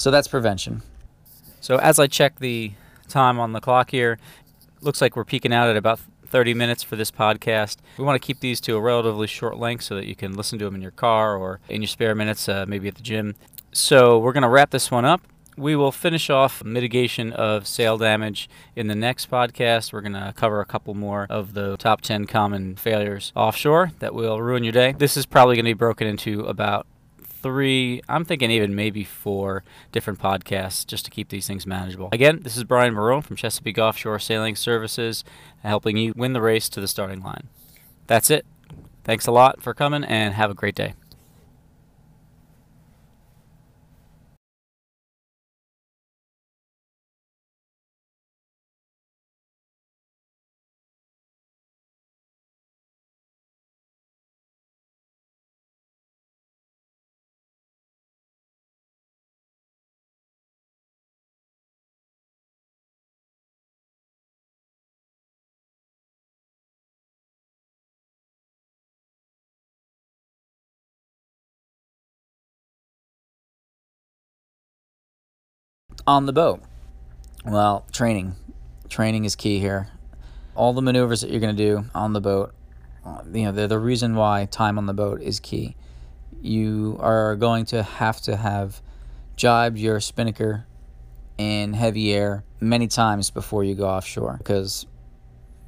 so 0.00 0.10
that's 0.10 0.28
prevention 0.28 0.82
so 1.60 1.76
as 1.76 1.98
i 1.98 2.06
check 2.06 2.38
the 2.38 2.72
time 3.06 3.38
on 3.38 3.52
the 3.52 3.60
clock 3.60 3.90
here 3.90 4.18
looks 4.80 5.02
like 5.02 5.14
we're 5.14 5.24
peaking 5.24 5.52
out 5.52 5.68
at 5.68 5.76
about 5.76 6.00
30 6.26 6.54
minutes 6.54 6.82
for 6.82 6.96
this 6.96 7.10
podcast 7.10 7.76
we 7.98 8.04
want 8.04 8.20
to 8.20 8.26
keep 8.26 8.40
these 8.40 8.62
to 8.62 8.76
a 8.76 8.80
relatively 8.80 9.26
short 9.26 9.58
length 9.58 9.84
so 9.84 9.96
that 9.96 10.06
you 10.06 10.16
can 10.16 10.32
listen 10.32 10.58
to 10.58 10.64
them 10.64 10.74
in 10.74 10.80
your 10.80 10.90
car 10.90 11.36
or 11.36 11.60
in 11.68 11.82
your 11.82 11.88
spare 11.88 12.14
minutes 12.14 12.48
uh, 12.48 12.64
maybe 12.66 12.88
at 12.88 12.94
the 12.94 13.02
gym 13.02 13.34
so 13.72 14.18
we're 14.18 14.32
going 14.32 14.42
to 14.42 14.48
wrap 14.48 14.70
this 14.70 14.90
one 14.90 15.04
up 15.04 15.20
we 15.58 15.76
will 15.76 15.92
finish 15.92 16.30
off 16.30 16.64
mitigation 16.64 17.34
of 17.34 17.66
sail 17.66 17.98
damage 17.98 18.48
in 18.74 18.86
the 18.86 18.94
next 18.94 19.30
podcast. 19.30 19.92
We're 19.92 20.00
going 20.00 20.14
to 20.14 20.32
cover 20.34 20.62
a 20.62 20.64
couple 20.64 20.94
more 20.94 21.26
of 21.28 21.52
the 21.52 21.76
top 21.76 22.00
10 22.00 22.24
common 22.26 22.76
failures 22.76 23.30
offshore 23.36 23.90
that 23.98 24.14
will 24.14 24.40
ruin 24.40 24.64
your 24.64 24.72
day. 24.72 24.92
This 24.92 25.18
is 25.18 25.26
probably 25.26 25.56
going 25.56 25.66
to 25.66 25.70
be 25.70 25.74
broken 25.74 26.06
into 26.06 26.40
about 26.44 26.86
three, 27.42 28.02
I'm 28.08 28.24
thinking 28.24 28.50
even 28.50 28.74
maybe 28.74 29.04
four 29.04 29.64
different 29.92 30.18
podcasts 30.18 30.86
just 30.86 31.04
to 31.04 31.10
keep 31.10 31.28
these 31.28 31.46
things 31.46 31.66
manageable. 31.66 32.08
Again, 32.12 32.40
this 32.42 32.56
is 32.56 32.64
Brian 32.64 32.94
Marone 32.94 33.24
from 33.24 33.36
Chesapeake 33.36 33.78
Offshore 33.78 34.18
Sailing 34.18 34.56
Services, 34.56 35.24
helping 35.62 35.96
you 35.96 36.12
win 36.16 36.32
the 36.32 36.40
race 36.40 36.68
to 36.70 36.80
the 36.80 36.88
starting 36.88 37.22
line. 37.22 37.48
That's 38.06 38.30
it. 38.30 38.46
Thanks 39.04 39.26
a 39.26 39.32
lot 39.32 39.62
for 39.62 39.74
coming 39.74 40.04
and 40.04 40.34
have 40.34 40.50
a 40.50 40.54
great 40.54 40.74
day. 40.74 40.94
On 76.10 76.26
the 76.26 76.32
boat? 76.32 76.60
Well, 77.44 77.86
training. 77.92 78.34
Training 78.88 79.24
is 79.24 79.36
key 79.36 79.60
here. 79.60 79.88
All 80.56 80.72
the 80.72 80.82
maneuvers 80.82 81.20
that 81.20 81.30
you're 81.30 81.40
going 81.40 81.56
to 81.56 81.62
do 81.62 81.84
on 81.94 82.12
the 82.12 82.20
boat, 82.20 82.52
uh, 83.06 83.22
you 83.32 83.44
know, 83.44 83.52
they're 83.52 83.68
the 83.68 83.78
reason 83.78 84.16
why 84.16 84.46
time 84.46 84.76
on 84.76 84.86
the 84.86 84.92
boat 84.92 85.22
is 85.22 85.38
key. 85.38 85.76
You 86.42 86.98
are 87.00 87.36
going 87.36 87.64
to 87.66 87.84
have 87.84 88.20
to 88.22 88.36
have 88.36 88.82
jibed 89.36 89.78
your 89.78 90.00
spinnaker 90.00 90.66
in 91.38 91.74
heavy 91.74 92.12
air 92.12 92.42
many 92.60 92.88
times 92.88 93.30
before 93.30 93.62
you 93.62 93.76
go 93.76 93.88
offshore 93.88 94.36
because 94.38 94.86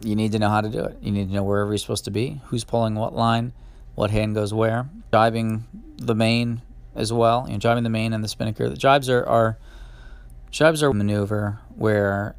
you 0.00 0.16
need 0.16 0.32
to 0.32 0.40
know 0.40 0.48
how 0.48 0.60
to 0.60 0.68
do 0.68 0.80
it. 0.84 0.98
You 1.00 1.12
need 1.12 1.28
to 1.28 1.34
know 1.34 1.44
wherever 1.44 1.70
you're 1.70 1.78
supposed 1.78 2.04
to 2.06 2.10
be, 2.10 2.40
who's 2.46 2.64
pulling 2.64 2.96
what 2.96 3.14
line, 3.14 3.52
what 3.94 4.10
hand 4.10 4.34
goes 4.34 4.52
where. 4.52 4.88
Jibing 5.12 5.62
the 5.98 6.16
main 6.16 6.62
as 6.96 7.12
well, 7.12 7.44
you 7.46 7.52
know, 7.52 7.58
jibing 7.60 7.84
the 7.84 7.90
main 7.90 8.12
and 8.12 8.24
the 8.24 8.28
spinnaker. 8.28 8.68
The 8.68 8.76
jibes 8.76 9.08
are, 9.08 9.24
are 9.24 9.56
Jibes 10.52 10.82
are 10.82 10.88
a 10.88 10.94
maneuver 10.94 11.60
where 11.76 12.36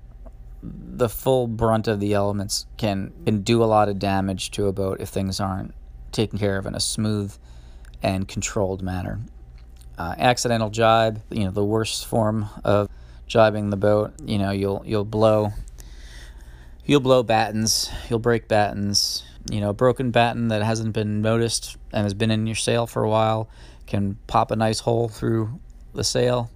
the 0.61 1.09
full 1.09 1.47
brunt 1.47 1.87
of 1.87 1.99
the 1.99 2.13
elements 2.13 2.67
can, 2.77 3.11
can 3.25 3.41
do 3.41 3.63
a 3.63 3.65
lot 3.65 3.89
of 3.89 3.97
damage 3.97 4.51
to 4.51 4.67
a 4.67 4.71
boat 4.71 5.01
if 5.01 5.09
things 5.09 5.39
aren't 5.39 5.73
taken 6.11 6.37
care 6.37 6.57
of 6.57 6.67
in 6.67 6.75
a 6.75 6.79
smooth 6.79 7.35
and 8.03 8.27
controlled 8.27 8.83
manner. 8.83 9.19
Uh, 9.97 10.13
accidental 10.19 10.69
jibe, 10.69 11.23
you 11.31 11.43
know, 11.43 11.49
the 11.49 11.65
worst 11.65 12.05
form 12.05 12.47
of 12.63 12.87
jibing 13.27 13.71
the 13.71 13.77
boat. 13.77 14.13
You 14.23 14.37
know, 14.37 14.51
you'll 14.51 14.83
you'll 14.85 15.05
blow 15.05 15.51
you'll 16.85 16.99
blow 16.99 17.23
battens, 17.23 17.89
you'll 18.09 18.19
break 18.19 18.47
battens. 18.47 19.23
You 19.51 19.59
know, 19.59 19.69
a 19.69 19.73
broken 19.73 20.11
batten 20.11 20.49
that 20.49 20.61
hasn't 20.61 20.93
been 20.93 21.21
noticed 21.21 21.77
and 21.91 22.03
has 22.03 22.13
been 22.13 22.31
in 22.31 22.45
your 22.45 22.55
sail 22.55 22.85
for 22.87 23.03
a 23.03 23.09
while 23.09 23.49
can 23.87 24.17
pop 24.27 24.51
a 24.51 24.55
nice 24.55 24.79
hole 24.79 25.09
through 25.09 25.59
the 25.93 26.03
sail 26.03 26.49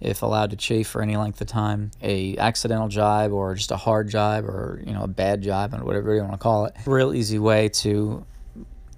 if 0.00 0.22
allowed 0.22 0.50
to 0.50 0.56
chafe 0.56 0.88
for 0.88 1.02
any 1.02 1.16
length 1.16 1.40
of 1.40 1.46
time. 1.46 1.90
A 2.02 2.36
accidental 2.38 2.88
jibe 2.88 3.32
or 3.32 3.54
just 3.54 3.70
a 3.70 3.76
hard 3.76 4.08
jibe 4.08 4.44
or 4.44 4.82
you 4.84 4.92
know 4.92 5.02
a 5.02 5.08
bad 5.08 5.42
jibe 5.42 5.74
and 5.74 5.82
whatever 5.84 6.14
you 6.14 6.20
want 6.20 6.32
to 6.32 6.38
call 6.38 6.66
it. 6.66 6.74
Real 6.86 7.14
easy 7.14 7.38
way 7.38 7.68
to 7.68 8.24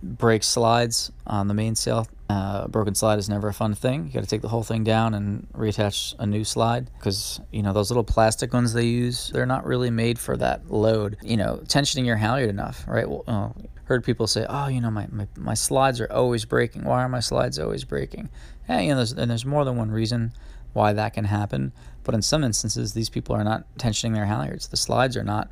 break 0.02 0.42
slides 0.42 1.12
on 1.26 1.48
the 1.48 1.54
mainsail. 1.54 2.06
Uh, 2.28 2.62
a 2.64 2.68
broken 2.68 2.94
slide 2.94 3.18
is 3.18 3.28
never 3.28 3.48
a 3.48 3.54
fun 3.54 3.74
thing. 3.74 4.06
You 4.06 4.12
got 4.12 4.22
to 4.22 4.26
take 4.26 4.40
the 4.40 4.48
whole 4.48 4.62
thing 4.62 4.84
down 4.84 5.14
and 5.14 5.46
reattach 5.52 6.14
a 6.18 6.26
new 6.26 6.44
slide 6.44 6.90
because 6.98 7.40
you 7.50 7.62
know 7.62 7.72
those 7.72 7.90
little 7.90 8.04
plastic 8.04 8.52
ones 8.52 8.72
they 8.72 8.86
use. 8.86 9.30
They're 9.32 9.46
not 9.46 9.66
really 9.66 9.90
made 9.90 10.18
for 10.18 10.36
that 10.38 10.70
load. 10.70 11.18
You 11.22 11.36
know, 11.36 11.60
tensioning 11.64 12.06
your 12.06 12.16
halyard 12.16 12.48
enough, 12.48 12.84
right? 12.88 13.08
Well, 13.08 13.54
heard 13.84 14.04
people 14.04 14.26
say, 14.26 14.46
"Oh, 14.48 14.68
you 14.68 14.80
know, 14.80 14.90
my, 14.90 15.06
my, 15.10 15.28
my 15.36 15.54
slides 15.54 16.00
are 16.00 16.10
always 16.10 16.44
breaking. 16.46 16.84
Why 16.84 17.02
are 17.02 17.08
my 17.08 17.20
slides 17.20 17.58
always 17.58 17.84
breaking?" 17.84 18.30
Yeah, 18.68 18.80
you 18.80 18.90
know, 18.90 18.96
there's, 18.96 19.12
and 19.12 19.30
there's 19.30 19.44
more 19.44 19.64
than 19.64 19.76
one 19.76 19.90
reason 19.90 20.32
why 20.72 20.92
that 20.92 21.14
can 21.14 21.24
happen. 21.24 21.72
But 22.04 22.14
in 22.14 22.22
some 22.22 22.42
instances, 22.44 22.94
these 22.94 23.08
people 23.08 23.34
are 23.36 23.44
not 23.44 23.64
tensioning 23.78 24.14
their 24.14 24.26
halyards. 24.26 24.70
The 24.70 24.76
slides 24.76 25.16
are 25.16 25.24
not 25.24 25.50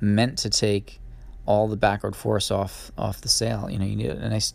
meant 0.00 0.38
to 0.38 0.50
take 0.50 1.00
all 1.46 1.68
the 1.68 1.76
backward 1.76 2.14
force 2.14 2.50
off 2.50 2.92
off 2.96 3.20
the 3.20 3.28
sail. 3.28 3.68
You 3.70 3.78
know, 3.78 3.84
you 3.84 3.96
need 3.96 4.10
a 4.10 4.28
nice 4.28 4.54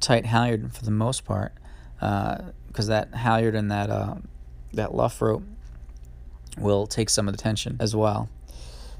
tight 0.00 0.26
halyard 0.26 0.74
for 0.74 0.84
the 0.84 0.90
most 0.90 1.24
part, 1.24 1.52
because 1.94 2.90
uh, 2.90 3.00
that 3.10 3.14
halyard 3.14 3.54
and 3.54 3.70
that 3.70 3.88
uh, 3.88 4.16
that 4.74 4.94
luff 4.94 5.22
rope 5.22 5.44
will 6.58 6.86
take 6.86 7.08
some 7.08 7.28
of 7.28 7.36
the 7.36 7.42
tension 7.42 7.76
as 7.80 7.96
well. 7.96 8.28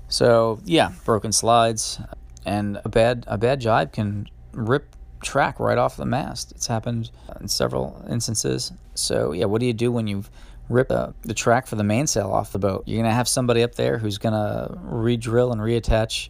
So 0.08 0.60
yeah, 0.64 0.92
broken 1.04 1.32
slides 1.32 2.00
and 2.46 2.80
a 2.84 2.88
bad 2.88 3.24
a 3.26 3.36
bad 3.36 3.60
jibe 3.60 3.92
can 3.92 4.28
rip 4.52 4.94
track 5.22 5.58
right 5.60 5.78
off 5.78 5.96
the 5.96 6.06
mast. 6.06 6.52
It's 6.52 6.66
happened 6.66 7.10
in 7.40 7.48
several 7.48 8.04
instances. 8.10 8.72
So, 8.94 9.32
yeah, 9.32 9.46
what 9.46 9.60
do 9.60 9.66
you 9.66 9.72
do 9.72 9.90
when 9.90 10.06
you've 10.06 10.30
ripped 10.68 10.90
uh, 10.90 11.12
the 11.22 11.34
track 11.34 11.66
for 11.66 11.76
the 11.76 11.84
mainsail 11.84 12.30
off 12.30 12.52
the 12.52 12.58
boat? 12.58 12.84
You're 12.86 12.98
going 12.98 13.10
to 13.10 13.14
have 13.14 13.28
somebody 13.28 13.62
up 13.62 13.74
there 13.74 13.98
who's 13.98 14.18
going 14.18 14.34
to 14.34 14.78
re 14.82 15.16
drill 15.16 15.52
and 15.52 15.60
reattach 15.60 16.28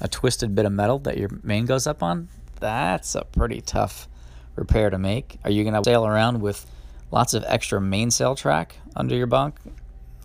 a 0.00 0.08
twisted 0.08 0.54
bit 0.54 0.66
of 0.66 0.72
metal 0.72 0.98
that 1.00 1.16
your 1.16 1.30
main 1.42 1.66
goes 1.66 1.86
up 1.86 2.02
on? 2.02 2.28
That's 2.60 3.14
a 3.14 3.24
pretty 3.24 3.60
tough 3.60 4.08
repair 4.56 4.90
to 4.90 4.98
make. 4.98 5.38
Are 5.44 5.50
you 5.50 5.64
going 5.64 5.74
to 5.74 5.84
sail 5.84 6.06
around 6.06 6.40
with 6.40 6.66
lots 7.10 7.34
of 7.34 7.44
extra 7.46 7.80
mainsail 7.80 8.34
track 8.34 8.76
under 8.94 9.14
your 9.14 9.26
bunk? 9.26 9.56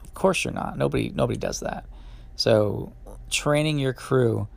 Of 0.04 0.13
course 0.13 0.43
you're 0.43 0.54
not. 0.54 0.78
Nobody 0.78 1.10
nobody 1.10 1.38
does 1.38 1.62
that. 1.62 1.86
So, 2.36 2.93
training 3.30 3.80
your 3.80 3.93
crew 3.93 4.48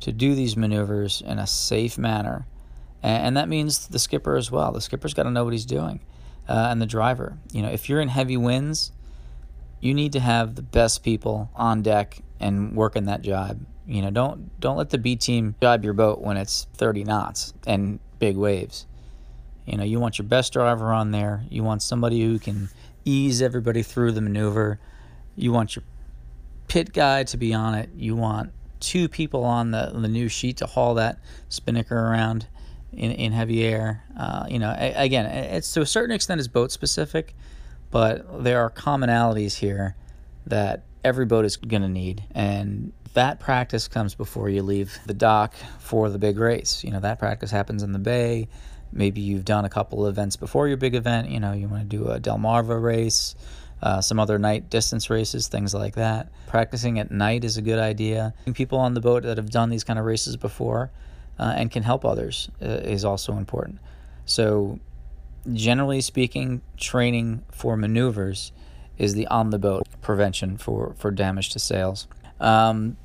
to 0.00 0.12
do 0.12 0.34
these 0.34 0.56
maneuvers 0.56 1.22
in 1.24 1.38
a 1.38 1.46
safe 1.46 1.96
manner 1.96 2.46
and 3.04 3.36
that 3.36 3.48
means 3.48 3.88
the 3.88 3.98
skipper 3.98 4.36
as 4.36 4.50
well. 4.50 4.72
The 4.72 4.80
skipper's 4.80 5.14
got 5.14 5.24
to 5.24 5.30
know 5.30 5.44
what 5.44 5.52
he's 5.52 5.66
doing, 5.66 6.00
uh, 6.48 6.68
and 6.70 6.80
the 6.80 6.86
driver. 6.86 7.38
You 7.52 7.62
know, 7.62 7.68
if 7.68 7.88
you're 7.88 8.00
in 8.00 8.08
heavy 8.08 8.36
winds, 8.36 8.92
you 9.80 9.92
need 9.92 10.12
to 10.12 10.20
have 10.20 10.54
the 10.54 10.62
best 10.62 11.02
people 11.02 11.50
on 11.54 11.82
deck 11.82 12.22
and 12.40 12.74
working 12.74 13.04
that 13.04 13.22
jibe. 13.22 13.66
You 13.86 14.00
know, 14.00 14.10
don't 14.10 14.58
don't 14.58 14.78
let 14.78 14.90
the 14.90 14.98
B 14.98 15.16
team 15.16 15.54
jibe 15.60 15.84
your 15.84 15.92
boat 15.92 16.20
when 16.22 16.38
it's 16.38 16.66
30 16.74 17.04
knots 17.04 17.52
and 17.66 18.00
big 18.18 18.36
waves. 18.36 18.86
You 19.66 19.76
know, 19.76 19.84
you 19.84 20.00
want 20.00 20.18
your 20.18 20.26
best 20.26 20.54
driver 20.54 20.90
on 20.90 21.10
there. 21.10 21.44
You 21.50 21.62
want 21.62 21.82
somebody 21.82 22.22
who 22.22 22.38
can 22.38 22.70
ease 23.04 23.42
everybody 23.42 23.82
through 23.82 24.12
the 24.12 24.20
maneuver. 24.22 24.78
You 25.36 25.52
want 25.52 25.76
your 25.76 25.82
pit 26.68 26.94
guy 26.94 27.24
to 27.24 27.36
be 27.36 27.52
on 27.52 27.74
it. 27.74 27.90
You 27.94 28.16
want 28.16 28.52
two 28.80 29.08
people 29.08 29.44
on 29.44 29.70
the 29.72 29.90
the 29.94 30.08
new 30.08 30.28
sheet 30.28 30.56
to 30.58 30.66
haul 30.66 30.94
that 30.94 31.18
spinnaker 31.50 31.98
around 31.98 32.46
in, 32.96 33.12
in 33.12 33.32
heavy 33.32 33.64
air. 33.64 34.04
Uh, 34.18 34.46
you 34.48 34.58
know, 34.58 34.74
a, 34.76 34.94
again, 34.94 35.26
it's 35.26 35.72
to 35.72 35.82
a 35.82 35.86
certain 35.86 36.14
extent 36.14 36.40
is 36.40 36.48
boat 36.48 36.72
specific, 36.72 37.34
but 37.90 38.42
there 38.42 38.60
are 38.60 38.70
commonalities 38.70 39.56
here 39.56 39.96
that 40.46 40.84
every 41.02 41.26
boat 41.26 41.44
is 41.44 41.56
going 41.56 41.82
to 41.82 41.88
need, 41.88 42.24
and 42.34 42.92
that 43.14 43.40
practice 43.40 43.88
comes 43.88 44.14
before 44.14 44.48
you 44.48 44.62
leave 44.62 44.98
the 45.06 45.14
dock 45.14 45.54
for 45.78 46.10
the 46.10 46.18
big 46.18 46.38
race. 46.38 46.82
You 46.82 46.90
know, 46.90 47.00
that 47.00 47.18
practice 47.18 47.50
happens 47.50 47.82
in 47.82 47.92
the 47.92 47.98
bay. 47.98 48.48
Maybe 48.92 49.20
you've 49.20 49.44
done 49.44 49.64
a 49.64 49.68
couple 49.68 50.06
of 50.06 50.14
events 50.14 50.36
before 50.36 50.68
your 50.68 50.76
big 50.76 50.94
event. 50.94 51.28
You 51.28 51.40
know, 51.40 51.52
you 51.52 51.68
want 51.68 51.88
to 51.88 51.96
do 51.96 52.08
a 52.08 52.20
Delmarva 52.20 52.80
race. 52.80 53.34
Uh, 53.82 54.00
some 54.00 54.18
other 54.18 54.38
night 54.38 54.70
distance 54.70 55.10
races, 55.10 55.48
things 55.48 55.74
like 55.74 55.96
that. 55.96 56.30
Practicing 56.46 56.98
at 56.98 57.10
night 57.10 57.44
is 57.44 57.58
a 57.58 57.62
good 57.62 57.78
idea. 57.78 58.32
People 58.54 58.78
on 58.78 58.94
the 58.94 59.00
boat 59.00 59.24
that 59.24 59.36
have 59.36 59.50
done 59.50 59.68
these 59.68 59.84
kind 59.84 59.98
of 59.98 60.06
races 60.06 60.38
before 60.38 60.90
uh, 61.38 61.54
and 61.56 61.70
can 61.70 61.82
help 61.82 62.04
others 62.04 62.50
uh, 62.62 62.66
is 62.66 63.04
also 63.04 63.36
important. 63.36 63.78
So, 64.26 64.78
generally 65.52 66.00
speaking, 66.00 66.62
training 66.76 67.44
for 67.52 67.76
maneuvers 67.76 68.52
is 68.98 69.14
the 69.14 69.26
on 69.26 69.50
the 69.50 69.58
boat 69.58 69.86
prevention 70.02 70.56
for, 70.56 70.94
for 70.98 71.10
damage 71.10 71.50
to 71.50 71.58
sails. 71.58 72.06
Um, 72.40 72.96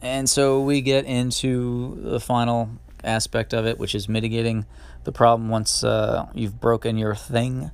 And 0.00 0.30
so 0.30 0.60
we 0.60 0.80
get 0.80 1.06
into 1.06 1.98
the 2.02 2.20
final 2.20 2.68
aspect 3.02 3.52
of 3.52 3.66
it, 3.66 3.78
which 3.78 3.94
is 3.94 4.08
mitigating 4.08 4.64
the 5.02 5.10
problem 5.12 5.48
once 5.48 5.82
uh, 5.82 6.26
you've 6.34 6.60
broken 6.60 6.96
your 6.96 7.16
thing. 7.16 7.72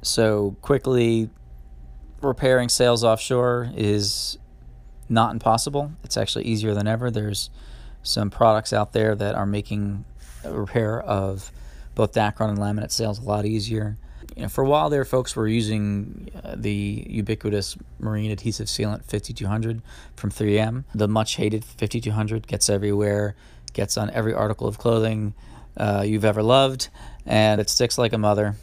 So 0.00 0.56
quickly 0.62 1.28
repairing 2.22 2.70
sails 2.70 3.04
offshore 3.04 3.70
is 3.76 4.38
not 5.08 5.32
impossible. 5.32 5.92
It's 6.04 6.16
actually 6.16 6.46
easier 6.46 6.74
than 6.74 6.86
ever. 6.86 7.10
There's 7.10 7.50
some 8.04 8.30
products 8.30 8.72
out 8.72 8.92
there 8.92 9.14
that 9.16 9.34
are 9.34 9.46
making 9.46 10.04
repair 10.44 11.00
of 11.00 11.50
both 11.94 12.12
Dacron 12.12 12.50
and 12.50 12.58
laminate 12.58 12.90
sails 12.90 13.18
a 13.18 13.22
lot 13.22 13.44
easier. 13.44 13.96
You 14.36 14.42
know, 14.42 14.48
for 14.48 14.64
a 14.64 14.68
while 14.68 14.90
there, 14.90 15.04
folks 15.04 15.36
were 15.36 15.46
using 15.46 16.30
uh, 16.42 16.54
the 16.56 17.06
ubiquitous 17.08 17.76
marine 17.98 18.30
adhesive 18.30 18.66
sealant 18.66 19.04
5200 19.04 19.82
from 20.16 20.30
3M. 20.30 20.84
The 20.94 21.08
much 21.08 21.36
hated 21.36 21.64
5200 21.64 22.46
gets 22.46 22.68
everywhere, 22.68 23.36
gets 23.72 23.96
on 23.96 24.10
every 24.10 24.34
article 24.34 24.66
of 24.66 24.78
clothing 24.78 25.34
uh, 25.76 26.04
you've 26.06 26.24
ever 26.24 26.42
loved, 26.42 26.88
and 27.26 27.60
it 27.60 27.68
sticks 27.68 27.98
like 27.98 28.12
a 28.12 28.18
mother. 28.18 28.56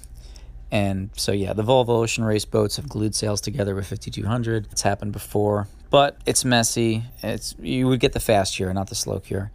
And 0.71 1.09
so, 1.17 1.31
yeah, 1.31 1.53
the 1.53 1.63
Volvo 1.63 1.89
Ocean 1.89 2.23
Race 2.23 2.45
boats 2.45 2.77
have 2.77 2.87
glued 2.87 3.13
sails 3.13 3.41
together 3.41 3.75
with 3.75 3.87
5200. 3.87 4.67
It's 4.71 4.81
happened 4.81 5.11
before, 5.11 5.67
but 5.91 6.17
it's 6.25 6.43
messy. 6.43 7.03
It's 7.21 7.53
you 7.59 7.87
would 7.87 7.99
get 7.99 8.13
the 8.13 8.19
fast 8.19 8.55
cure, 8.55 8.73
not 8.73 8.89
the 8.89 8.95
slow 8.95 9.19
cure. 9.19 9.51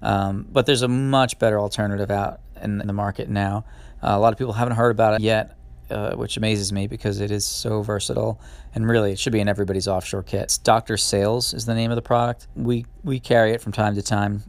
Um, 0.00 0.46
but 0.52 0.66
there's 0.66 0.82
a 0.82 0.88
much 0.88 1.40
better 1.40 1.58
alternative 1.58 2.10
out 2.10 2.40
in, 2.62 2.80
in 2.80 2.86
the 2.86 2.92
market 2.92 3.28
now. 3.28 3.64
Uh, 4.00 4.10
a 4.10 4.18
lot 4.18 4.32
of 4.32 4.38
people 4.38 4.52
haven't 4.52 4.76
heard 4.76 4.92
about 4.92 5.14
it 5.14 5.20
yet, 5.22 5.56
uh, 5.90 6.14
which 6.14 6.36
amazes 6.36 6.72
me 6.72 6.86
because 6.86 7.20
it 7.20 7.32
is 7.32 7.44
so 7.44 7.82
versatile 7.82 8.40
and 8.74 8.88
really 8.88 9.12
it 9.12 9.18
should 9.18 9.32
be 9.32 9.40
in 9.40 9.48
everybody's 9.48 9.88
offshore 9.88 10.22
kits. 10.22 10.58
Dr. 10.58 10.96
Sails 10.96 11.52
is 11.54 11.66
the 11.66 11.74
name 11.74 11.90
of 11.90 11.96
the 11.96 12.02
product. 12.02 12.46
We 12.54 12.86
we 13.02 13.18
carry 13.18 13.52
it 13.52 13.60
from 13.60 13.72
time 13.72 13.94
to 13.96 14.02
time, 14.02 14.44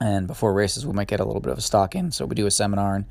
and 0.00 0.26
before 0.26 0.54
races 0.54 0.86
we 0.86 0.92
might 0.92 1.08
get 1.08 1.20
a 1.20 1.24
little 1.24 1.42
bit 1.42 1.52
of 1.52 1.58
a 1.58 1.62
stock 1.62 1.94
in. 1.94 2.12
So 2.12 2.24
we 2.24 2.34
do 2.34 2.46
a 2.46 2.50
seminar 2.50 2.94
and 2.94 3.04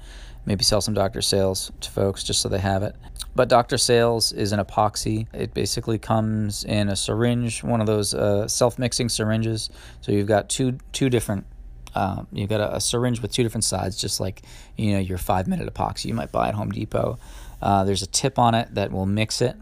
maybe 0.46 0.64
sell 0.64 0.82
some 0.82 0.94
Dr. 0.94 1.22
Sails 1.22 1.72
to 1.82 1.90
folks 1.90 2.24
just 2.24 2.42
so 2.42 2.50
they 2.50 2.60
have 2.60 2.84
it. 2.84 2.96
But 3.36 3.50
Dr. 3.50 3.78
Sails 3.78 4.32
is 4.32 4.52
an 4.52 4.60
epoxy. 4.60 5.28
It 5.34 5.54
basically 5.54 5.98
comes 5.98 6.64
in 6.64 6.88
a 6.88 6.96
syringe, 6.96 7.64
one 7.64 7.82
of 7.82 7.88
those 7.88 8.14
uh, 8.14 8.48
self-mixing 8.48 9.10
syringes. 9.10 9.70
So 10.02 10.12
you've 10.12 10.28
got 10.28 10.50
two 10.50 10.78
two 10.94 11.10
different. 11.10 11.46
Um, 11.94 12.28
you've 12.32 12.50
got 12.50 12.60
a, 12.60 12.76
a, 12.76 12.82
syringe 12.82 13.22
with 13.22 13.32
two 13.32 13.44
different 13.44 13.64
sides, 13.64 13.96
just 13.98 14.20
like 14.20 14.42
you 14.76 14.94
know 14.94 15.00
your 15.00 15.18
five-minute 15.18 15.74
epoxy 15.74 16.06
you 16.06 16.14
might 16.14 16.32
buy 16.32 16.50
at 16.50 16.54
Home 16.54 16.72
Depot. 16.72 17.18
Uh, 17.62 17.84
there's 17.84 18.02
a 18.02 18.08
tip 18.08 18.38
on 18.38 18.54
it 18.54 18.74
that 18.76 18.92
will 18.92 19.06
mix 19.06 19.42
it 19.42 19.56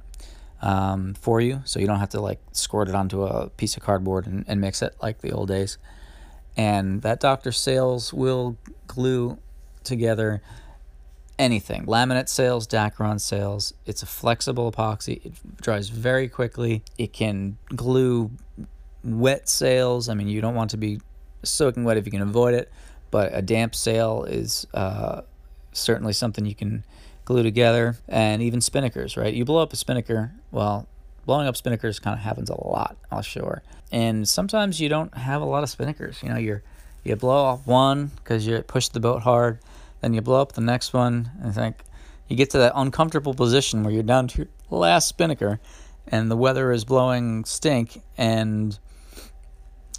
um, 0.61 1.13
for 1.13 1.41
you, 1.41 1.61
so 1.65 1.79
you 1.79 1.87
don't 1.87 1.99
have 1.99 2.09
to 2.09 2.21
like 2.21 2.39
squirt 2.51 2.89
it 2.89 2.95
onto 2.95 3.23
a 3.23 3.49
piece 3.49 3.77
of 3.77 3.83
cardboard 3.83 4.27
and, 4.27 4.45
and 4.47 4.61
mix 4.61 4.81
it 4.81 4.95
like 5.01 5.21
the 5.21 5.31
old 5.31 5.47
days. 5.47 5.77
And 6.55 7.01
that 7.01 7.19
Dr. 7.19 7.51
Sails 7.51 8.13
will 8.13 8.57
glue 8.87 9.39
together 9.83 10.41
anything. 11.39 11.85
Laminate 11.85 12.29
sails, 12.29 12.67
Dacron 12.67 13.19
sails. 13.19 13.73
It's 13.85 14.03
a 14.03 14.05
flexible 14.05 14.71
epoxy. 14.71 15.25
It 15.25 15.33
dries 15.61 15.89
very 15.89 16.27
quickly. 16.27 16.83
It 16.97 17.13
can 17.13 17.57
glue 17.75 18.31
wet 19.03 19.49
sails. 19.49 20.09
I 20.09 20.13
mean, 20.13 20.27
you 20.27 20.41
don't 20.41 20.55
want 20.55 20.71
to 20.71 20.77
be 20.77 20.99
soaking 21.43 21.83
wet 21.83 21.97
if 21.97 22.05
you 22.05 22.11
can 22.11 22.21
avoid 22.21 22.53
it, 22.53 22.71
but 23.11 23.31
a 23.33 23.41
damp 23.41 23.75
sail 23.75 24.23
is 24.23 24.65
uh, 24.73 25.21
certainly 25.73 26.13
something 26.13 26.45
you 26.45 26.55
can 26.55 26.85
glue 27.25 27.43
together. 27.43 27.97
And 28.07 28.41
even 28.41 28.59
spinnakers, 28.59 29.17
right? 29.17 29.33
You 29.33 29.45
blow 29.45 29.61
up 29.61 29.73
a 29.73 29.75
spinnaker, 29.75 30.31
well, 30.51 30.87
blowing 31.25 31.47
up 31.47 31.55
spinnakers 31.55 32.01
kind 32.01 32.17
of 32.17 32.23
happens 32.23 32.49
a 32.49 32.61
lot 32.61 32.97
offshore. 33.11 33.63
And 33.91 34.27
sometimes 34.27 34.79
you 34.79 34.89
don't 34.89 35.15
have 35.15 35.41
a 35.41 35.45
lot 35.45 35.63
of 35.63 35.69
spinnakers. 35.69 36.23
You 36.23 36.29
know, 36.29 36.37
you're 36.37 36.63
you 37.03 37.15
blow 37.17 37.43
off 37.43 37.67
one 37.67 38.11
because 38.15 38.47
you 38.47 38.61
push 38.61 38.87
the 38.87 38.99
boat 38.99 39.23
hard 39.23 39.59
then 40.03 40.13
you 40.13 40.21
blow 40.21 40.41
up 40.41 40.51
the 40.51 40.61
next 40.61 40.91
one, 40.91 41.31
and 41.41 41.55
think 41.55 41.77
you 42.27 42.35
get 42.35 42.49
to 42.49 42.57
that 42.57 42.73
uncomfortable 42.75 43.33
position 43.33 43.83
where 43.83 43.93
you're 43.93 44.03
down 44.03 44.27
to 44.27 44.39
your 44.39 44.47
last 44.69 45.07
spinnaker, 45.07 45.61
and 46.05 46.29
the 46.29 46.35
weather 46.35 46.73
is 46.73 46.83
blowing 46.83 47.45
stink, 47.45 48.01
and 48.17 48.77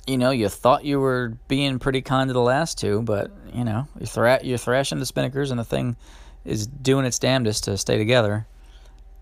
you 0.07 0.19
know 0.19 0.31
you 0.31 0.51
thought 0.51 0.85
you 0.85 1.01
were 1.01 1.39
being 1.49 1.79
pretty 1.79 2.03
kind 2.03 2.29
to 2.29 2.35
the 2.35 2.41
last 2.41 2.79
two, 2.79 3.01
but 3.01 3.31
you 3.55 3.65
know 3.65 3.89
you're, 3.99 4.07
thra- 4.07 4.45
you're 4.45 4.59
thrashing 4.59 4.99
the 4.99 5.07
spinnakers, 5.07 5.51
and 5.51 5.59
the 5.59 5.65
thing 5.65 5.97
is 6.45 6.67
doing 6.67 7.07
its 7.07 7.19
damnedest 7.19 7.65
to 7.65 7.79
stay 7.79 7.97
together. 7.97 8.47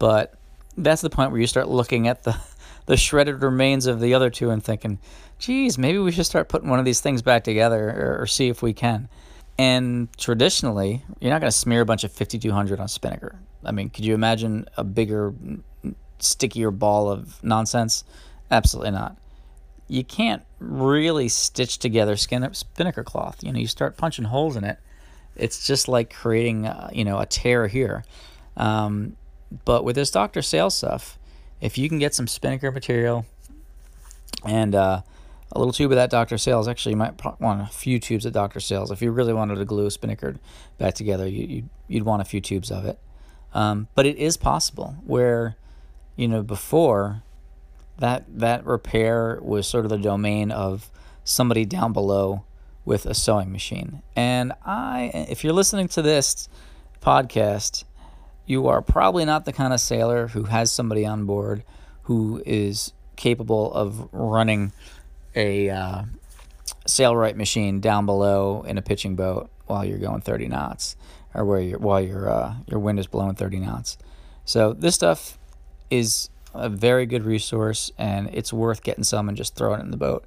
But 0.01 0.35
that's 0.77 1.01
the 1.01 1.11
point 1.11 1.31
where 1.31 1.41
you 1.41 1.47
start 1.47 1.69
looking 1.69 2.09
at 2.09 2.25
the 2.25 2.37
the 2.87 2.97
shredded 2.97 3.41
remains 3.41 3.87
of 3.87 4.01
the 4.01 4.15
other 4.15 4.31
two 4.31 4.51
and 4.51 4.65
thinking, 4.65 4.99
geez, 5.39 5.79
maybe 5.79 5.99
we 5.99 6.11
should 6.11 6.27
start 6.27 6.49
putting 6.49 6.69
one 6.69 6.81
of 6.81 6.85
these 6.85 7.01
things 7.01 7.23
back 7.23 7.45
together 7.45 7.89
or, 7.89 8.23
or 8.23 8.27
see 8.27 8.49
if 8.49 8.63
we 8.63 8.73
can. 8.73 9.09
And 9.59 10.09
traditionally, 10.17 11.05
you're 11.21 11.31
not 11.31 11.41
going 11.41 11.51
to 11.51 11.57
smear 11.57 11.83
a 11.83 11.87
bunch 11.87 12.05
of 12.05 12.13
5200 12.13 12.81
on 12.81 12.89
spinnaker. 12.89 13.39
I 13.65 13.73
mean, 13.73 13.91
could 13.91 14.05
you 14.05 14.15
imagine 14.15 14.67
a 14.77 14.85
bigger, 14.85 15.35
stickier 16.19 16.71
ball 16.71 17.11
of 17.11 17.43
nonsense? 17.45 18.05
Absolutely 18.51 18.93
not. 18.93 19.17
You 19.89 20.05
can't 20.05 20.43
really 20.59 21.29
stitch 21.29 21.79
together 21.79 22.17
skin, 22.17 22.49
spinnaker 22.55 23.05
cloth. 23.05 23.43
You 23.43 23.53
know, 23.53 23.59
you 23.59 23.67
start 23.67 23.97
punching 23.97 24.27
holes 24.27 24.57
in 24.57 24.65
it. 24.65 24.79
It's 25.37 25.67
just 25.67 25.87
like 25.89 26.13
creating, 26.13 26.67
uh, 26.67 26.91
you 26.93 27.05
know, 27.05 27.19
a 27.19 27.27
tear 27.27 27.67
here. 27.67 28.05
Um, 28.57 29.17
but 29.65 29.85
with 29.85 29.97
this 29.97 30.11
Dr. 30.11 30.43
Sails 30.43 30.77
stuff, 30.77 31.19
if 31.61 31.79
you 31.79 31.89
can 31.89 31.99
get 31.99 32.15
some 32.15 32.27
spinnaker 32.27 32.71
material 32.73 33.27
and 34.45 34.75
uh, 34.75 35.03
a 35.55 35.59
little 35.59 35.73
tube 35.73 35.93
of 35.93 35.97
that 35.97 36.11
Dr. 36.11 36.39
Sails. 36.39 36.67
Actually, 36.67 36.93
you 36.93 36.97
might 36.97 37.41
want 37.41 37.61
a 37.61 37.67
few 37.67 37.99
tubes 37.99 38.25
of 38.25 38.33
Dr. 38.33 38.59
Sails. 38.59 38.91
If 38.91 39.03
you 39.03 39.11
really 39.11 39.33
wanted 39.33 39.57
to 39.57 39.65
glue 39.65 39.87
a 39.87 39.91
spinnaker 39.91 40.37
back 40.79 40.95
together, 40.95 41.29
you, 41.29 41.47
you'd, 41.47 41.69
you'd 41.89 42.03
want 42.05 42.23
a 42.23 42.25
few 42.25 42.41
tubes 42.41 42.71
of 42.71 42.87
it. 42.87 42.99
Um, 43.55 43.89
but 43.95 44.07
it 44.07 44.17
is 44.17 44.37
possible 44.37 44.97
where, 45.05 45.57
you 46.17 46.27
know, 46.27 46.43
before 46.43 47.23
that 47.99 48.25
that 48.29 48.65
repair 48.65 49.39
was 49.43 49.67
sort 49.67 49.85
of 49.85 49.91
the 49.91 49.99
domain 49.99 50.51
of 50.51 50.91
somebody 51.23 51.65
down 51.67 51.93
below 51.93 52.45
with 52.85 53.05
a 53.07 53.15
sewing 53.15 53.53
machine. 53.53 54.03
And 54.17 54.53
I, 54.65 55.11
if 55.29 55.45
you're 55.45 55.53
listening 55.53 55.89
to 55.89 56.03
this 56.03 56.49
podcast, 57.01 57.85
you 58.47 58.67
are 58.67 58.83
probably 58.83 59.25
not 59.25 59.45
the 59.45 59.53
kind 59.53 59.73
of 59.73 59.81
sailor 59.81 60.29
who 60.29 60.45
has 60.45 60.73
somebody 60.73 61.05
on 61.05 61.27
board 61.27 61.63
who 62.05 62.43
is 62.45 62.93
capable 63.17 63.73
of 63.73 64.09
running 64.13 64.73
a 65.35 65.71
uh, 65.71 66.03
right 67.01 67.37
machine 67.37 67.81
down 67.81 68.07
below 68.07 68.63
in 68.63 68.79
a 68.79 68.83
pitching 68.83 69.17
boat 69.17 69.51
while 69.67 69.85
you're 69.85 69.99
going 69.99 70.21
30 70.21 70.49
knots, 70.49 70.97
or 71.35 71.45
where 71.45 71.61
you 71.61 71.77
while 71.79 72.01
your 72.01 72.31
uh, 72.31 72.55
your 72.67 72.81
wind 72.81 72.99
is 72.99 73.07
blowing 73.07 73.35
30 73.35 73.61
knots. 73.61 73.99
So 74.45 74.73
this 74.73 74.95
stuff 74.95 75.39
is 75.91 76.29
a 76.55 76.69
very 76.69 77.07
good 77.07 77.25
resource, 77.25 77.91
and 77.97 78.29
it's 78.33 78.53
worth 78.53 78.83
getting 78.83 79.05
some 79.05 79.29
and 79.29 79.37
just 79.37 79.55
throwing 79.55 79.81
it 79.81 79.85
in 79.85 79.91
the 79.91 79.97
boat. 79.97 80.25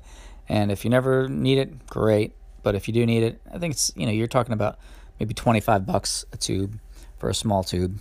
And 0.48 0.72
if 0.72 0.84
you 0.84 0.92
never 0.92 1.28
need 1.28 1.58
it, 1.58 1.88
great. 1.88 2.34
But 2.64 2.76
if 2.76 2.88
you 2.88 2.94
do 2.94 3.06
need 3.06 3.24
it, 3.24 3.42
I 3.54 3.60
think 3.60 3.74
it's 3.74 3.92
you 3.96 4.06
know 4.06 4.12
you're 4.12 4.28
talking 4.28 4.54
about 4.54 4.78
maybe 5.20 5.34
25 5.34 5.86
bucks 5.86 6.26
a 6.34 6.38
tube 6.38 6.80
for 7.18 7.30
a 7.30 7.34
small 7.34 7.64
tube. 7.64 8.00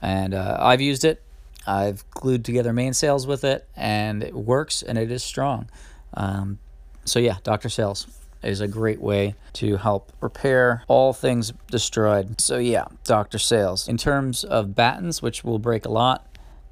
And 0.00 0.34
uh, 0.34 0.56
I've 0.60 0.80
used 0.80 1.04
it. 1.04 1.22
I've 1.66 2.08
glued 2.10 2.44
together 2.44 2.72
mainsails 2.72 3.26
with 3.26 3.44
it, 3.44 3.68
and 3.76 4.22
it 4.22 4.34
works, 4.34 4.82
and 4.82 4.96
it 4.96 5.10
is 5.10 5.22
strong. 5.22 5.68
Um, 6.14 6.58
so 7.04 7.18
yeah, 7.18 7.36
Dr. 7.42 7.68
Sails 7.68 8.06
is 8.42 8.60
a 8.60 8.68
great 8.68 9.00
way 9.00 9.34
to 9.52 9.76
help 9.76 10.12
repair 10.20 10.84
all 10.86 11.12
things 11.12 11.52
destroyed. 11.70 12.40
So 12.40 12.58
yeah, 12.58 12.84
Dr. 13.04 13.38
Sails. 13.38 13.88
In 13.88 13.96
terms 13.96 14.44
of 14.44 14.74
battens, 14.74 15.22
which 15.22 15.42
will 15.42 15.58
break 15.58 15.86
a 15.86 15.90
lot, 15.90 16.26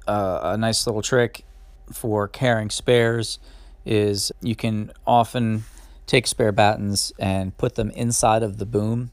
uh, 0.07 0.39
a 0.43 0.57
nice 0.57 0.87
little 0.87 1.01
trick 1.01 1.43
for 1.91 2.27
carrying 2.27 2.69
spares 2.69 3.39
is 3.85 4.31
you 4.41 4.55
can 4.55 4.91
often 5.05 5.63
take 6.05 6.27
spare 6.27 6.51
battens 6.51 7.11
and 7.19 7.57
put 7.57 7.75
them 7.75 7.89
inside 7.91 8.43
of 8.43 8.57
the 8.57 8.65
boom 8.65 9.11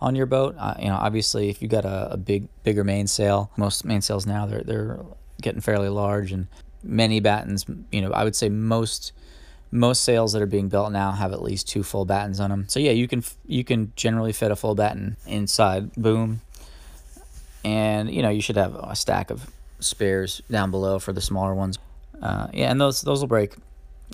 on 0.00 0.14
your 0.14 0.26
boat. 0.26 0.54
Uh, 0.58 0.74
you 0.78 0.88
know, 0.88 0.96
obviously, 0.96 1.48
if 1.48 1.62
you 1.62 1.68
got 1.68 1.84
a, 1.84 2.12
a 2.12 2.16
big, 2.16 2.48
bigger 2.62 2.84
mainsail, 2.84 3.50
most 3.56 3.84
mainsails 3.84 4.26
now 4.26 4.46
they're 4.46 4.62
they're 4.62 5.00
getting 5.40 5.60
fairly 5.60 5.88
large, 5.88 6.32
and 6.32 6.46
many 6.82 7.20
battens. 7.20 7.64
You 7.90 8.02
know, 8.02 8.12
I 8.12 8.24
would 8.24 8.36
say 8.36 8.48
most 8.48 9.12
most 9.70 10.04
sails 10.04 10.32
that 10.32 10.42
are 10.42 10.46
being 10.46 10.68
built 10.68 10.92
now 10.92 11.12
have 11.12 11.32
at 11.32 11.42
least 11.42 11.68
two 11.68 11.82
full 11.82 12.04
battens 12.04 12.40
on 12.40 12.50
them. 12.50 12.68
So 12.68 12.80
yeah, 12.80 12.92
you 12.92 13.08
can 13.08 13.22
you 13.46 13.64
can 13.64 13.92
generally 13.96 14.32
fit 14.32 14.50
a 14.50 14.56
full 14.56 14.74
batten 14.74 15.16
inside 15.26 15.92
boom, 15.94 16.40
and 17.64 18.10
you 18.10 18.22
know 18.22 18.30
you 18.30 18.40
should 18.40 18.56
have 18.56 18.74
a 18.74 18.96
stack 18.96 19.30
of 19.30 19.50
spares 19.80 20.40
down 20.50 20.70
below 20.70 20.98
for 20.98 21.12
the 21.12 21.20
smaller 21.20 21.54
ones. 21.54 21.78
Uh, 22.20 22.48
yeah, 22.52 22.70
and 22.70 22.80
those 22.80 23.02
those 23.02 23.20
will 23.20 23.28
break. 23.28 23.54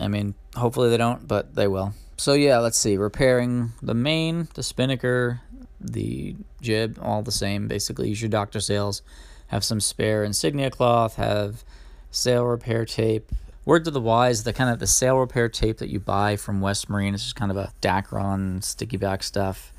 I 0.01 0.09
mean, 0.09 0.35
hopefully 0.57 0.91
they 0.91 0.97
don't, 0.97 1.29
but 1.29 1.55
they 1.55 1.69
will. 1.69 1.95
So 2.17 2.33
yeah, 2.35 2.59
let's 2.59 2.79
see. 2.79 2.97
Repairing 2.97 3.73
the 3.83 3.95
main, 3.95 4.49
the 4.55 4.63
spinnaker, 4.63 5.41
the 5.81 6.37
jib, 6.61 6.99
all 7.03 7.23
the 7.23 7.33
same. 7.33 7.69
Basically, 7.69 8.09
use 8.09 8.23
your 8.23 8.31
Dr. 8.31 8.61
Sails. 8.61 9.03
Have 9.49 9.65
some 9.65 9.81
spare 9.81 10.25
insignia 10.25 10.71
cloth. 10.71 11.17
Have 11.17 11.63
sail 12.11 12.45
repair 12.45 12.85
tape 12.85 13.31
word 13.65 13.85
to 13.85 13.91
the 13.91 14.01
wise, 14.01 14.45
the 14.45 14.53
kind 14.53 14.71
of 14.71 14.79
the 14.79 14.87
sail 14.87 15.19
repair 15.19 15.49
tape 15.49 15.79
that 15.79 15.89
you 15.89 16.01
buy 16.01 16.37
from 16.37 16.61
West 16.61 16.89
Marine 16.89 17.15
is 17.15 17.23
just 17.23 17.37
kind 17.37 17.51
of 17.51 17.57
a 17.57 17.73
Dacron 17.81 18.63
sticky 18.63 18.97
back 18.97 19.23
stuff. 19.23 19.73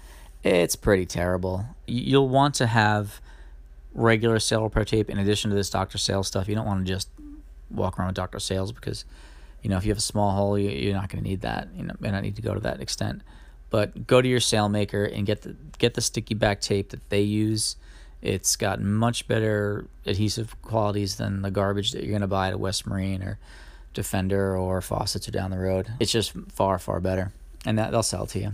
It's 0.43 0.75
pretty 0.75 1.05
terrible. 1.05 1.65
You'll 1.87 2.29
want 2.29 2.55
to 2.55 2.67
have 2.67 3.21
regular 3.93 4.39
sail 4.39 4.63
repair 4.63 4.85
tape 4.85 5.09
in 5.09 5.17
addition 5.17 5.49
to 5.51 5.55
this 5.55 5.69
Dr. 5.69 5.97
Sail 5.97 6.23
stuff. 6.23 6.47
You 6.47 6.55
don't 6.55 6.65
want 6.65 6.85
to 6.85 6.91
just 6.91 7.09
walk 7.69 7.97
around 7.97 8.07
with 8.07 8.15
Dr. 8.15 8.39
Sails 8.39 8.71
because, 8.71 9.05
you 9.61 9.69
know, 9.69 9.77
if 9.77 9.85
you 9.85 9.91
have 9.91 9.97
a 9.97 10.01
small 10.01 10.31
hole, 10.31 10.57
you're 10.57 10.93
not 10.93 11.09
going 11.09 11.23
to 11.23 11.29
need 11.29 11.41
that. 11.41 11.69
You 11.75 11.83
know, 11.83 11.93
may 11.99 12.11
not 12.11 12.23
need 12.23 12.35
to 12.35 12.41
go 12.41 12.53
to 12.53 12.59
that 12.61 12.81
extent. 12.81 13.21
But 13.69 14.05
go 14.05 14.21
to 14.21 14.27
your 14.27 14.39
sailmaker 14.39 15.11
and 15.15 15.25
get 15.25 15.41
the 15.41 15.55
get 15.79 15.95
the 15.95 16.01
sticky 16.01 16.35
back 16.35 16.61
tape 16.61 16.89
that 16.89 17.09
they 17.09 17.21
use. 17.21 17.75
It's 18.21 18.55
got 18.55 18.79
much 18.79 19.27
better 19.27 19.87
adhesive 20.05 20.61
qualities 20.61 21.15
than 21.15 21.41
the 21.41 21.51
garbage 21.51 21.91
that 21.91 22.03
you're 22.03 22.11
going 22.11 22.21
to 22.21 22.27
buy 22.27 22.49
at 22.49 22.53
a 22.53 22.57
West 22.57 22.85
Marine 22.85 23.23
or 23.23 23.39
Defender 23.93 24.57
or 24.57 24.81
Fawcett's 24.81 25.27
or 25.27 25.31
down 25.31 25.51
the 25.51 25.59
road. 25.59 25.89
It's 25.99 26.11
just 26.11 26.33
far, 26.51 26.79
far 26.79 26.99
better. 26.99 27.31
And 27.65 27.77
that 27.77 27.91
they'll 27.91 28.03
sell 28.03 28.25
to 28.27 28.39
you. 28.39 28.53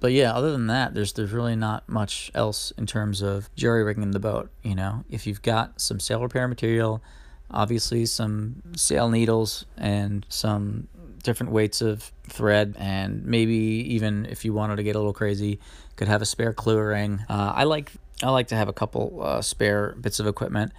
But 0.00 0.12
yeah, 0.12 0.34
other 0.34 0.52
than 0.52 0.66
that, 0.66 0.92
there's 0.92 1.14
there's 1.14 1.32
really 1.32 1.56
not 1.56 1.88
much 1.88 2.30
else 2.34 2.72
in 2.72 2.86
terms 2.86 3.22
of 3.22 3.48
jury 3.54 3.82
rigging 3.82 4.10
the 4.10 4.18
boat. 4.18 4.50
You 4.62 4.74
know, 4.74 5.04
if 5.08 5.26
you've 5.26 5.40
got 5.40 5.80
some 5.80 5.98
sail 5.98 6.20
repair 6.20 6.46
material, 6.46 7.02
obviously 7.50 8.04
some 8.04 8.62
sail 8.76 9.08
needles 9.08 9.64
and 9.78 10.26
some 10.28 10.88
different 11.22 11.52
weights 11.52 11.80
of 11.80 12.12
thread, 12.28 12.76
and 12.78 13.24
maybe 13.24 13.54
even 13.54 14.26
if 14.26 14.44
you 14.44 14.52
wanted 14.52 14.76
to 14.76 14.82
get 14.82 14.94
a 14.94 14.98
little 14.98 15.14
crazy, 15.14 15.58
could 15.96 16.08
have 16.08 16.20
a 16.20 16.26
spare 16.26 16.52
clew 16.52 16.78
ring. 16.78 17.24
Uh, 17.28 17.52
I 17.56 17.64
like 17.64 17.92
I 18.22 18.28
like 18.30 18.48
to 18.48 18.56
have 18.56 18.68
a 18.68 18.72
couple 18.72 19.20
uh, 19.22 19.40
spare 19.40 19.96
bits 20.00 20.20
of 20.20 20.26
equipment, 20.26 20.72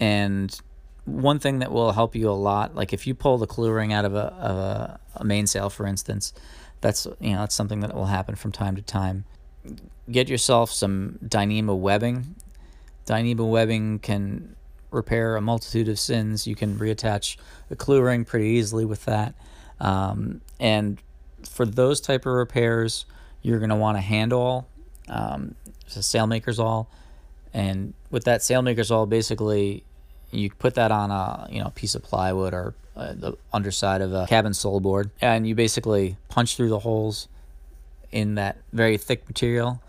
and 0.00 0.58
one 1.04 1.38
thing 1.38 1.60
that 1.60 1.72
will 1.72 1.92
help 1.92 2.14
you 2.14 2.30
a 2.30 2.32
lot, 2.32 2.74
like 2.74 2.92
if 2.92 3.06
you 3.06 3.14
pull 3.14 3.38
the 3.38 3.46
clew 3.46 3.70
ring 3.70 3.92
out 3.92 4.04
of 4.04 4.14
a 4.14 4.32
of 4.34 4.56
a, 4.56 5.00
a 5.16 5.24
mainsail, 5.24 5.70
for 5.70 5.86
instance, 5.86 6.32
that's 6.80 7.06
you 7.20 7.32
know 7.32 7.40
that's 7.40 7.54
something 7.54 7.80
that 7.80 7.94
will 7.94 8.06
happen 8.06 8.34
from 8.34 8.52
time 8.52 8.76
to 8.76 8.82
time. 8.82 9.24
Get 10.10 10.28
yourself 10.28 10.70
some 10.70 11.18
Dyneema 11.24 11.76
webbing. 11.78 12.34
Dyneema 13.06 13.48
webbing 13.48 13.98
can 13.98 14.56
repair 14.90 15.36
a 15.36 15.40
multitude 15.40 15.88
of 15.88 15.98
sins. 15.98 16.46
You 16.46 16.56
can 16.56 16.78
reattach 16.78 17.36
the 17.68 17.76
clew 17.76 18.02
ring 18.02 18.24
pretty 18.24 18.46
easily 18.46 18.84
with 18.84 19.04
that. 19.04 19.34
Um, 19.78 20.40
and 20.58 21.00
for 21.48 21.64
those 21.64 22.00
type 22.00 22.26
of 22.26 22.32
repairs, 22.32 23.06
you're 23.42 23.58
going 23.58 23.70
to 23.70 23.76
want 23.76 23.96
a 23.96 24.00
hand 24.00 24.32
awl, 24.32 24.68
um, 25.08 25.54
it's 25.86 25.96
a 25.96 26.00
sailmaker's 26.00 26.60
awl, 26.60 26.88
and 27.54 27.94
with 28.10 28.24
that 28.24 28.40
sailmaker's 28.40 28.90
awl, 28.90 29.06
basically 29.06 29.84
you 30.30 30.50
put 30.50 30.74
that 30.74 30.92
on 30.92 31.10
a 31.10 31.48
you 31.50 31.62
know 31.62 31.70
piece 31.70 31.94
of 31.94 32.02
plywood 32.02 32.54
or 32.54 32.74
uh, 32.96 33.12
the 33.14 33.36
underside 33.52 34.00
of 34.00 34.12
a 34.12 34.26
cabin 34.26 34.54
sole 34.54 34.80
board, 34.80 35.10
and 35.20 35.46
you 35.46 35.54
basically 35.54 36.16
punch 36.28 36.56
through 36.56 36.68
the 36.68 36.80
holes 36.80 37.28
in 38.12 38.34
that 38.34 38.58
very 38.72 38.96
thick 38.96 39.26
material 39.28 39.80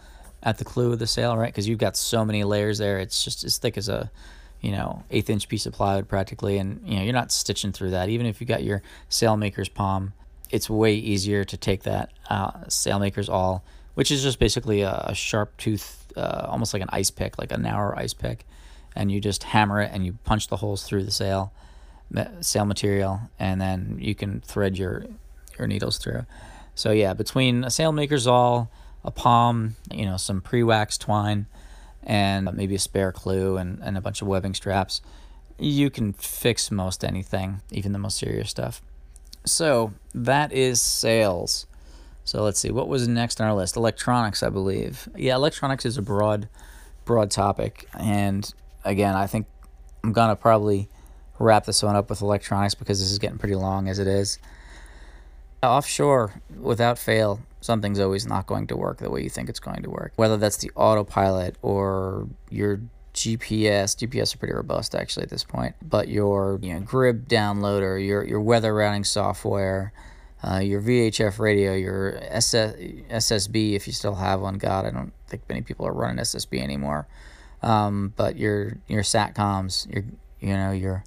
at 0.43 0.57
the 0.57 0.65
clew 0.65 0.91
of 0.91 0.99
the 0.99 1.07
sail, 1.07 1.37
right? 1.37 1.47
Because 1.47 1.67
you've 1.67 1.79
got 1.79 1.95
so 1.95 2.25
many 2.25 2.43
layers 2.43 2.77
there, 2.77 2.99
it's 2.99 3.23
just 3.23 3.43
as 3.43 3.57
thick 3.57 3.77
as 3.77 3.89
a 3.89 4.09
you 4.61 4.71
know 4.71 5.03
eighth 5.11 5.29
inch 5.29 5.47
piece 5.49 5.65
of 5.65 5.73
plywood 5.73 6.07
practically, 6.07 6.57
and 6.57 6.81
you 6.85 6.95
know 6.95 7.03
you're 7.03 7.13
not 7.13 7.31
stitching 7.31 7.71
through 7.71 7.91
that. 7.91 8.09
Even 8.09 8.25
if 8.25 8.41
you 8.41 8.47
got 8.47 8.63
your 8.63 8.81
sailmaker's 9.09 9.69
palm, 9.69 10.13
it's 10.49 10.69
way 10.69 10.95
easier 10.95 11.43
to 11.43 11.57
take 11.57 11.83
that 11.83 12.11
uh, 12.29 12.51
sailmaker's 12.67 13.29
awl, 13.29 13.63
which 13.95 14.11
is 14.11 14.23
just 14.23 14.39
basically 14.39 14.81
a, 14.81 15.05
a 15.07 15.15
sharp 15.15 15.55
tooth, 15.57 16.11
uh, 16.15 16.45
almost 16.47 16.73
like 16.73 16.81
an 16.81 16.89
ice 16.91 17.11
pick, 17.11 17.37
like 17.37 17.51
a 17.51 17.57
narrow 17.57 17.95
ice 17.97 18.13
pick 18.13 18.45
and 18.95 19.11
you 19.11 19.19
just 19.19 19.43
hammer 19.43 19.81
it 19.81 19.91
and 19.93 20.05
you 20.05 20.17
punch 20.23 20.47
the 20.47 20.57
holes 20.57 20.83
through 20.83 21.03
the 21.03 21.11
sail 21.11 21.53
sail 22.41 22.65
material 22.65 23.21
and 23.39 23.61
then 23.61 23.97
you 23.99 24.13
can 24.13 24.41
thread 24.41 24.77
your 24.77 25.05
your 25.57 25.67
needles 25.67 25.97
through. 25.97 26.25
So 26.75 26.91
yeah 26.91 27.13
between 27.13 27.63
a 27.63 27.67
sailmaker's 27.67 28.27
awl 28.27 28.69
a 29.03 29.11
palm 29.11 29.75
you 29.91 30.05
know 30.05 30.17
some 30.17 30.41
pre-waxed 30.41 31.01
twine 31.01 31.47
and 32.03 32.51
maybe 32.53 32.75
a 32.75 32.79
spare 32.79 33.11
clew 33.11 33.57
and, 33.57 33.79
and 33.83 33.97
a 33.97 34.01
bunch 34.01 34.21
of 34.21 34.27
webbing 34.27 34.53
straps 34.53 35.01
you 35.57 35.89
can 35.89 36.13
fix 36.13 36.71
most 36.71 37.03
anything 37.03 37.61
even 37.71 37.91
the 37.91 37.99
most 37.99 38.17
serious 38.17 38.49
stuff. 38.49 38.81
So 39.45 39.93
that 40.13 40.51
is 40.51 40.81
sails. 40.81 41.65
So 42.23 42.43
let's 42.43 42.59
see 42.59 42.71
what 42.71 42.87
was 42.87 43.07
next 43.07 43.41
on 43.41 43.47
our 43.47 43.55
list? 43.55 43.75
Electronics 43.75 44.43
i 44.43 44.49
believe. 44.49 45.07
Yeah 45.15 45.35
electronics 45.35 45.85
is 45.85 45.97
a 45.97 46.01
broad 46.01 46.49
broad 47.05 47.31
topic 47.31 47.87
and 47.97 48.53
again, 48.84 49.15
I 49.15 49.27
think 49.27 49.47
I'm 50.03 50.13
gonna 50.13 50.36
probably 50.36 50.89
wrap 51.39 51.65
this 51.65 51.84
one 51.84 51.95
up 51.95 52.09
with 52.09 52.21
electronics 52.21 52.75
because 52.75 52.99
this 52.99 53.11
is 53.11 53.19
getting 53.19 53.38
pretty 53.38 53.55
long 53.55 53.88
as 53.88 53.99
it 53.99 54.07
is. 54.07 54.39
Offshore, 55.63 56.34
without 56.59 56.97
fail, 56.97 57.39
something's 57.61 57.99
always 57.99 58.25
not 58.25 58.47
going 58.47 58.67
to 58.67 58.75
work 58.75 58.97
the 58.97 59.09
way 59.09 59.21
you 59.21 59.29
think 59.29 59.49
it's 59.49 59.59
going 59.59 59.84
to 59.84 59.89
work. 59.89 60.13
Whether 60.15 60.38
that's 60.38 60.57
the 60.57 60.71
autopilot 60.75 61.55
or 61.61 62.27
your 62.49 62.82
GPS, 63.13 63.95
GPS 63.95 64.34
are 64.34 64.38
pretty 64.38 64.53
robust 64.53 64.95
actually 64.95 65.23
at 65.23 65.29
this 65.29 65.43
point, 65.43 65.75
but 65.82 66.07
your 66.07 66.59
you 66.61 66.73
know, 66.73 66.82
Grib 66.82 67.27
downloader, 67.27 68.03
your 68.05 68.23
your 68.25 68.41
weather 68.41 68.73
routing 68.73 69.03
software, 69.03 69.93
uh, 70.43 70.57
your 70.57 70.82
VHF 70.82 71.38
radio, 71.38 71.73
your 71.73 72.17
SS, 72.21 72.75
SSB 72.75 73.73
if 73.73 73.86
you 73.86 73.93
still 73.93 74.15
have 74.15 74.41
one. 74.41 74.57
God, 74.57 74.86
I 74.86 74.91
don't 74.91 75.13
think 75.27 75.43
many 75.49 75.61
people 75.61 75.86
are 75.86 75.93
running 75.93 76.17
SSB 76.17 76.61
anymore. 76.61 77.07
Um, 77.62 78.14
but 78.16 78.38
your 78.38 78.78
your 78.88 79.03
satcoms, 79.03 79.91
your 79.93 80.03
you 80.39 80.53
know 80.55 80.72
your 80.72 81.03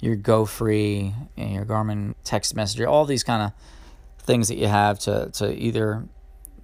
your 0.00 0.16
Go 0.16 0.44
Free, 0.44 1.14
and 1.36 1.52
your 1.52 1.64
Garmin 1.64 2.14
text 2.24 2.54
messenger, 2.54 2.86
all 2.86 3.04
these 3.04 3.22
kind 3.22 3.42
of 3.42 3.52
things 4.22 4.48
that 4.48 4.56
you 4.56 4.66
have 4.68 4.98
to 5.00 5.30
to 5.34 5.54
either 5.54 6.04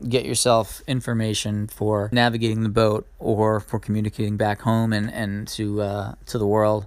get 0.07 0.27
yourself 0.27 0.83
information 0.87 1.67
for 1.67 2.11
navigating 2.13 2.63
the 2.63 2.69
boat 2.69 3.07
or 3.19 3.61
for 3.61 3.79
communicating 3.79 4.37
back 4.37 4.61
home 4.63 4.93
and 4.93 5.13
and 5.13 5.49
to 5.49 5.81
uh, 5.83 6.15
to 6.27 6.39
the 6.39 6.47
world. 6.47 6.87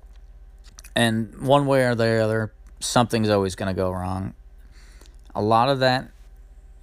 And 0.95 1.39
one 1.41 1.65
way 1.65 1.85
or 1.85 1.95
the 1.95 2.21
other, 2.21 2.51
something's 2.79 3.29
always 3.29 3.55
going 3.55 3.67
to 3.67 3.73
go 3.73 3.91
wrong. 3.91 4.33
A 5.33 5.41
lot 5.41 5.69
of 5.69 5.79
that 5.79 6.09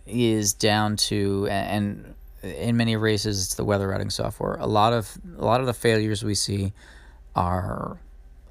is 0.06 0.54
down 0.54 0.96
to 0.96 1.46
and 1.50 2.14
in 2.46 2.76
many 2.76 2.96
races 2.96 3.44
it's 3.44 3.54
the 3.54 3.64
weather 3.64 3.88
routing 3.88 4.10
software. 4.10 4.54
A 4.54 4.66
lot 4.66 4.92
of 4.92 5.18
a 5.38 5.44
lot 5.44 5.60
of 5.60 5.66
the 5.66 5.74
failures 5.74 6.24
we 6.24 6.34
see 6.34 6.72
are 7.34 7.98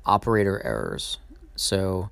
operator 0.05 0.61
errors. 0.63 1.17
So 1.55 2.09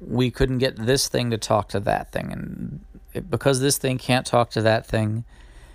we 0.00 0.30
couldn't 0.30 0.58
get 0.58 0.76
this 0.76 1.08
thing 1.08 1.30
to 1.30 1.38
talk 1.38 1.68
to 1.68 1.80
that 1.80 2.10
thing 2.10 2.32
and 2.32 2.80
it, 3.14 3.30
because 3.30 3.60
this 3.60 3.78
thing 3.78 3.98
can't 3.98 4.26
talk 4.26 4.50
to 4.50 4.62
that 4.62 4.86
thing, 4.86 5.24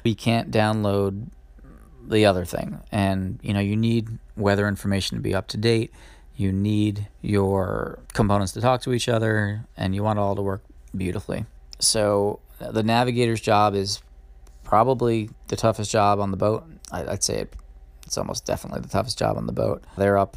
we 0.03 0.15
can't 0.15 0.51
download 0.51 1.27
the 2.07 2.25
other 2.25 2.45
thing. 2.45 2.79
And 2.91 3.39
you 3.41 3.53
know, 3.53 3.59
you 3.59 3.75
need 3.75 4.19
weather 4.35 4.67
information 4.67 5.17
to 5.17 5.21
be 5.21 5.35
up 5.35 5.47
to 5.49 5.57
date. 5.57 5.91
You 6.35 6.51
need 6.51 7.07
your 7.21 7.99
components 8.13 8.53
to 8.53 8.61
talk 8.61 8.81
to 8.81 8.93
each 8.93 9.09
other 9.09 9.65
and 9.75 9.95
you 9.95 10.03
want 10.03 10.19
it 10.19 10.21
all 10.21 10.35
to 10.35 10.41
work 10.41 10.63
beautifully. 10.95 11.45
So 11.79 12.39
the 12.59 12.83
navigator's 12.83 13.41
job 13.41 13.75
is 13.75 14.01
probably 14.67 15.29
the 15.47 15.55
toughest 15.55 15.89
job 15.89 16.19
on 16.19 16.29
the 16.29 16.37
boat. 16.37 16.65
I, 16.91 17.03
would 17.03 17.23
say 17.23 17.39
it, 17.39 17.55
it's 18.05 18.17
almost 18.17 18.45
definitely 18.45 18.81
the 18.81 18.89
toughest 18.89 19.17
job 19.17 19.37
on 19.37 19.47
the 19.47 19.53
boat. 19.53 19.83
They're 19.97 20.17
up 20.17 20.35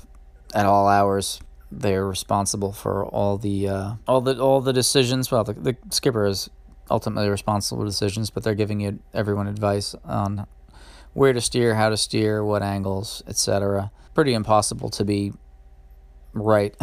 at 0.54 0.66
all 0.66 0.86
hours. 0.86 1.40
They're 1.72 2.06
responsible 2.06 2.72
for 2.72 3.04
all 3.04 3.38
the 3.38 3.68
uh, 3.68 3.94
all 4.06 4.20
the 4.20 4.40
all 4.40 4.60
the 4.60 4.72
decisions. 4.72 5.30
Well, 5.30 5.44
the, 5.44 5.52
the 5.52 5.76
skipper 5.90 6.26
is 6.26 6.48
ultimately 6.90 7.28
responsible 7.28 7.82
for 7.82 7.86
decisions, 7.86 8.30
but 8.30 8.42
they're 8.42 8.54
giving 8.54 8.80
you 8.80 9.00
everyone 9.12 9.46
advice 9.46 9.94
on 10.04 10.46
where 11.12 11.32
to 11.32 11.40
steer, 11.40 11.74
how 11.74 11.88
to 11.88 11.96
steer, 11.96 12.44
what 12.44 12.62
angles, 12.62 13.22
etc. 13.26 13.90
Pretty 14.14 14.34
impossible 14.34 14.90
to 14.90 15.04
be 15.04 15.32
right 16.32 16.74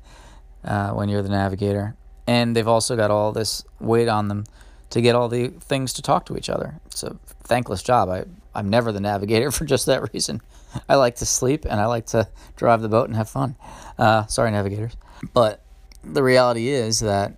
uh, 0.64 0.90
when 0.90 1.08
you're 1.08 1.22
the 1.22 1.28
navigator. 1.28 1.96
And 2.26 2.54
they've 2.54 2.68
also 2.68 2.96
got 2.96 3.10
all 3.10 3.32
this 3.32 3.64
weight 3.80 4.08
on 4.08 4.28
them 4.28 4.44
to 4.90 5.00
get 5.00 5.14
all 5.14 5.28
the 5.28 5.48
things 5.48 5.92
to 5.94 6.02
talk 6.02 6.26
to 6.26 6.36
each 6.36 6.50
other. 6.50 6.80
It's 6.86 7.02
a 7.02 7.16
thankless 7.44 7.82
job. 7.82 8.08
I, 8.08 8.24
I'm 8.54 8.68
never 8.68 8.92
the 8.92 9.00
navigator 9.00 9.50
for 9.52 9.64
just 9.64 9.86
that 9.86 10.12
reason. 10.12 10.40
I 10.88 10.96
like 10.96 11.16
to 11.16 11.26
sleep 11.26 11.64
and 11.64 11.80
I 11.80 11.86
like 11.86 12.06
to 12.06 12.28
drive 12.56 12.82
the 12.82 12.88
boat 12.88 13.08
and 13.08 13.16
have 13.16 13.28
fun. 13.28 13.56
Uh, 13.98 14.26
sorry, 14.26 14.50
navigators. 14.50 14.96
But 15.32 15.62
the 16.04 16.22
reality 16.22 16.68
is 16.68 17.00
that 17.00 17.36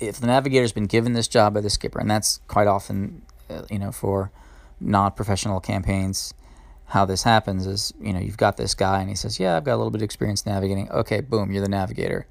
if 0.00 0.20
the 0.20 0.26
navigator's 0.26 0.72
been 0.72 0.86
given 0.86 1.12
this 1.12 1.28
job 1.28 1.54
by 1.54 1.60
the 1.60 1.70
skipper, 1.70 1.98
and 1.98 2.10
that's 2.10 2.40
quite 2.46 2.66
often, 2.66 3.22
uh, 3.50 3.62
you 3.70 3.78
know, 3.78 3.90
for 3.90 4.30
non-professional 4.80 5.60
campaigns, 5.60 6.34
how 6.86 7.04
this 7.04 7.22
happens 7.22 7.66
is, 7.66 7.92
you 8.00 8.12
know, 8.12 8.20
you've 8.20 8.36
got 8.36 8.56
this 8.56 8.74
guy 8.74 9.00
and 9.00 9.08
he 9.08 9.14
says, 9.14 9.38
"Yeah, 9.40 9.56
I've 9.56 9.64
got 9.64 9.74
a 9.74 9.76
little 9.78 9.90
bit 9.90 10.00
of 10.00 10.04
experience 10.04 10.46
navigating." 10.46 10.90
Okay, 10.90 11.20
boom, 11.20 11.50
you're 11.50 11.62
the 11.62 11.68
navigator. 11.68 12.26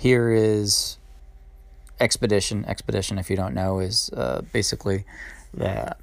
Here 0.00 0.32
is 0.32 0.98
Expedition. 2.00 2.64
Expedition, 2.64 3.18
if 3.18 3.30
you 3.30 3.36
don't 3.36 3.54
know, 3.54 3.78
is 3.78 4.10
uh, 4.16 4.42
basically 4.52 5.04
the 5.52 5.96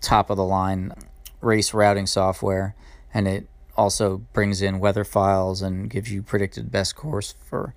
top 0.00 0.30
of 0.30 0.36
the 0.36 0.44
line 0.44 0.92
race 1.40 1.72
routing 1.72 2.06
software, 2.06 2.74
and 3.12 3.28
it 3.28 3.46
also 3.76 4.18
brings 4.32 4.62
in 4.62 4.78
weather 4.78 5.04
files 5.04 5.62
and 5.62 5.90
gives 5.90 6.12
you 6.12 6.22
predicted 6.22 6.70
best 6.70 6.96
course 6.96 7.34
for 7.44 7.74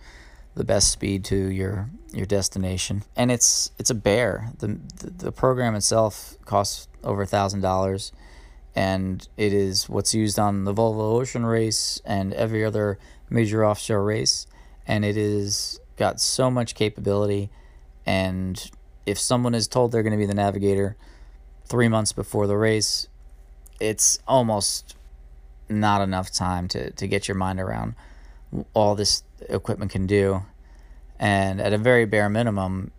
the 0.56 0.64
best 0.64 0.92
speed 0.92 1.24
to 1.26 1.36
your 1.36 1.90
your 2.12 2.26
destination. 2.26 3.04
And 3.16 3.32
it's 3.32 3.72
it's 3.78 3.90
a 3.90 3.96
bear. 3.96 4.50
The 4.58 4.80
the, 5.00 5.10
the 5.26 5.32
program 5.32 5.76
itself 5.76 6.36
costs 6.46 6.88
over 7.04 7.22
a 7.22 7.28
thousand 7.28 7.62
dollars, 7.62 8.12
and 8.76 9.28
it 9.38 9.54
is 9.54 9.88
what's 9.88 10.14
used 10.14 10.40
on 10.40 10.66
the 10.66 10.74
Volvo 10.74 11.20
Ocean 11.20 11.46
Race 11.46 12.02
and 12.06 12.34
every 12.34 12.66
other 12.66 12.98
major 13.30 13.66
offshore 13.66 14.04
race, 14.04 14.48
and 14.88 15.06
it 15.06 15.18
is 15.18 15.80
got 15.98 16.20
so 16.20 16.50
much 16.50 16.76
capability. 16.76 17.50
And 18.06 18.72
if 19.06 19.20
someone 19.20 19.54
is 19.54 19.68
told 19.68 19.92
they're 19.92 20.04
going 20.04 20.12
to 20.12 20.18
be 20.18 20.26
the 20.26 20.34
navigator 20.34 20.96
three 21.66 21.88
months 21.88 22.14
before 22.14 22.48
the 22.48 22.58
race, 22.58 23.08
it's 23.80 24.20
almost 24.28 24.96
not 25.70 26.02
enough 26.02 26.32
time 26.32 26.68
to, 26.70 26.92
to 26.92 27.08
get 27.08 27.28
your 27.28 27.36
mind 27.36 27.60
around 27.60 27.96
all 28.74 28.96
this 28.96 29.24
equipment 29.50 29.92
can 29.92 30.08
do. 30.08 30.44
And 31.20 31.60
at 31.60 31.74
a 31.74 31.78
very 31.78 32.06
bare 32.06 32.30
minimum, 32.30 32.92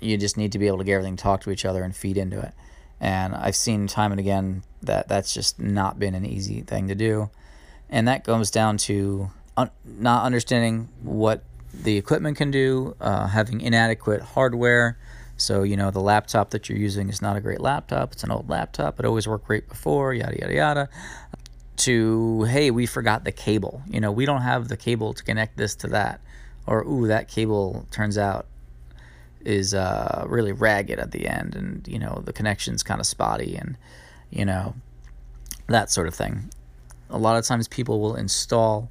you 0.00 0.16
just 0.16 0.36
need 0.36 0.52
to 0.52 0.58
be 0.58 0.66
able 0.66 0.78
to 0.78 0.84
get 0.84 0.94
everything 0.94 1.16
talk 1.16 1.42
to 1.42 1.50
each 1.50 1.64
other 1.64 1.82
and 1.82 1.94
feed 1.94 2.16
into 2.16 2.38
it. 2.40 2.52
And 3.00 3.34
I've 3.34 3.56
seen 3.56 3.86
time 3.86 4.12
and 4.12 4.18
again 4.18 4.62
that 4.82 5.08
that's 5.08 5.32
just 5.32 5.58
not 5.58 5.98
been 5.98 6.14
an 6.14 6.24
easy 6.24 6.60
thing 6.62 6.88
to 6.88 6.94
do. 6.94 7.30
And 7.88 8.06
that 8.08 8.24
comes 8.24 8.50
down 8.50 8.76
to 8.78 9.30
un- 9.56 9.70
not 9.84 10.24
understanding 10.24 10.88
what 11.02 11.42
the 11.72 11.96
equipment 11.96 12.36
can 12.36 12.50
do, 12.50 12.96
uh, 13.00 13.26
having 13.28 13.60
inadequate 13.60 14.22
hardware. 14.22 14.98
So, 15.36 15.62
you 15.62 15.76
know, 15.76 15.90
the 15.90 16.00
laptop 16.00 16.50
that 16.50 16.68
you're 16.68 16.78
using 16.78 17.08
is 17.08 17.22
not 17.22 17.36
a 17.36 17.40
great 17.40 17.60
laptop. 17.60 18.12
It's 18.12 18.24
an 18.24 18.30
old 18.30 18.50
laptop. 18.50 19.00
It 19.00 19.06
always 19.06 19.26
worked 19.26 19.46
great 19.46 19.68
before, 19.68 20.12
yada, 20.12 20.36
yada, 20.38 20.54
yada 20.54 20.88
to 21.80 22.42
hey 22.44 22.70
we 22.70 22.84
forgot 22.84 23.24
the 23.24 23.32
cable 23.32 23.82
you 23.88 24.00
know 24.00 24.12
we 24.12 24.26
don't 24.26 24.42
have 24.42 24.68
the 24.68 24.76
cable 24.76 25.14
to 25.14 25.24
connect 25.24 25.56
this 25.56 25.74
to 25.74 25.86
that 25.86 26.20
or 26.66 26.82
ooh 26.86 27.06
that 27.06 27.26
cable 27.26 27.86
turns 27.90 28.18
out 28.18 28.46
is 29.42 29.72
uh, 29.72 30.26
really 30.28 30.52
ragged 30.52 30.98
at 30.98 31.10
the 31.12 31.26
end 31.26 31.56
and 31.56 31.88
you 31.88 31.98
know 31.98 32.20
the 32.26 32.34
connection's 32.34 32.82
kind 32.82 33.00
of 33.00 33.06
spotty 33.06 33.56
and 33.56 33.78
you 34.28 34.44
know 34.44 34.74
that 35.68 35.90
sort 35.90 36.06
of 36.06 36.14
thing 36.14 36.50
a 37.08 37.16
lot 37.16 37.38
of 37.38 37.46
times 37.46 37.66
people 37.66 37.98
will 37.98 38.14
install 38.14 38.90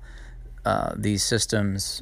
uh, 0.65 0.91
these 0.97 1.23
systems 1.23 2.01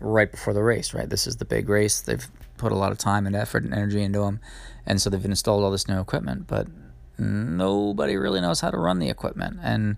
right 0.00 0.30
before 0.30 0.52
the 0.54 0.62
race 0.62 0.94
right 0.94 1.10
this 1.10 1.26
is 1.26 1.36
the 1.36 1.44
big 1.44 1.68
race 1.68 2.00
they've 2.00 2.28
put 2.56 2.72
a 2.72 2.74
lot 2.74 2.92
of 2.92 2.98
time 2.98 3.26
and 3.26 3.36
effort 3.36 3.62
and 3.62 3.72
energy 3.72 4.02
into 4.02 4.20
them 4.20 4.40
and 4.86 5.00
so 5.00 5.08
they've 5.08 5.24
installed 5.24 5.62
all 5.62 5.70
this 5.70 5.88
new 5.88 6.00
equipment 6.00 6.46
but 6.46 6.66
nobody 7.20 8.16
really 8.16 8.40
knows 8.40 8.60
how 8.60 8.70
to 8.70 8.78
run 8.78 8.98
the 8.98 9.08
equipment, 9.08 9.58
and 9.62 9.96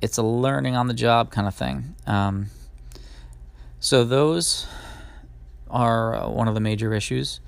it's 0.00 0.18
a 0.18 0.22
learning 0.22 0.76
on 0.76 0.86
the 0.86 0.94
job 0.94 1.30
kind 1.30 1.48
of 1.48 1.54
thing. 1.54 1.94
Um, 2.06 2.46
so 3.80 4.04
those 4.04 4.66
are 5.70 6.14
uh, 6.14 6.28
one 6.28 6.48
of 6.48 6.54
the 6.54 6.60
major 6.60 6.94
issues. 6.94 7.40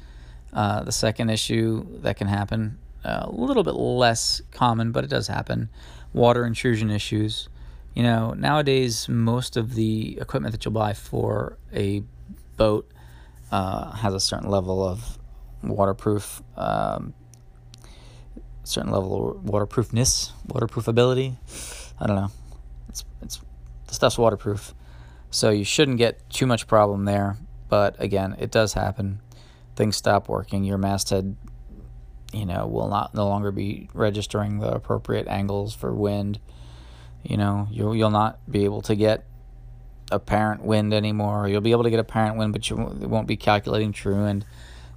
Uh, 0.53 0.83
the 0.83 0.93
second 0.93 1.31
issue 1.31 1.87
that 2.01 2.17
can 2.17 2.27
happen, 2.27 2.79
uh, 3.05 3.21
a 3.25 3.31
little 3.31 3.63
bit 3.63 3.75
less 3.75 4.43
common, 4.51 4.91
but 4.91 5.05
it 5.05 5.11
does 5.11 5.29
happen, 5.29 5.69
water 6.13 6.45
intrusion 6.45 6.91
issues. 6.91 7.49
You 7.95 8.03
know, 8.05 8.32
nowadays 8.32 9.09
most 9.09 9.57
of 9.57 9.74
the 9.74 10.18
equipment 10.20 10.53
that 10.53 10.64
you'll 10.64 10.72
buy 10.72 10.93
for 10.93 11.59
a 11.72 12.03
boat 12.57 12.91
uh, 13.51 13.93
has 13.93 14.14
a 14.14 14.20
certain 14.20 14.49
level 14.49 14.86
of 14.86 15.18
waterproof 15.62 16.43
um, 16.57 17.14
certain 18.70 18.91
level 18.91 19.30
of 19.30 19.45
waterproofness, 19.45 20.32
waterproofability. 20.49 21.36
I 22.01 22.07
don't 22.07 22.16
know. 22.16 22.30
It's 22.88 23.05
it's 23.20 23.41
the 23.86 23.95
stuff's 23.95 24.18
waterproof, 24.18 24.74
so 25.30 25.51
you 25.51 25.64
shouldn't 25.64 25.99
get 25.99 26.28
too 26.30 26.47
much 26.47 26.66
problem 26.66 27.05
there. 27.05 27.36
But 27.68 27.97
again, 27.99 28.36
it 28.38 28.51
does 28.51 28.72
happen. 28.74 29.20
Things 29.76 29.97
stop 29.97 30.28
working. 30.28 30.64
Your 30.64 30.78
masthead, 30.78 31.36
you 32.32 32.47
know, 32.47 32.66
will 32.66 32.88
not 32.88 33.14
no 33.14 33.26
longer 33.28 33.51
be 33.51 33.88
registering 33.95 34.59
the 34.59 34.70
appropriate 34.70 35.28
angles 35.28 35.74
for 35.74 35.95
wind. 35.95 36.41
You 37.23 37.37
know, 37.37 37.68
you'll 37.71 37.95
you'll 37.95 38.11
not 38.11 38.39
be 38.51 38.64
able 38.64 38.83
to 38.83 38.95
get 38.95 39.25
apparent 40.11 40.62
wind 40.62 40.93
anymore. 40.93 41.49
You'll 41.49 41.61
be 41.61 41.73
able 41.73 41.85
to 41.85 41.91
get 41.91 42.01
apparent 42.01 42.37
wind, 42.37 42.53
but 42.53 42.68
you 42.68 42.77
won't 42.77 43.29
be 43.29 43.37
calculating 43.37 43.93
true 43.93 44.25
and 44.25 44.45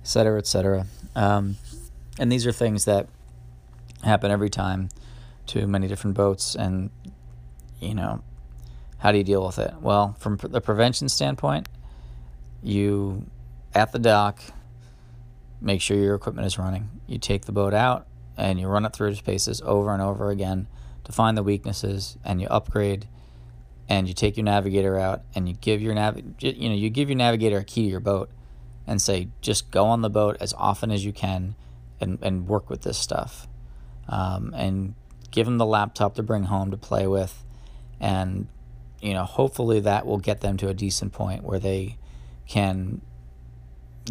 et 0.01 0.07
cetera, 0.07 0.37
et 0.37 0.47
cetera. 0.47 0.85
Um, 1.15 1.57
and 2.19 2.31
these 2.31 2.47
are 2.47 2.51
things 2.51 2.85
that 2.85 3.07
happen 4.03 4.31
every 4.31 4.49
time 4.49 4.89
to 5.47 5.67
many 5.67 5.87
different 5.87 6.15
boats 6.15 6.55
and 6.55 6.89
you 7.79 7.93
know 7.93 8.21
how 8.99 9.11
do 9.11 9.17
you 9.17 9.23
deal 9.23 9.45
with 9.45 9.59
it 9.59 9.73
well 9.81 10.15
from 10.19 10.37
the 10.37 10.61
prevention 10.61 11.09
standpoint 11.09 11.67
you 12.61 13.25
at 13.73 13.91
the 13.91 13.99
dock 13.99 14.41
make 15.59 15.81
sure 15.81 15.97
your 15.97 16.15
equipment 16.15 16.45
is 16.45 16.57
running 16.57 16.89
you 17.07 17.17
take 17.17 17.45
the 17.45 17.51
boat 17.51 17.73
out 17.73 18.07
and 18.37 18.59
you 18.59 18.67
run 18.67 18.85
it 18.85 18.93
through 18.93 19.09
its 19.09 19.21
paces 19.21 19.61
over 19.65 19.93
and 19.93 20.01
over 20.01 20.29
again 20.29 20.67
to 21.03 21.11
find 21.11 21.37
the 21.37 21.43
weaknesses 21.43 22.17
and 22.23 22.41
you 22.41 22.47
upgrade 22.47 23.07
and 23.89 24.07
you 24.07 24.13
take 24.13 24.37
your 24.37 24.45
navigator 24.45 24.97
out 24.97 25.21
and 25.35 25.47
you 25.47 25.55
give 25.55 25.81
your 25.81 25.93
nav 25.93 26.17
you 26.39 26.69
know 26.69 26.75
you 26.75 26.89
give 26.89 27.09
your 27.09 27.17
navigator 27.17 27.57
a 27.57 27.63
key 27.63 27.83
to 27.83 27.89
your 27.89 27.99
boat 27.99 28.29
and 28.87 29.01
say 29.01 29.27
just 29.41 29.71
go 29.71 29.85
on 29.85 30.01
the 30.01 30.09
boat 30.09 30.37
as 30.39 30.53
often 30.53 30.91
as 30.91 31.05
you 31.05 31.11
can 31.11 31.55
and, 31.99 32.19
and 32.21 32.47
work 32.47 32.69
with 32.69 32.81
this 32.81 32.97
stuff 32.97 33.47
um, 34.07 34.53
and 34.55 34.95
give 35.31 35.45
them 35.45 35.57
the 35.57 35.65
laptop 35.65 36.15
to 36.15 36.23
bring 36.23 36.43
home 36.43 36.71
to 36.71 36.77
play 36.77 37.07
with. 37.07 37.43
And, 37.99 38.47
you 39.01 39.13
know, 39.13 39.23
hopefully 39.23 39.79
that 39.81 40.05
will 40.05 40.19
get 40.19 40.41
them 40.41 40.57
to 40.57 40.67
a 40.67 40.73
decent 40.73 41.13
point 41.13 41.43
where 41.43 41.59
they 41.59 41.97
can 42.47 43.01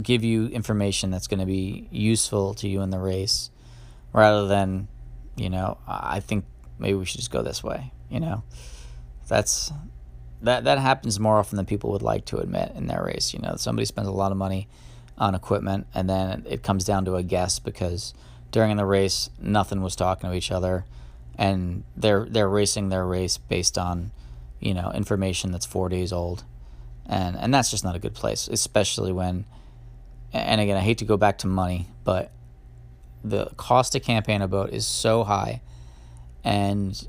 give 0.02 0.24
you 0.24 0.46
information 0.46 1.10
that's 1.10 1.26
going 1.26 1.40
to 1.40 1.46
be 1.46 1.86
useful 1.90 2.54
to 2.54 2.68
you 2.68 2.80
in 2.80 2.90
the 2.90 2.98
race 2.98 3.50
rather 4.12 4.46
than, 4.46 4.88
you 5.36 5.50
know, 5.50 5.78
I 5.86 6.20
think 6.20 6.44
maybe 6.82 6.94
we 6.94 7.06
should 7.06 7.18
just 7.18 7.30
go 7.30 7.42
this 7.42 7.64
way, 7.64 7.92
you 8.10 8.20
know. 8.20 8.42
That's 9.28 9.72
that 10.42 10.64
that 10.64 10.78
happens 10.78 11.18
more 11.18 11.38
often 11.38 11.56
than 11.56 11.64
people 11.64 11.92
would 11.92 12.02
like 12.02 12.26
to 12.26 12.38
admit 12.38 12.72
in 12.74 12.88
their 12.88 13.04
race, 13.04 13.32
you 13.32 13.40
know. 13.40 13.54
Somebody 13.56 13.86
spends 13.86 14.08
a 14.08 14.12
lot 14.12 14.32
of 14.32 14.38
money 14.38 14.68
on 15.16 15.34
equipment 15.34 15.86
and 15.94 16.10
then 16.10 16.44
it 16.48 16.62
comes 16.62 16.84
down 16.84 17.04
to 17.04 17.14
a 17.14 17.22
guess 17.22 17.58
because 17.58 18.12
during 18.52 18.76
the 18.76 18.84
race, 18.84 19.30
nothing 19.40 19.82
was 19.82 19.96
talking 19.96 20.30
to 20.30 20.36
each 20.36 20.52
other, 20.52 20.84
and 21.36 21.82
they're 21.96 22.26
they're 22.28 22.48
racing 22.48 22.90
their 22.90 23.06
race 23.06 23.38
based 23.38 23.78
on, 23.78 24.12
you 24.60 24.74
know, 24.74 24.92
information 24.92 25.50
that's 25.50 25.66
four 25.66 25.88
days 25.88 26.12
old, 26.12 26.44
and 27.06 27.34
and 27.34 27.52
that's 27.52 27.70
just 27.70 27.82
not 27.82 27.96
a 27.96 27.98
good 27.98 28.14
place, 28.14 28.48
especially 28.48 29.10
when, 29.10 29.46
and 30.32 30.60
again, 30.60 30.76
I 30.76 30.80
hate 30.80 30.98
to 30.98 31.06
go 31.06 31.16
back 31.16 31.38
to 31.38 31.46
money, 31.46 31.88
but 32.04 32.30
the 33.24 33.46
cost 33.56 33.92
to 33.92 34.00
campaign 34.00 34.42
a 34.42 34.48
boat 34.48 34.70
is 34.70 34.86
so 34.86 35.24
high, 35.24 35.62
and 36.44 37.08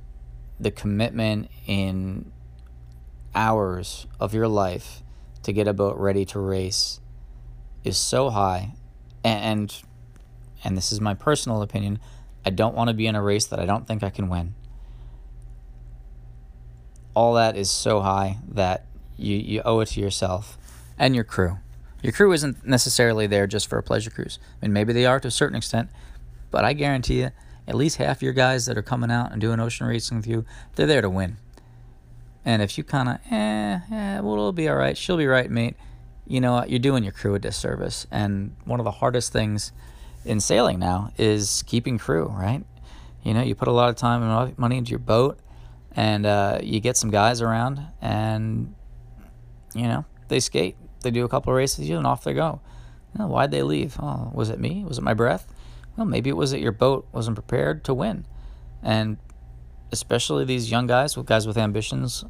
the 0.59 0.71
commitment 0.71 1.49
in 1.65 2.31
hours 3.35 4.05
of 4.19 4.33
your 4.33 4.47
life 4.47 5.01
to 5.43 5.51
get 5.51 5.67
a 5.67 5.73
boat 5.73 5.97
ready 5.97 6.25
to 6.25 6.39
race 6.39 6.99
is 7.83 7.97
so 7.97 8.29
high, 8.29 8.73
and 9.23 9.83
and 10.63 10.77
this 10.77 10.91
is 10.91 11.01
my 11.01 11.13
personal 11.13 11.61
opinion, 11.61 11.99
I 12.45 12.49
don't 12.49 12.75
want 12.75 12.89
to 12.89 12.93
be 12.93 13.07
in 13.07 13.15
a 13.15 13.21
race 13.21 13.45
that 13.47 13.59
I 13.59 13.65
don't 13.65 13.85
think 13.85 14.03
I 14.03 14.09
can 14.09 14.29
win. 14.29 14.55
All 17.13 17.33
that 17.33 17.57
is 17.57 17.69
so 17.69 17.99
high 17.99 18.37
that 18.47 18.85
you, 19.17 19.35
you 19.35 19.61
owe 19.65 19.81
it 19.81 19.87
to 19.89 19.99
yourself 19.99 20.57
and 20.97 21.13
your 21.13 21.23
crew. 21.23 21.57
Your 22.01 22.11
crew 22.11 22.31
isn't 22.31 22.65
necessarily 22.65 23.27
there 23.27 23.47
just 23.47 23.67
for 23.67 23.77
a 23.77 23.83
pleasure 23.83 24.09
cruise. 24.09 24.39
I 24.61 24.65
mean, 24.65 24.73
maybe 24.73 24.93
they 24.93 25.05
are 25.05 25.19
to 25.19 25.27
a 25.27 25.31
certain 25.31 25.55
extent, 25.55 25.89
but 26.51 26.65
I 26.65 26.73
guarantee 26.73 27.19
you, 27.21 27.31
at 27.67 27.75
least 27.75 27.97
half 27.97 28.21
your 28.21 28.33
guys 28.33 28.65
that 28.65 28.77
are 28.77 28.83
coming 28.83 29.11
out 29.11 29.31
and 29.31 29.39
doing 29.39 29.59
ocean 29.59 29.87
racing 29.87 30.17
with 30.17 30.27
you, 30.27 30.45
they're 30.75 30.87
there 30.87 31.01
to 31.01 31.09
win. 31.09 31.37
And 32.45 32.61
if 32.61 32.77
you 32.77 32.83
kind 32.83 33.09
of, 33.09 33.15
eh, 33.31 33.79
eh, 33.91 34.19
well, 34.19 34.33
it'll 34.33 34.51
be 34.51 34.67
all 34.67 34.75
right. 34.75 34.97
She'll 34.97 35.17
be 35.17 35.27
right, 35.27 35.49
mate. 35.49 35.75
You 36.27 36.41
know 36.41 36.53
what? 36.53 36.69
You're 36.69 36.79
doing 36.79 37.03
your 37.03 37.13
crew 37.13 37.35
a 37.35 37.39
disservice. 37.39 38.05
And 38.11 38.55
one 38.65 38.79
of 38.79 38.83
the 38.83 38.91
hardest 38.91 39.31
things 39.31 39.71
in 40.25 40.39
sailing 40.39 40.79
now 40.79 41.11
is 41.17 41.63
keeping 41.67 41.97
crew, 41.97 42.25
right? 42.25 42.65
You 43.23 43.33
know, 43.33 43.41
you 43.41 43.55
put 43.55 43.67
a 43.67 43.71
lot 43.71 43.89
of 43.89 43.95
time 43.95 44.21
and 44.21 44.57
money 44.57 44.77
into 44.77 44.89
your 44.89 44.99
boat, 44.99 45.39
and 45.95 46.25
uh, 46.25 46.59
you 46.61 46.79
get 46.79 46.97
some 46.97 47.09
guys 47.09 47.41
around, 47.41 47.81
and 48.01 48.75
you 49.73 49.83
know 49.83 50.05
they 50.27 50.39
skate. 50.39 50.75
They 51.03 51.11
do 51.11 51.23
a 51.23 51.29
couple 51.29 51.51
of 51.51 51.57
races, 51.57 51.87
you 51.87 51.97
and 51.97 52.05
off 52.05 52.23
they 52.23 52.33
go. 52.33 52.59
You 53.13 53.19
know, 53.19 53.27
why'd 53.27 53.51
they 53.51 53.63
leave? 53.63 53.97
Oh, 53.99 54.31
was 54.33 54.49
it 54.49 54.59
me? 54.59 54.83
Was 54.83 54.97
it 54.97 55.03
my 55.03 55.13
breath? 55.13 55.52
Well, 55.95 56.05
maybe 56.05 56.29
it 56.29 56.37
was 56.37 56.51
that 56.51 56.59
your 56.59 56.71
boat 56.71 57.07
wasn't 57.11 57.35
prepared 57.35 57.83
to 57.85 57.93
win, 57.93 58.25
and 58.81 59.17
especially 59.91 60.43
these 60.43 60.71
young 60.71 60.87
guys, 60.87 61.15
with 61.15 61.27
guys 61.27 61.45
with 61.45 61.57
ambitions, 61.57 62.25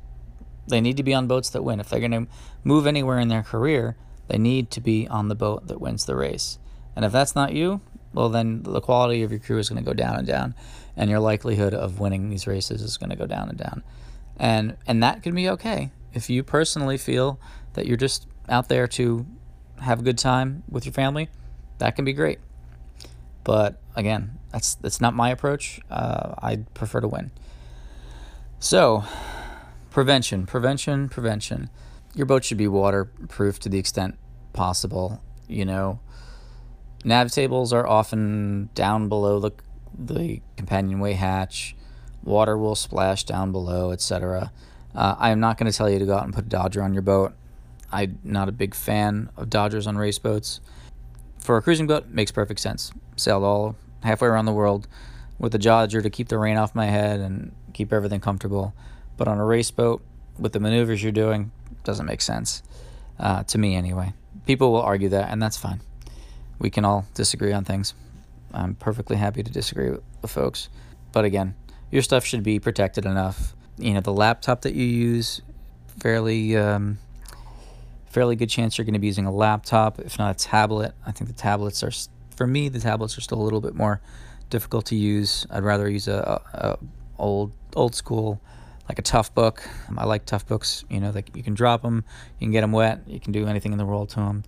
they 0.68 0.82
need 0.82 0.97
to 0.97 1.03
be 1.03 1.14
on 1.14 1.28
boats 1.28 1.49
that 1.51 1.64
win. 1.64 1.80
If 1.80 1.89
they're 1.89 1.99
going 1.99 2.11
to 2.11 2.28
move 2.64 2.86
anywhere 2.86 3.20
in 3.20 3.30
their 3.30 3.43
career, 3.43 3.95
they 4.28 4.38
need 4.38 4.70
to 4.72 4.82
be 4.82 5.07
on 5.07 5.28
the 5.28 5.36
boat 5.36 5.68
that 5.68 5.82
wins 5.82 6.05
the 6.05 6.16
race. 6.16 6.59
And 6.95 7.05
if 7.05 7.11
that's 7.11 7.36
not 7.36 7.53
you, 7.53 7.82
well, 8.14 8.30
then 8.30 8.64
the 8.64 8.82
quality 8.82 9.24
of 9.24 9.32
your 9.32 9.39
crew 9.39 9.57
is 9.57 9.70
going 9.70 9.84
to 9.84 9.89
go 9.89 9.93
down 9.93 10.18
and 10.18 10.28
down, 10.28 10.55
and 10.95 11.09
your 11.09 11.20
likelihood 11.20 11.74
of 11.74 11.99
winning 11.99 12.30
these 12.30 12.47
races 12.47 12.82
is 12.82 12.97
going 12.97 13.09
to 13.09 13.16
go 13.16 13.26
down 13.26 13.49
and 13.49 13.57
down. 13.57 13.84
And 14.38 14.78
and 14.86 15.01
that 15.03 15.24
can 15.24 15.34
be 15.34 15.49
okay 15.49 15.91
if 16.14 16.30
you 16.30 16.43
personally 16.43 16.97
feel 16.97 17.39
that 17.74 17.86
you're 17.86 17.97
just 17.97 18.28
out 18.49 18.70
there 18.70 18.88
to 18.88 19.26
have 19.80 19.99
a 19.99 20.03
good 20.03 20.18
time 20.18 20.64
with 20.70 20.86
your 20.86 20.93
family. 20.93 21.30
That 21.80 21.95
can 21.95 22.05
be 22.05 22.14
great. 22.14 22.39
But 23.43 23.81
again, 23.95 24.39
that's 24.51 24.75
that's 24.75 25.01
not 25.01 25.13
my 25.13 25.29
approach. 25.29 25.81
Uh, 25.89 26.35
I 26.41 26.57
prefer 26.73 27.01
to 27.01 27.07
win. 27.07 27.31
So, 28.59 29.03
prevention, 29.91 30.45
prevention, 30.45 31.09
prevention. 31.09 31.69
Your 32.15 32.25
boat 32.25 32.45
should 32.45 32.57
be 32.57 32.67
waterproof 32.67 33.59
to 33.59 33.69
the 33.69 33.79
extent 33.79 34.17
possible. 34.53 35.21
You 35.47 35.65
know, 35.65 35.99
nav 37.03 37.31
tables 37.31 37.73
are 37.73 37.85
often 37.85 38.69
down 38.75 39.09
below 39.09 39.39
the 39.39 39.51
the 39.97 40.41
companionway 40.55 41.13
hatch. 41.13 41.75
Water 42.23 42.57
will 42.57 42.75
splash 42.75 43.25
down 43.25 43.51
below, 43.51 43.91
etc. 43.91 44.51
Uh, 44.95 45.15
I 45.17 45.31
am 45.31 45.39
not 45.39 45.57
going 45.57 45.69
to 45.69 45.77
tell 45.77 45.89
you 45.89 45.99
to 45.99 46.05
go 46.05 46.15
out 46.15 46.23
and 46.23 46.33
put 46.33 46.45
a 46.45 46.49
Dodger 46.49 46.81
on 46.81 46.93
your 46.93 47.01
boat. 47.01 47.33
I'm 47.91 48.19
not 48.23 48.47
a 48.47 48.51
big 48.51 48.73
fan 48.73 49.29
of 49.37 49.49
Dodgers 49.49 49.87
on 49.87 49.97
race 49.97 50.19
boats. 50.19 50.61
For 51.43 51.57
a 51.57 51.61
cruising 51.61 51.87
boat, 51.87 52.07
makes 52.07 52.31
perfect 52.31 52.61
sense. 52.61 52.91
Sailed 53.17 53.43
all 53.43 53.75
halfway 54.01 54.29
around 54.29 54.45
the 54.45 54.53
world 54.53 54.87
with 55.37 55.53
a 55.53 55.57
Dodger 55.57 56.01
to 56.01 56.09
keep 56.09 56.29
the 56.29 56.37
rain 56.37 56.55
off 56.55 56.73
my 56.73 56.85
head 56.85 57.19
and 57.19 57.51
keep 57.73 57.91
everything 57.91 58.21
comfortable. 58.21 58.73
But 59.17 59.27
on 59.27 59.39
a 59.39 59.45
race 59.45 59.69
boat, 59.69 60.01
with 60.39 60.53
the 60.53 60.61
maneuvers 60.61 61.03
you're 61.03 61.11
doing, 61.11 61.51
doesn't 61.83 62.05
make 62.05 62.21
sense. 62.21 62.63
Uh, 63.19 63.43
to 63.43 63.57
me, 63.57 63.75
anyway. 63.75 64.13
People 64.45 64.71
will 64.71 64.81
argue 64.81 65.09
that, 65.09 65.29
and 65.31 65.41
that's 65.41 65.57
fine. 65.57 65.81
We 66.59 66.69
can 66.69 66.85
all 66.85 67.05
disagree 67.13 67.51
on 67.51 67.65
things. 67.65 67.93
I'm 68.53 68.75
perfectly 68.75 69.17
happy 69.17 69.43
to 69.43 69.51
disagree 69.51 69.89
with, 69.89 70.01
with 70.21 70.31
folks. 70.31 70.69
But 71.11 71.25
again, 71.25 71.55
your 71.91 72.03
stuff 72.03 72.25
should 72.25 72.43
be 72.43 72.59
protected 72.59 73.05
enough. 73.05 73.53
You 73.77 73.93
know, 73.95 74.01
the 74.01 74.13
laptop 74.13 74.61
that 74.61 74.75
you 74.75 74.85
use, 74.85 75.41
fairly 75.99 76.55
um, 76.55 76.99
fairly 78.14 78.36
good 78.36 78.49
chance 78.49 78.78
you're 78.78 78.86
going 78.86 78.93
to 78.93 78.99
be 78.99 79.07
using 79.07 79.26
a 79.26 79.32
laptop, 79.32 79.99
if 79.99 80.20
not 80.20 80.36
a 80.36 80.38
tablet. 80.38 80.93
I 81.05 81.11
think 81.11 81.30
the 81.30 81.36
tablets 81.36 81.84
are, 81.84 81.91
for 82.36 82.45
me, 82.45 82.70
the 82.70 82.80
tablets 82.80 83.18
are 83.18 83.22
still 83.22 83.41
a 83.41 83.43
little 83.43 83.59
bit 83.59 83.74
more 83.74 84.01
difficult 84.51 84.86
to 84.88 84.95
use. 84.95 85.47
I'd 85.49 85.64
rather 85.64 85.89
use 85.89 86.07
a, 86.07 86.41
a, 86.53 86.78
old 87.18 87.53
old 87.76 87.95
school, 87.95 88.39
like 88.88 88.99
a 88.99 89.01
Toughbook. 89.01 89.68
I 89.97 90.05
like 90.05 90.26
Toughbooks. 90.26 90.86
You 90.89 90.99
know, 90.99 91.09
like 91.09 91.36
you 91.36 91.41
can 91.41 91.55
drop 91.55 91.82
them, 91.82 92.05
you 92.39 92.45
can 92.45 92.51
get 92.51 92.61
them 92.61 92.72
wet, 92.72 93.01
you 93.07 93.20
can 93.20 93.32
do 93.32 93.47
anything 93.47 93.72
in 93.72 93.80
the 93.80 93.86
world 93.86 94.09
to 94.09 94.18
them. 94.18 94.43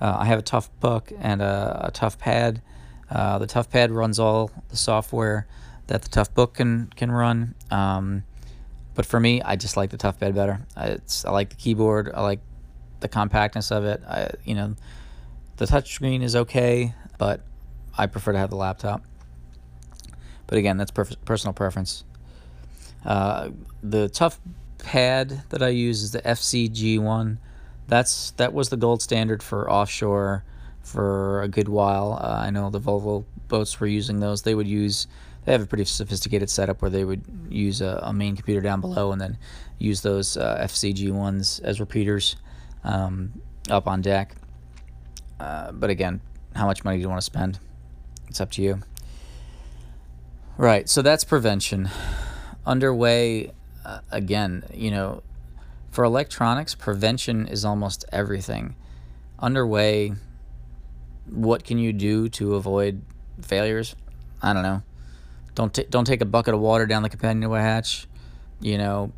Uh, 0.00 0.16
I 0.20 0.24
have 0.24 0.38
a 0.38 0.42
tough 0.42 0.70
book 0.80 1.12
and 1.20 1.42
a, 1.42 1.88
a 1.88 1.90
Toughpad. 1.92 2.62
Uh, 3.10 3.38
the 3.38 3.46
Toughpad 3.46 3.94
runs 3.94 4.18
all 4.18 4.50
the 4.70 4.76
software 4.76 5.46
that 5.88 6.00
the 6.02 6.08
Toughbook 6.08 6.54
can 6.54 6.90
can 6.96 7.12
run. 7.12 7.54
Um, 7.70 8.24
but 8.94 9.04
for 9.04 9.20
me, 9.20 9.42
I 9.42 9.56
just 9.56 9.76
like 9.76 9.90
the 9.90 9.98
Toughpad 9.98 10.34
better. 10.34 10.60
It's 10.76 11.26
I 11.26 11.32
like 11.32 11.50
the 11.50 11.56
keyboard. 11.56 12.10
I 12.14 12.22
like 12.22 12.40
the 13.00 13.08
compactness 13.08 13.70
of 13.70 13.84
it. 13.84 14.02
I, 14.06 14.30
you 14.44 14.54
know, 14.54 14.74
the 15.56 15.66
touchscreen 15.66 16.22
is 16.22 16.36
okay, 16.36 16.94
but 17.18 17.40
I 17.96 18.06
prefer 18.06 18.32
to 18.32 18.38
have 18.38 18.50
the 18.50 18.56
laptop. 18.56 19.02
But 20.46 20.58
again, 20.58 20.76
that's 20.76 20.90
perf- 20.90 21.16
personal 21.24 21.52
preference. 21.52 22.04
Uh, 23.04 23.50
the 23.82 24.08
tough 24.08 24.40
pad 24.78 25.42
that 25.50 25.62
I 25.62 25.68
use 25.68 26.02
is 26.02 26.10
the 26.12 26.22
FZ-G1. 26.22 27.38
That's 27.88 28.30
that 28.32 28.52
was 28.52 28.68
the 28.68 28.76
gold 28.76 29.02
standard 29.02 29.42
for 29.42 29.70
offshore 29.70 30.44
for 30.80 31.42
a 31.42 31.48
good 31.48 31.68
while. 31.68 32.18
Uh, 32.20 32.42
I 32.46 32.50
know 32.50 32.70
the 32.70 32.80
Volvo 32.80 33.24
boats 33.48 33.78
were 33.80 33.86
using 33.86 34.20
those. 34.20 34.42
They 34.42 34.54
would 34.54 34.68
use 34.68 35.06
they 35.44 35.52
have 35.52 35.62
a 35.62 35.66
pretty 35.66 35.84
sophisticated 35.84 36.50
setup 36.50 36.82
where 36.82 36.90
they 36.90 37.04
would 37.04 37.22
use 37.48 37.80
a, 37.80 38.00
a 38.02 38.12
main 38.12 38.36
computer 38.36 38.60
down 38.60 38.80
below 38.80 39.12
and 39.12 39.20
then 39.20 39.38
use 39.78 40.02
those 40.02 40.36
uh, 40.36 40.58
FZ-G1s 40.62 41.62
as 41.62 41.80
repeaters 41.80 42.36
um, 42.84 43.40
up 43.68 43.86
on 43.86 44.00
deck. 44.00 44.34
Uh, 45.38 45.72
but 45.72 45.90
again, 45.90 46.20
how 46.54 46.66
much 46.66 46.84
money 46.84 46.98
do 46.98 47.02
you 47.02 47.08
want 47.08 47.20
to 47.20 47.24
spend? 47.24 47.58
It's 48.28 48.40
up 48.40 48.50
to 48.52 48.62
you. 48.62 48.82
Right, 50.56 50.88
so 50.88 51.00
that's 51.02 51.24
prevention. 51.24 51.88
Underway, 52.66 53.52
uh, 53.84 54.00
again, 54.10 54.64
you 54.74 54.90
know, 54.90 55.22
for 55.90 56.04
electronics, 56.04 56.74
prevention 56.74 57.48
is 57.48 57.64
almost 57.64 58.04
everything. 58.12 58.76
Underway, 59.38 60.12
what 61.26 61.64
can 61.64 61.78
you 61.78 61.92
do 61.92 62.28
to 62.30 62.54
avoid 62.56 63.02
failures? 63.40 63.96
I 64.42 64.52
don't 64.52 64.62
know. 64.62 64.82
Don't 65.54 65.74
t- 65.74 65.86
don't 65.88 66.04
take 66.04 66.20
a 66.20 66.26
bucket 66.26 66.54
of 66.54 66.60
water 66.60 66.86
down 66.86 67.02
the 67.02 67.08
companionway 67.08 67.60
hatch. 67.60 68.06
You 68.60 68.78
know, 68.78 69.12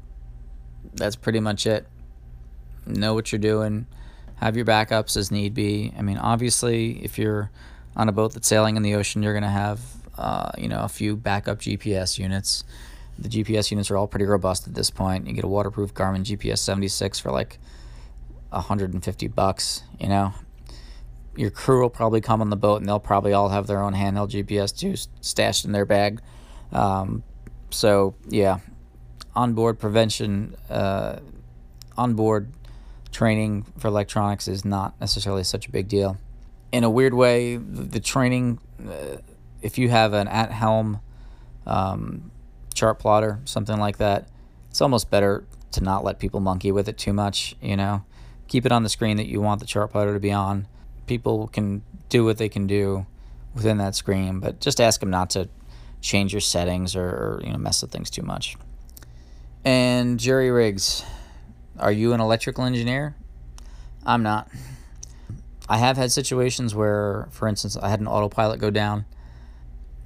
that's 0.95 1.17
pretty 1.17 1.41
much 1.41 1.67
it 1.67 1.87
know 2.87 3.15
what 3.15 3.33
you're 3.33 3.39
doing, 3.39 3.87
have 4.37 4.57
your 4.57 4.65
backups 4.65 5.17
as 5.17 5.31
need 5.31 5.55
be. 5.55 5.93
I 5.97 6.03
mean, 6.03 6.19
obviously, 6.19 7.05
if 7.05 7.19
you're 7.19 7.51
on 7.97 8.09
a 8.09 8.13
boat 8.13 8.33
that's 8.33 8.49
sailing 8.49 8.77
in 8.77 8.83
the 8.83 8.95
ocean, 8.95 9.23
you're 9.23 9.33
going 9.33 9.43
to 9.43 9.49
have, 9.49 9.81
uh, 10.19 10.51
you 10.59 10.69
know, 10.69 10.83
a 10.83 10.89
few 10.89 11.17
backup 11.17 11.61
GPS 11.61 12.19
units. 12.19 12.65
The 13.19 13.29
GPS 13.29 13.71
units 13.71 13.91
are 13.91 13.97
all 13.97 14.09
pretty 14.09 14.25
robust 14.25 14.67
at 14.67 14.75
this 14.75 14.91
point. 14.91 15.27
You 15.27 15.33
get 15.33 15.45
a 15.45 15.49
waterproof 15.49 15.95
Garmin 15.95 16.25
GPS 16.25 16.59
76 16.59 17.21
for 17.21 17.31
like 17.31 17.59
150 18.51 19.29
bucks, 19.29 19.83
you 20.01 20.09
know. 20.09 20.35
Your 21.37 21.51
crew 21.51 21.81
will 21.81 21.91
probably 21.91 22.21
come 22.21 22.41
on 22.41 22.51
the 22.51 22.57
boat 22.57 22.81
and 22.81 22.89
they'll 22.89 23.01
probably 23.01 23.33
all 23.33 23.49
have 23.49 23.67
their 23.67 23.81
own 23.81 23.95
handheld 23.95 24.31
GPS 24.31 24.77
too 24.77 24.97
stashed 25.21 25.65
in 25.65 25.73
their 25.73 25.87
bag. 25.87 26.21
Um, 26.73 27.23
so, 27.71 28.15
yeah, 28.29 28.59
onboard 29.35 29.79
prevention, 29.79 30.57
uh, 30.69 31.21
onboard 31.97 32.53
training 33.13 33.67
for 33.79 33.89
electronics 33.89 34.49
is 34.49 34.65
not 34.65 34.99
necessarily 35.01 35.45
such 35.45 35.69
a 35.69 35.71
big 35.71 35.87
deal. 35.87 36.17
In 36.73 36.83
a 36.85 36.91
weird 36.91 37.15
way, 37.15 37.57
the, 37.57 38.01
training, 38.01 38.59
uh, 38.81 39.19
if 39.61 39.79
you 39.79 39.91
have 39.91 40.15
an 40.15 40.27
at 40.27 40.51
helm 40.51 41.01
um, 41.67 42.31
chart 42.75 42.99
plotter, 42.99 43.41
something 43.45 43.79
like 43.79 43.99
that, 43.99 44.29
it's 44.71 44.81
almost 44.81 45.11
better 45.11 45.45
to 45.73 45.83
not 45.83 46.03
let 46.03 46.19
people 46.19 46.41
monkey 46.41 46.73
with 46.73 46.89
it 46.89 46.97
too 46.97 47.13
much, 47.13 47.55
you 47.61 47.77
know? 47.77 48.05
Keep 48.49 48.67
it 48.67 48.73
on 48.73 48.83
the 48.83 48.89
screen 48.89 49.19
that 49.19 49.27
you 49.27 49.41
want 49.41 49.61
the 49.61 49.67
chart 49.67 49.93
plotter 49.93 50.15
to 50.15 50.21
be 50.21 50.33
on. 50.33 50.67
People 51.07 51.49
can 51.49 51.83
do 52.09 52.25
what 52.25 52.39
they 52.39 52.49
can 52.49 52.67
do 52.67 53.07
within 53.55 53.79
that 53.79 53.95
screen, 53.95 54.41
but 54.41 54.61
just 54.61 54.81
ask 54.81 55.01
them 55.01 55.11
not 55.11 55.31
to 55.31 55.49
change 56.01 56.33
your 56.33 56.41
settings 56.41 56.97
or, 56.97 57.05
or 57.05 57.43
you 57.45 57.53
know 57.53 57.59
mess 57.59 57.83
with 57.83 57.91
things 57.91 58.11
too 58.11 58.23
much. 58.23 58.57
And 59.65 60.19
jury 60.19 60.51
rigs. 60.51 61.05
Are 61.83 61.91
you 61.91 62.13
an 62.13 62.21
electrical 62.21 62.65
engineer? 62.65 63.17
I'm 64.07 64.23
not. 64.23 64.49
I 65.69 65.79
have 65.79 65.97
had 65.97 66.13
situations 66.13 66.77
where, 66.77 67.29
for 67.33 67.49
instance, 67.49 67.77
I 67.77 67.89
had 67.89 67.99
an 67.99 68.07
autopilot 68.07 68.61
go 68.61 68.71
down, 68.71 69.05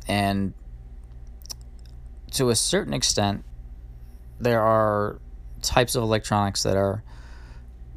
and 0.08 0.54
to 2.32 2.48
a 2.48 2.56
certain 2.56 2.94
extent, 2.94 3.44
there 4.40 4.62
are 4.62 5.20
types 5.60 5.94
of 5.94 6.02
electronics 6.02 6.62
that 6.62 6.78
are 6.78 7.02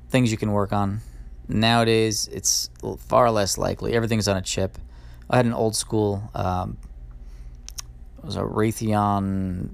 things 0.09 0.29
you 0.29 0.37
can 0.37 0.51
work 0.51 0.73
on. 0.73 0.99
Nowadays, 1.47 2.27
it's 2.33 2.69
far 2.97 3.31
less 3.31 3.57
likely. 3.57 3.93
Everything's 3.93 4.27
on 4.27 4.35
a 4.35 4.41
chip. 4.41 4.77
I 5.29 5.37
had 5.37 5.45
an 5.45 5.53
old 5.53 5.75
school, 5.75 6.29
um, 6.35 6.77
it 8.17 8.25
was 8.25 8.35
a 8.35 8.41
Raytheon 8.41 9.69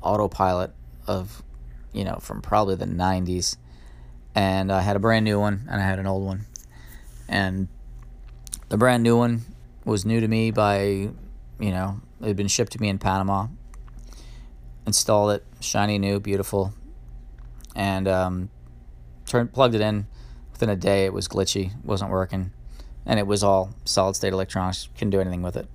autopilot 0.00 0.72
of 1.06 1.42
you 1.92 2.04
know, 2.04 2.18
from 2.20 2.42
probably 2.42 2.74
the 2.74 2.86
90s. 2.86 3.56
And 4.34 4.72
I 4.72 4.80
had 4.80 4.96
a 4.96 4.98
brand 4.98 5.24
new 5.24 5.38
one 5.38 5.66
and 5.70 5.80
I 5.80 5.84
had 5.84 5.98
an 5.98 6.06
old 6.06 6.24
one. 6.24 6.46
And 7.28 7.68
the 8.68 8.76
brand 8.76 9.02
new 9.02 9.16
one 9.16 9.42
was 9.84 10.04
new 10.04 10.20
to 10.20 10.28
me 10.28 10.50
by, 10.50 10.82
you 10.82 11.12
know, 11.58 12.00
it 12.20 12.28
had 12.28 12.36
been 12.36 12.48
shipped 12.48 12.72
to 12.72 12.80
me 12.80 12.88
in 12.88 12.98
Panama. 12.98 13.48
Installed 14.86 15.32
it, 15.32 15.44
shiny 15.60 15.98
new, 15.98 16.18
beautiful. 16.18 16.72
And 17.76 18.08
um, 18.08 18.50
turned, 19.26 19.52
plugged 19.52 19.74
it 19.74 19.80
in. 19.80 20.06
Within 20.52 20.68
a 20.68 20.76
day, 20.76 21.04
it 21.04 21.12
was 21.12 21.28
glitchy, 21.28 21.72
wasn't 21.84 22.10
working. 22.10 22.52
And 23.04 23.18
it 23.18 23.26
was 23.26 23.42
all 23.42 23.74
solid 23.84 24.16
state 24.16 24.32
electronics, 24.32 24.88
couldn't 24.94 25.10
do 25.10 25.20
anything 25.20 25.42
with 25.42 25.56
it. 25.56 25.68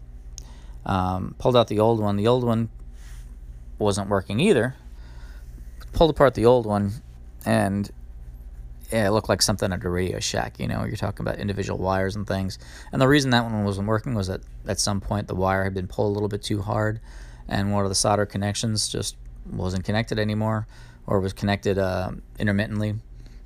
Um, 0.86 1.36
pulled 1.38 1.58
out 1.58 1.68
the 1.68 1.80
old 1.80 2.00
one. 2.00 2.16
The 2.16 2.28
old 2.28 2.44
one 2.44 2.70
wasn't 3.78 4.10
working 4.10 4.40
either 4.40 4.76
pulled 5.98 6.12
apart 6.12 6.36
the 6.36 6.46
old 6.46 6.68
one, 6.68 6.92
and 7.44 7.90
yeah, 8.92 9.08
it 9.08 9.10
looked 9.10 9.30
like 9.30 9.42
something 9.42 9.74
at 9.74 9.84
a 9.84 9.90
Radio 9.90 10.20
Shack. 10.20 10.60
You 10.60 10.68
know, 10.68 10.86
you're 10.86 10.96
talking 10.96 11.26
about 11.26 11.40
individual 11.40 11.80
wires 11.80 12.16
and 12.16 12.28
things. 12.28 12.60
And 12.92 13.02
the 13.02 13.08
reason 13.08 13.32
that 13.32 13.44
one 13.44 13.64
wasn't 13.64 13.88
working 13.88 14.14
was 14.14 14.28
that 14.28 14.42
at 14.68 14.80
some 14.80 15.02
point 15.02 15.28
the 15.28 15.36
wire 15.36 15.64
had 15.64 15.74
been 15.74 15.88
pulled 15.88 16.12
a 16.12 16.14
little 16.14 16.30
bit 16.30 16.44
too 16.44 16.62
hard, 16.62 17.00
and 17.48 17.74
one 17.74 17.84
of 17.84 17.90
the 17.90 17.96
solder 17.96 18.28
connections 18.28 18.88
just 18.88 19.18
wasn't 19.52 19.86
connected 19.86 20.20
anymore, 20.20 20.68
or 21.08 21.20
was 21.20 21.34
connected 21.34 21.80
uh, 21.80 22.12
intermittently. 22.38 22.94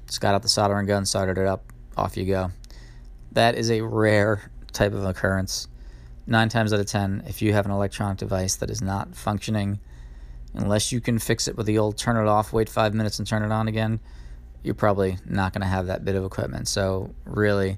Just 0.07 0.19
got 0.19 0.35
out 0.35 0.41
the 0.41 0.49
soldering 0.49 0.87
gun, 0.87 1.05
soldered 1.05 1.37
it 1.37 1.47
up, 1.47 1.63
off 1.95 2.17
you 2.17 2.25
go. 2.25 2.51
That 3.31 3.55
is 3.55 3.71
a 3.71 3.79
rare 3.79 4.51
type 4.73 4.91
of 4.91 5.05
occurrence. 5.05 5.69
nine 6.27 6.49
times 6.49 6.73
out 6.73 6.81
of 6.81 6.85
ten, 6.85 7.23
if 7.27 7.41
you 7.41 7.53
have 7.53 7.65
an 7.65 7.71
electronic 7.71 8.17
device 8.17 8.57
that 8.57 8.69
is 8.69 8.81
not 8.81 9.15
functioning, 9.15 9.79
unless 10.53 10.91
you 10.91 11.01
can 11.01 11.19
fix 11.19 11.47
it 11.47 11.55
with 11.55 11.65
the 11.65 11.77
old 11.77 11.97
turn 11.97 12.17
it 12.17 12.27
off, 12.29 12.53
wait 12.53 12.69
five 12.69 12.93
minutes, 12.93 13.19
and 13.19 13.27
turn 13.27 13.43
it 13.43 13.51
on 13.51 13.67
again, 13.67 13.99
you're 14.63 14.75
probably 14.75 15.17
not 15.25 15.53
going 15.53 15.61
to 15.61 15.67
have 15.67 15.87
that 15.87 16.05
bit 16.05 16.15
of 16.15 16.23
equipment. 16.23 16.67
So, 16.67 17.13
really, 17.25 17.77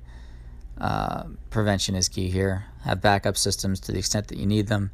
uh, 0.79 1.23
prevention 1.49 1.95
is 1.95 2.09
key 2.09 2.29
here. 2.29 2.65
Have 2.83 3.01
backup 3.01 3.37
systems 3.37 3.79
to 3.81 3.91
the 3.91 3.99
extent 3.99 4.27
that 4.27 4.37
you 4.37 4.45
need 4.45 4.67
them, 4.67 4.91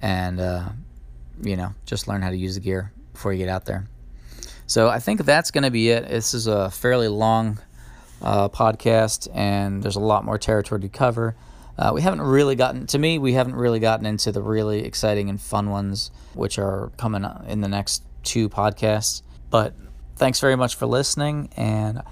and 0.00 0.40
uh, 0.40 0.68
you 1.42 1.56
know, 1.56 1.74
just 1.86 2.08
learn 2.08 2.22
how 2.22 2.30
to 2.30 2.36
use 2.36 2.54
the 2.54 2.60
gear 2.60 2.92
before 3.12 3.32
you 3.32 3.38
get 3.38 3.48
out 3.48 3.64
there. 3.64 3.86
So, 4.66 4.88
I 4.88 4.98
think 4.98 5.24
that's 5.24 5.50
going 5.50 5.64
to 5.64 5.70
be 5.70 5.90
it. 5.90 6.08
This 6.08 6.34
is 6.34 6.46
a 6.46 6.70
fairly 6.70 7.08
long 7.08 7.58
uh, 8.20 8.48
podcast, 8.48 9.28
and 9.34 9.82
there's 9.82 9.96
a 9.96 10.00
lot 10.00 10.24
more 10.24 10.38
territory 10.38 10.80
to 10.82 10.88
cover. 10.88 11.34
Uh, 11.82 11.92
we 11.92 12.00
haven't 12.00 12.20
really 12.20 12.54
gotten, 12.54 12.86
to 12.86 12.96
me, 12.96 13.18
we 13.18 13.32
haven't 13.32 13.56
really 13.56 13.80
gotten 13.80 14.06
into 14.06 14.30
the 14.30 14.40
really 14.40 14.84
exciting 14.84 15.28
and 15.28 15.40
fun 15.40 15.68
ones, 15.68 16.12
which 16.34 16.56
are 16.56 16.92
coming 16.96 17.26
in 17.48 17.60
the 17.60 17.66
next 17.66 18.04
two 18.22 18.48
podcasts. 18.48 19.22
But 19.50 19.74
thanks 20.14 20.38
very 20.38 20.54
much 20.54 20.76
for 20.76 20.86
listening. 20.86 21.48
And 21.56 22.02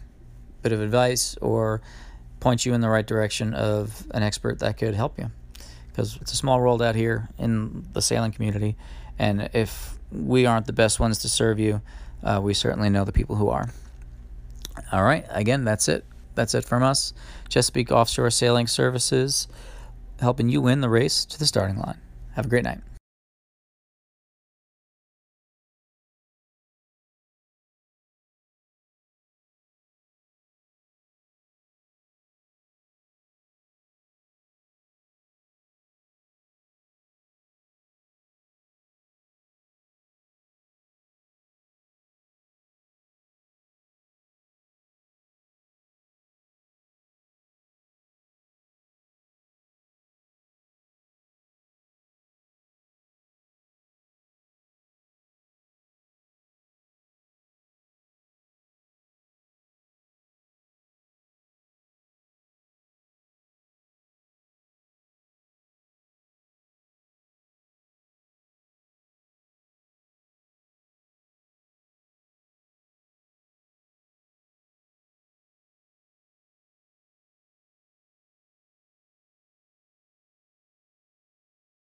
bit 0.64 0.72
of 0.72 0.82
advice 0.82 1.38
or 1.42 1.82
point 2.40 2.66
you 2.66 2.74
in 2.74 2.82
the 2.82 2.90
right 2.90 3.06
direction 3.06 3.54
of 3.54 4.08
an 4.12 4.24
expert 4.24 4.60
that 4.60 4.78
could 4.78 4.96
help 4.96 5.18
you. 5.20 5.30
Because 5.90 6.18
it's 6.22 6.34
a 6.34 6.36
small 6.36 6.60
world 6.60 6.82
out 6.82 6.96
here 6.96 7.30
in 7.38 7.86
the 7.94 8.02
sailing 8.02 8.32
community, 8.32 8.76
and 9.20 9.50
if 9.54 9.98
we 10.12 10.46
aren't 10.46 10.68
the 10.68 10.74
best 10.74 11.00
ones 11.00 11.20
to 11.20 11.30
serve 11.30 11.60
you, 11.60 11.82
uh, 12.24 12.40
we 12.42 12.54
certainly 12.54 12.90
know 12.90 13.04
the 13.04 13.12
people 13.12 13.36
who 13.36 13.50
are. 13.50 13.70
All 14.92 15.04
right, 15.04 15.26
again, 15.30 15.64
that's 15.66 15.88
it. 15.88 16.06
That's 16.36 16.56
it 16.56 16.66
from 16.66 16.84
us. 16.84 17.14
Chesapeake 17.50 17.92
Offshore 17.92 18.32
Sailing 18.32 18.68
Services, 18.68 19.48
helping 20.20 20.50
you 20.50 20.62
win 20.62 20.82
the 20.82 20.90
race 20.90 21.26
to 21.26 21.38
the 21.38 21.46
starting 21.46 21.78
line. 21.78 22.00
Have 22.36 22.46
a 22.46 22.50
great 22.50 22.64
night. 22.64 22.80